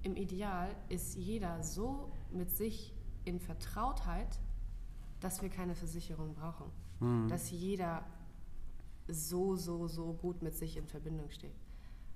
im 0.03 0.15
Ideal 0.15 0.75
ist 0.89 1.15
jeder 1.15 1.63
so 1.63 2.11
mit 2.31 2.51
sich 2.51 2.93
in 3.23 3.39
Vertrautheit, 3.39 4.39
dass 5.21 5.41
wir 5.41 5.49
keine 5.49 5.73
Versicherung 5.73 6.35
brauchen. 6.35 6.69
Mhm. 6.99 7.27
Dass 7.27 7.51
jeder 7.51 8.03
so, 9.07 9.55
so, 9.55 9.87
so 9.87 10.13
gut 10.13 10.41
mit 10.41 10.55
sich 10.55 10.77
in 10.77 10.87
Verbindung 10.87 11.29
steht. 11.29 11.55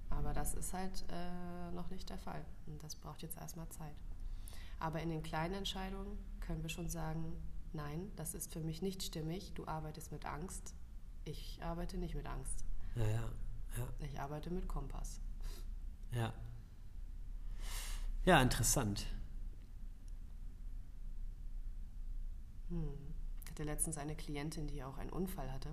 Aber 0.09 0.33
das 0.33 0.55
ist 0.55 0.73
halt 0.73 1.05
äh, 1.09 1.71
noch 1.71 1.89
nicht 1.89 2.09
der 2.09 2.17
Fall. 2.17 2.43
Und 2.65 2.81
das 2.83 2.95
braucht 2.95 3.21
jetzt 3.21 3.37
erstmal 3.37 3.69
Zeit. 3.69 3.95
Aber 4.79 5.01
in 5.01 5.09
den 5.09 5.21
kleinen 5.21 5.53
Entscheidungen 5.55 6.17
können 6.39 6.63
wir 6.63 6.69
schon 6.69 6.89
sagen, 6.89 7.33
nein, 7.73 8.11
das 8.15 8.33
ist 8.33 8.51
für 8.51 8.61
mich 8.61 8.81
nicht 8.81 9.03
stimmig. 9.03 9.53
Du 9.53 9.67
arbeitest 9.67 10.11
mit 10.11 10.25
Angst. 10.25 10.73
Ich 11.25 11.59
arbeite 11.61 11.97
nicht 11.97 12.15
mit 12.15 12.25
Angst. 12.25 12.65
Ja, 12.95 13.05
ja, 13.05 13.29
ja. 13.77 13.87
Ich 14.05 14.19
arbeite 14.19 14.49
mit 14.49 14.67
Kompass. 14.67 15.19
Ja. 16.11 16.33
Ja, 18.25 18.41
interessant. 18.41 19.05
Hm. 22.69 22.93
Ich 23.45 23.48
hatte 23.59 23.69
letztens 23.69 23.97
eine 23.97 24.15
Klientin, 24.15 24.67
die 24.67 24.83
auch 24.83 24.97
einen 24.97 25.09
Unfall 25.09 25.51
hatte. 25.51 25.69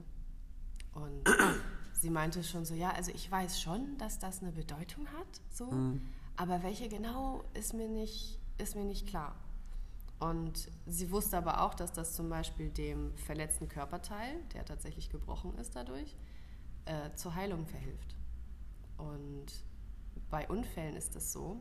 Und 0.92 1.22
sie 1.92 2.10
meinte 2.10 2.42
schon 2.42 2.64
so, 2.64 2.74
ja, 2.74 2.90
also 2.90 3.12
ich 3.12 3.30
weiß 3.30 3.60
schon, 3.60 3.96
dass 3.98 4.18
das 4.18 4.42
eine 4.42 4.50
Bedeutung 4.50 5.06
hat, 5.16 5.40
so, 5.50 5.66
mhm. 5.70 6.02
aber 6.36 6.62
welche 6.62 6.88
genau 6.88 7.44
ist 7.54 7.74
mir 7.74 7.88
nicht, 7.88 8.40
ist 8.58 8.74
mir 8.74 8.84
nicht 8.84 9.06
klar. 9.06 9.36
Und 10.18 10.68
sie 10.86 11.10
wusste 11.12 11.36
aber 11.36 11.62
auch, 11.62 11.74
dass 11.74 11.92
das 11.92 12.14
zum 12.14 12.28
Beispiel 12.28 12.70
dem 12.70 13.14
verletzten 13.18 13.68
Körperteil, 13.68 14.40
der 14.54 14.64
tatsächlich 14.64 15.10
gebrochen 15.10 15.56
ist 15.58 15.76
dadurch, 15.76 16.16
äh, 16.86 17.14
zur 17.14 17.34
Heilung 17.34 17.66
verhilft. 17.66 18.16
Und 18.96 19.46
bei 20.30 20.48
Unfällen 20.48 20.96
ist 20.96 21.14
es 21.14 21.32
so, 21.32 21.60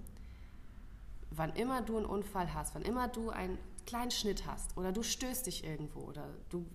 wann 1.29 1.53
immer 1.53 1.81
du 1.81 1.97
einen 1.97 2.05
Unfall 2.05 2.53
hast, 2.53 2.73
wann 2.73 2.83
immer 2.83 3.09
du 3.09 3.29
einen 3.29 3.59
kleinen 3.85 4.11
Schnitt 4.11 4.45
hast 4.45 4.75
oder 4.77 4.91
du 4.91 5.03
stößt 5.03 5.45
dich 5.45 5.63
irgendwo 5.63 6.01
oder 6.01 6.27
du 6.49 6.65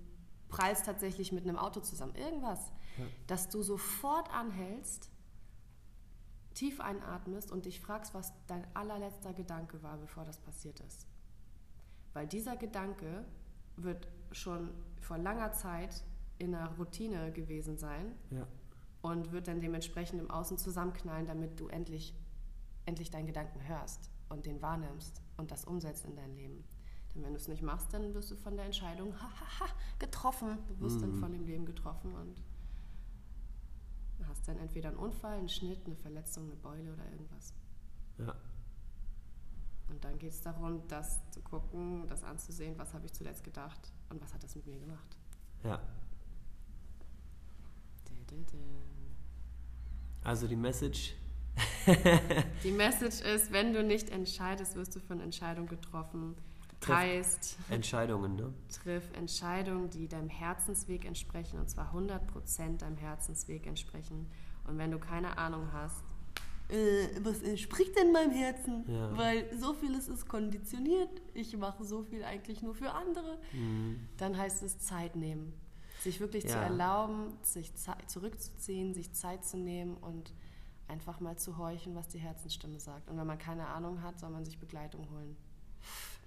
prallst 0.48 0.86
tatsächlich 0.86 1.32
mit 1.32 1.44
einem 1.44 1.56
Auto 1.56 1.80
zusammen, 1.80 2.14
irgendwas, 2.14 2.72
ja. 2.98 3.04
dass 3.26 3.48
du 3.48 3.62
sofort 3.62 4.32
anhältst, 4.32 5.10
tief 6.54 6.80
einatmest 6.80 7.50
und 7.52 7.64
dich 7.64 7.80
fragst, 7.80 8.12
was 8.14 8.32
dein 8.46 8.66
allerletzter 8.74 9.32
Gedanke 9.32 9.82
war, 9.82 9.96
bevor 9.96 10.24
das 10.24 10.38
passiert 10.38 10.80
ist. 10.80 11.06
Weil 12.12 12.26
dieser 12.26 12.56
Gedanke 12.56 13.24
wird 13.76 14.08
schon 14.32 14.70
vor 15.00 15.16
langer 15.16 15.52
Zeit 15.52 16.02
in 16.38 16.54
einer 16.54 16.74
Routine 16.76 17.32
gewesen 17.32 17.78
sein 17.78 18.12
ja. 18.30 18.46
und 19.02 19.30
wird 19.32 19.46
dann 19.48 19.60
dementsprechend 19.60 20.20
im 20.20 20.30
Außen 20.30 20.58
zusammenknallen, 20.58 21.26
damit 21.26 21.60
du 21.60 21.68
endlich, 21.68 22.14
endlich 22.84 23.10
deinen 23.10 23.26
Gedanken 23.26 23.66
hörst 23.68 24.10
und 24.28 24.46
den 24.46 24.60
wahrnimmst 24.60 25.22
und 25.36 25.50
das 25.50 25.64
umsetzt 25.64 26.04
in 26.04 26.16
dein 26.16 26.34
Leben. 26.34 26.64
Denn 27.14 27.22
wenn 27.22 27.32
du 27.32 27.38
es 27.38 27.48
nicht 27.48 27.62
machst, 27.62 27.92
dann 27.92 28.14
wirst 28.14 28.30
du 28.30 28.36
von 28.36 28.56
der 28.56 28.66
Entscheidung 28.66 29.14
ha, 29.14 29.28
ha, 29.28 29.60
ha, 29.60 29.66
getroffen. 29.98 30.58
Du 30.68 30.80
wirst 30.80 30.96
mhm. 30.96 31.00
dann 31.00 31.14
von 31.14 31.32
dem 31.32 31.44
Leben 31.44 31.66
getroffen 31.66 32.14
und 32.14 32.42
hast 34.28 34.46
dann 34.46 34.58
entweder 34.58 34.90
einen 34.90 34.98
Unfall, 34.98 35.38
einen 35.38 35.48
Schnitt, 35.48 35.84
eine 35.86 35.96
Verletzung, 35.96 36.44
eine 36.44 36.56
Beule 36.56 36.92
oder 36.92 37.04
irgendwas. 37.10 37.52
Ja. 38.18 38.34
Und 39.88 40.04
dann 40.04 40.18
geht 40.18 40.30
es 40.30 40.40
darum, 40.40 40.86
das 40.86 41.18
zu 41.30 41.40
gucken, 41.40 42.06
das 42.06 42.22
anzusehen, 42.22 42.78
was 42.78 42.94
habe 42.94 43.06
ich 43.06 43.12
zuletzt 43.12 43.42
gedacht 43.42 43.92
und 44.08 44.22
was 44.22 44.32
hat 44.32 44.42
das 44.42 44.54
mit 44.54 44.66
mir 44.66 44.78
gemacht. 44.78 45.16
Ja. 45.64 45.80
Also 50.22 50.46
die 50.46 50.56
Message. 50.56 51.14
die 52.64 52.70
Message 52.70 53.20
ist, 53.22 53.52
wenn 53.52 53.72
du 53.72 53.82
nicht 53.82 54.10
entscheidest, 54.10 54.76
wirst 54.76 54.94
du 54.94 55.00
von 55.00 55.20
Entscheidung 55.20 55.66
getroffen. 55.66 56.36
Triff 56.80 56.96
heißt, 56.96 57.58
Entscheidungen, 57.68 58.36
ne? 58.36 58.54
Triff 58.82 59.04
Entscheidungen, 59.12 59.90
die 59.90 60.08
deinem 60.08 60.30
Herzensweg 60.30 61.04
entsprechen 61.04 61.58
und 61.60 61.68
zwar 61.68 61.94
100% 61.94 62.78
deinem 62.78 62.96
Herzensweg 62.96 63.66
entsprechen. 63.66 64.30
Und 64.66 64.78
wenn 64.78 64.90
du 64.90 64.98
keine 64.98 65.36
Ahnung 65.36 65.68
hast, 65.72 66.02
äh, 66.70 67.08
was 67.22 67.42
entspricht 67.42 67.96
denn 67.96 68.12
meinem 68.12 68.30
Herzen? 68.30 68.84
Ja. 68.88 69.16
Weil 69.16 69.46
so 69.58 69.74
vieles 69.74 70.08
ist 70.08 70.28
konditioniert, 70.28 71.10
ich 71.34 71.56
mache 71.56 71.84
so 71.84 72.02
viel 72.02 72.24
eigentlich 72.24 72.62
nur 72.62 72.74
für 72.74 72.92
andere, 72.92 73.38
mhm. 73.52 74.08
dann 74.16 74.36
heißt 74.36 74.62
es 74.62 74.78
Zeit 74.78 75.16
nehmen. 75.16 75.52
Sich 76.00 76.20
wirklich 76.20 76.44
ja. 76.44 76.50
zu 76.50 76.56
erlauben, 76.56 77.34
sich 77.42 77.72
zurückzuziehen, 78.06 78.94
sich 78.94 79.12
Zeit 79.12 79.44
zu 79.44 79.58
nehmen 79.58 79.98
und 79.98 80.32
einfach 80.88 81.20
mal 81.20 81.36
zu 81.36 81.58
horchen, 81.58 81.94
was 81.94 82.08
die 82.08 82.18
Herzensstimme 82.18 82.80
sagt. 82.80 83.10
Und 83.10 83.18
wenn 83.18 83.26
man 83.26 83.38
keine 83.38 83.66
Ahnung 83.66 84.02
hat, 84.02 84.18
soll 84.18 84.30
man 84.30 84.44
sich 84.44 84.58
Begleitung 84.58 85.10
holen. 85.10 85.36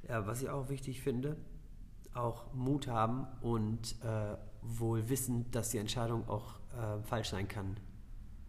Ja, 0.07 0.25
was 0.27 0.41
ich 0.41 0.49
auch 0.49 0.69
wichtig 0.69 1.01
finde, 1.01 1.37
auch 2.13 2.53
Mut 2.53 2.87
haben 2.87 3.25
und 3.41 3.95
äh, 4.03 4.35
wohl 4.61 5.09
wissen, 5.09 5.49
dass 5.51 5.69
die 5.69 5.77
Entscheidung 5.77 6.27
auch 6.27 6.55
äh, 6.71 7.01
falsch 7.03 7.29
sein 7.29 7.47
kann. 7.47 7.77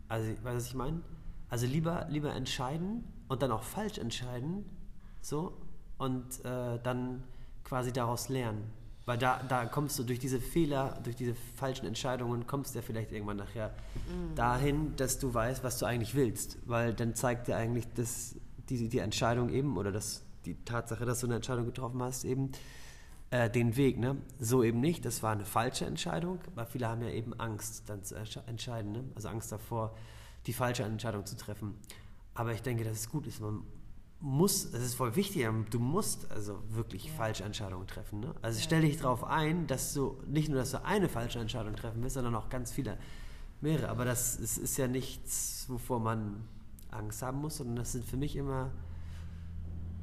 Also, 0.08 0.30
weißt 0.30 0.44
du, 0.44 0.54
was 0.54 0.66
ich 0.66 0.74
meine? 0.74 1.00
Also 1.48 1.66
lieber, 1.66 2.06
lieber 2.10 2.34
entscheiden 2.34 3.04
und 3.28 3.42
dann 3.42 3.52
auch 3.52 3.62
falsch 3.62 3.98
entscheiden, 3.98 4.64
so, 5.20 5.56
und 5.98 6.44
äh, 6.44 6.78
dann 6.82 7.22
quasi 7.62 7.92
daraus 7.92 8.28
lernen. 8.28 8.64
Weil 9.06 9.18
da, 9.18 9.42
da 9.48 9.66
kommst 9.66 9.98
du 9.98 10.02
durch 10.02 10.18
diese 10.18 10.40
Fehler, 10.40 10.98
durch 11.02 11.16
diese 11.16 11.34
falschen 11.34 11.86
Entscheidungen, 11.86 12.46
kommst 12.46 12.74
du 12.74 12.78
ja 12.78 12.82
vielleicht 12.82 13.12
irgendwann 13.12 13.36
nachher 13.36 13.68
mhm. 14.08 14.34
dahin, 14.34 14.96
dass 14.96 15.18
du 15.18 15.32
weißt, 15.32 15.62
was 15.62 15.78
du 15.78 15.86
eigentlich 15.86 16.14
willst. 16.14 16.58
Weil 16.66 16.94
dann 16.94 17.14
zeigt 17.14 17.48
dir 17.48 17.56
eigentlich 17.56 17.86
das, 17.94 18.34
die, 18.70 18.88
die 18.88 18.98
Entscheidung 18.98 19.50
eben 19.50 19.76
oder 19.76 19.92
das, 19.92 20.23
die 20.46 20.56
Tatsache, 20.64 21.04
dass 21.04 21.20
du 21.20 21.26
eine 21.26 21.36
Entscheidung 21.36 21.66
getroffen 21.66 22.02
hast, 22.02 22.24
eben 22.24 22.52
äh, 23.30 23.50
den 23.50 23.76
Weg. 23.76 23.98
Ne? 23.98 24.16
So 24.38 24.62
eben 24.62 24.80
nicht, 24.80 25.04
das 25.04 25.22
war 25.22 25.32
eine 25.32 25.44
falsche 25.44 25.86
Entscheidung, 25.86 26.40
aber 26.46 26.66
viele 26.66 26.88
haben 26.88 27.02
ja 27.02 27.10
eben 27.10 27.38
Angst, 27.38 27.84
dann 27.88 28.02
zu 28.02 28.16
entscheiden. 28.46 28.92
Ne? 28.92 29.04
Also 29.14 29.28
Angst 29.28 29.50
davor, 29.52 29.94
die 30.46 30.52
falsche 30.52 30.82
Entscheidung 30.82 31.26
zu 31.26 31.36
treffen. 31.36 31.74
Aber 32.34 32.52
ich 32.52 32.62
denke, 32.62 32.84
dass 32.84 32.98
es 32.98 33.08
gut 33.08 33.26
ist. 33.26 33.40
Man 33.40 33.62
muss, 34.20 34.64
es 34.64 34.82
ist 34.82 34.94
voll 34.94 35.16
wichtig, 35.16 35.46
du 35.70 35.78
musst 35.78 36.30
also 36.30 36.62
wirklich 36.70 37.06
ja. 37.06 37.12
falsche 37.12 37.44
Entscheidungen 37.44 37.86
treffen. 37.86 38.20
Ne? 38.20 38.34
Also 38.42 38.58
ja. 38.58 38.64
stell 38.64 38.80
dich 38.82 38.98
darauf 38.98 39.24
ein, 39.24 39.66
dass 39.66 39.94
du 39.94 40.18
nicht 40.26 40.48
nur, 40.48 40.58
dass 40.58 40.70
du 40.70 40.84
eine 40.84 41.08
falsche 41.08 41.38
Entscheidung 41.38 41.76
treffen 41.76 42.02
willst, 42.02 42.14
sondern 42.14 42.34
auch 42.34 42.48
ganz 42.48 42.72
viele, 42.72 42.98
mehrere. 43.64 43.88
Aber 43.88 44.04
das 44.04 44.36
ist, 44.36 44.58
ist 44.58 44.76
ja 44.76 44.86
nichts, 44.86 45.64
wovor 45.68 45.98
man 45.98 46.44
Angst 46.90 47.22
haben 47.22 47.40
muss, 47.40 47.56
sondern 47.56 47.76
das 47.76 47.92
sind 47.92 48.04
für 48.04 48.16
mich 48.16 48.36
immer 48.36 48.70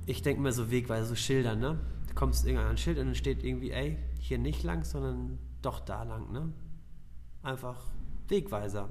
ich 0.06 0.22
denke 0.22 0.42
mir 0.42 0.52
so 0.52 0.72
Wegweise, 0.72 1.08
so 1.08 1.16
Schilder, 1.16 1.56
ne? 1.56 1.80
Du 2.08 2.14
kommst 2.14 2.46
irgendwann 2.46 2.66
an 2.66 2.72
ein 2.72 2.78
Schild 2.78 2.98
und 2.98 3.08
dann 3.08 3.16
steht 3.16 3.44
irgendwie, 3.44 3.72
ey, 3.72 3.98
hier 4.20 4.38
nicht 4.38 4.64
lang, 4.64 4.84
sondern 4.84 5.38
doch 5.62 5.80
da 5.80 6.04
lang, 6.04 6.32
ne? 6.32 6.52
Einfach 7.44 7.78
Wegweiser. 8.28 8.90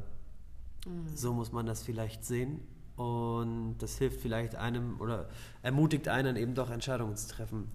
Mhm. 0.87 1.09
So 1.14 1.33
muss 1.33 1.53
man 1.53 1.66
das 1.66 1.83
vielleicht 1.83 2.25
sehen. 2.25 2.61
Und 2.96 3.79
das 3.79 3.96
hilft 3.99 4.20
vielleicht 4.20 4.57
einem 4.57 5.01
oder 5.01 5.29
ermutigt 5.62 6.09
einen 6.09 6.37
eben 6.37 6.55
doch 6.55 6.70
Entscheidungen 6.70 7.16
zu 7.16 7.29
treffen. 7.29 7.70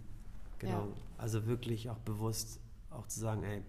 Genau. 0.59 0.85
Ja. 0.85 0.87
Also 1.17 1.47
wirklich 1.47 1.89
auch 1.89 1.97
bewusst 1.99 2.59
auch 2.91 3.07
zu 3.07 3.19
sagen, 3.19 3.43
ey, 3.43 3.63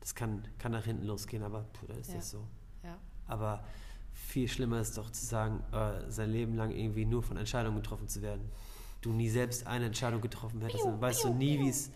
das 0.00 0.14
kann, 0.14 0.42
kann 0.58 0.72
nach 0.72 0.84
hinten 0.84 1.04
losgehen, 1.04 1.42
aber 1.42 1.66
puh, 1.72 1.86
da 1.86 1.94
ist 1.94 2.08
ja. 2.08 2.16
das 2.16 2.30
so. 2.30 2.44
Ja. 2.82 2.98
Aber 3.26 3.64
viel 4.12 4.48
schlimmer 4.48 4.80
ist 4.80 4.98
doch 4.98 5.10
zu 5.10 5.24
sagen, 5.24 5.62
äh, 5.72 6.10
sein 6.10 6.30
Leben 6.30 6.56
lang 6.56 6.70
irgendwie 6.70 7.04
nur 7.04 7.22
von 7.22 7.36
Entscheidungen 7.36 7.76
getroffen 7.76 8.08
zu 8.08 8.22
werden 8.22 8.50
du 9.00 9.12
nie 9.12 9.28
selbst 9.28 9.66
eine 9.66 9.86
Entscheidung 9.86 10.20
getroffen 10.20 10.60
hättest, 10.60 10.84
dann 10.84 11.00
weißt 11.00 11.24
du 11.24 11.34
nie, 11.34 11.58
wie 11.58 11.68
es, 11.68 11.90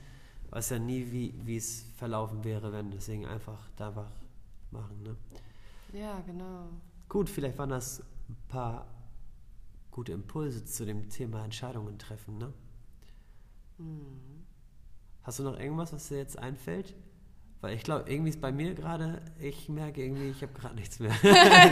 weißt 0.51 0.73
ja 0.73 0.79
nie, 0.79 1.11
wie, 1.11 1.35
wie 1.45 1.57
es 1.57 1.85
verlaufen 1.97 2.45
wäre, 2.45 2.73
wenn 2.73 2.91
deswegen 2.91 3.27
einfach 3.27 3.59
da 3.77 3.95
wach 3.97 4.13
machen. 4.71 5.03
Ne? 5.03 5.17
Ja, 5.93 6.21
genau. 6.21 6.69
Gut, 7.09 7.29
vielleicht 7.29 7.59
waren 7.59 7.71
das 7.71 8.01
ein 8.29 8.37
paar 8.49 8.87
gute 9.91 10.13
Impulse 10.13 10.65
zu 10.65 10.87
dem 10.87 11.09
Thema 11.11 11.45
Entscheidungen 11.45 11.99
treffen, 11.99 12.39
ne? 12.39 12.53
Mhm. 13.79 14.45
Hast 15.23 15.39
du 15.39 15.43
noch 15.43 15.59
irgendwas, 15.59 15.93
was 15.93 16.09
dir 16.09 16.19
jetzt 16.19 16.39
einfällt? 16.39 16.95
Weil 17.61 17.77
ich 17.77 17.85
glaube, 17.85 18.11
irgendwie 18.11 18.31
ist 18.31 18.41
bei 18.41 18.51
mir 18.51 18.75
gerade, 18.75 19.23
ich 19.39 19.69
merke 19.69 20.03
irgendwie, 20.03 20.31
ich 20.31 20.43
habe 20.43 20.53
gerade 20.53 20.75
nichts 20.75 20.99
mehr. 20.99 21.13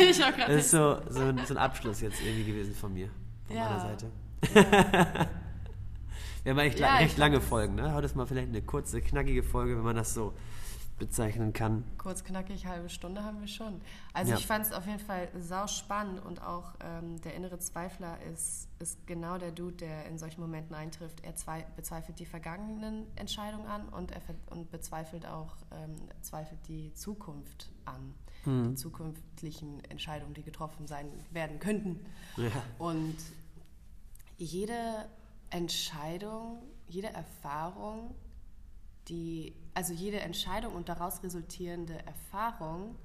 ich 0.00 0.22
auch 0.22 0.32
gerade 0.36 0.52
Das 0.54 0.66
ist 0.66 0.70
so, 0.70 1.00
so, 1.08 1.20
ein, 1.20 1.44
so 1.46 1.54
ein 1.54 1.58
Abschluss 1.58 2.00
jetzt 2.00 2.22
irgendwie 2.22 2.44
gewesen 2.44 2.74
von 2.74 2.92
mir, 2.92 3.10
von 3.46 3.56
ja. 3.56 3.64
meiner 3.64 3.80
Seite. 3.80 4.10
Wir 6.42 6.52
haben 6.52 6.58
echt 6.58 6.78
ja, 6.78 6.96
recht 6.96 7.18
lange 7.18 7.40
Folgen, 7.40 7.74
ne? 7.74 7.92
Heute 7.92 8.06
ist 8.06 8.16
mal 8.16 8.26
vielleicht 8.26 8.48
eine 8.48 8.62
kurze, 8.62 9.00
knackige 9.02 9.42
Folge, 9.42 9.76
wenn 9.76 9.84
man 9.84 9.96
das 9.96 10.14
so 10.14 10.32
bezeichnen 10.98 11.52
kann. 11.52 11.84
Kurz 11.98 12.24
knackig, 12.24 12.66
halbe 12.66 12.88
Stunde 12.88 13.24
haben 13.24 13.40
wir 13.40 13.48
schon. 13.48 13.80
Also 14.12 14.32
Ja. 14.32 14.38
ich 14.38 14.46
fand 14.46 14.66
es 14.66 14.72
auf 14.72 14.86
jeden 14.86 15.00
Fall 15.00 15.28
sau 15.38 15.66
spannend 15.66 16.24
und 16.24 16.42
auch 16.42 16.74
ähm, 16.84 17.20
der 17.22 17.34
innere 17.34 17.58
Zweifler 17.58 18.18
ist, 18.32 18.68
ist 18.78 19.06
genau 19.06 19.38
der 19.38 19.50
Dude, 19.50 19.76
der 19.76 20.06
in 20.06 20.18
solchen 20.18 20.40
Momenten 20.40 20.74
eintrifft. 20.74 21.24
Er 21.24 21.36
zwei, 21.36 21.66
bezweifelt 21.74 22.18
die 22.18 22.26
vergangenen 22.26 23.06
Entscheidungen 23.16 23.66
an 23.66 23.88
und 23.88 24.12
er 24.12 24.20
und 24.50 24.70
bezweifelt 24.70 25.26
auch 25.26 25.56
ähm, 25.72 25.96
zweifelt 26.20 26.60
die 26.68 26.92
Zukunft 26.94 27.70
an. 27.84 28.14
Die 28.46 28.74
zukünftigen 28.74 29.84
Entscheidungen, 29.90 30.32
die 30.32 30.42
getroffen 30.42 30.86
sein 30.86 31.10
werden 31.30 31.58
könnten. 31.58 32.00
Ja. 32.38 32.50
Und 32.78 33.16
jede 34.40 35.08
Entscheidung, 35.50 36.62
jede 36.88 37.08
Erfahrung, 37.08 38.14
die, 39.08 39.54
also 39.74 39.92
jede 39.92 40.20
Entscheidung 40.20 40.74
und 40.74 40.88
daraus 40.88 41.22
resultierende 41.22 42.04
Erfahrung 42.06 42.96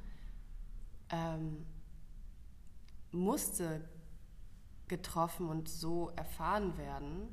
ähm, 1.10 1.66
musste 3.12 3.88
getroffen 4.88 5.50
und 5.50 5.68
so 5.68 6.10
erfahren 6.16 6.78
werden, 6.78 7.28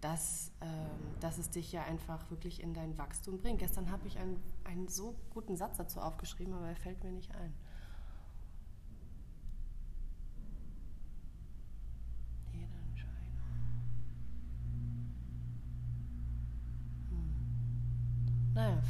dass, 0.00 0.52
ähm, 0.60 1.20
dass 1.20 1.38
es 1.38 1.50
dich 1.50 1.72
ja 1.72 1.84
einfach 1.84 2.30
wirklich 2.30 2.62
in 2.62 2.72
dein 2.72 2.96
Wachstum 2.96 3.38
bringt. 3.38 3.58
Gestern 3.58 3.90
habe 3.90 4.06
ich 4.06 4.18
einen, 4.18 4.42
einen 4.64 4.88
so 4.88 5.14
guten 5.30 5.56
Satz 5.56 5.76
dazu 5.76 6.00
aufgeschrieben, 6.00 6.54
aber 6.54 6.68
er 6.68 6.76
fällt 6.76 7.04
mir 7.04 7.12
nicht 7.12 7.34
ein. 7.34 7.54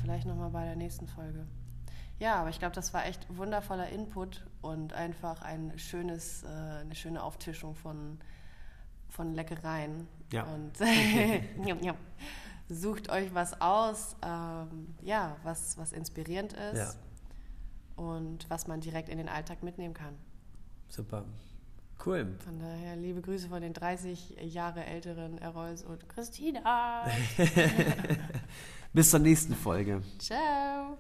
Vielleicht 0.01 0.27
nochmal 0.27 0.51
bei 0.51 0.65
der 0.65 0.77
nächsten 0.77 1.07
Folge. 1.07 1.47
Ja, 2.19 2.37
aber 2.37 2.51
ich 2.51 2.59
glaube, 2.59 2.75
das 2.75 2.93
war 2.93 3.07
echt 3.07 3.27
wundervoller 3.35 3.89
Input 3.89 4.45
und 4.61 4.93
einfach 4.93 5.41
ein 5.43 5.73
schönes, 5.79 6.43
äh, 6.43 6.47
eine 6.49 6.95
schöne 6.95 7.23
Auftischung 7.23 7.75
von, 7.75 8.19
von 9.09 9.33
Leckereien. 9.35 10.07
Ja. 10.33 10.45
Und 10.45 10.73
sucht 12.69 13.11
euch 13.11 13.35
was 13.35 13.61
aus, 13.61 14.17
ähm, 14.23 14.95
ja, 15.03 15.37
was, 15.45 15.79
was 15.79 15.93
inspirierend 15.93 16.53
ist 16.53 16.77
Ja. 16.79 16.93
und 17.97 18.49
was 18.51 18.67
man 18.67 18.81
direkt 18.81 19.09
in 19.09 19.19
den 19.19 19.29
Alltag 19.29 19.63
mitnehmen 19.63 19.95
kann. 19.95 20.15
Super. 20.89 21.25
Cool. 22.05 22.35
Von 22.45 22.59
daher 22.59 22.97
liebe 22.97 23.21
Grüße 23.21 23.49
von 23.49 23.61
den 23.61 23.73
30 23.75 24.37
Jahre 24.43 24.85
älteren 24.85 25.37
Erols 25.39 25.83
und 25.85 26.09
Christina. 26.09 27.07
Bis 28.93 29.11
zur 29.11 29.21
nächsten 29.21 29.55
Folge. 29.55 30.03
Ciao. 30.19 30.99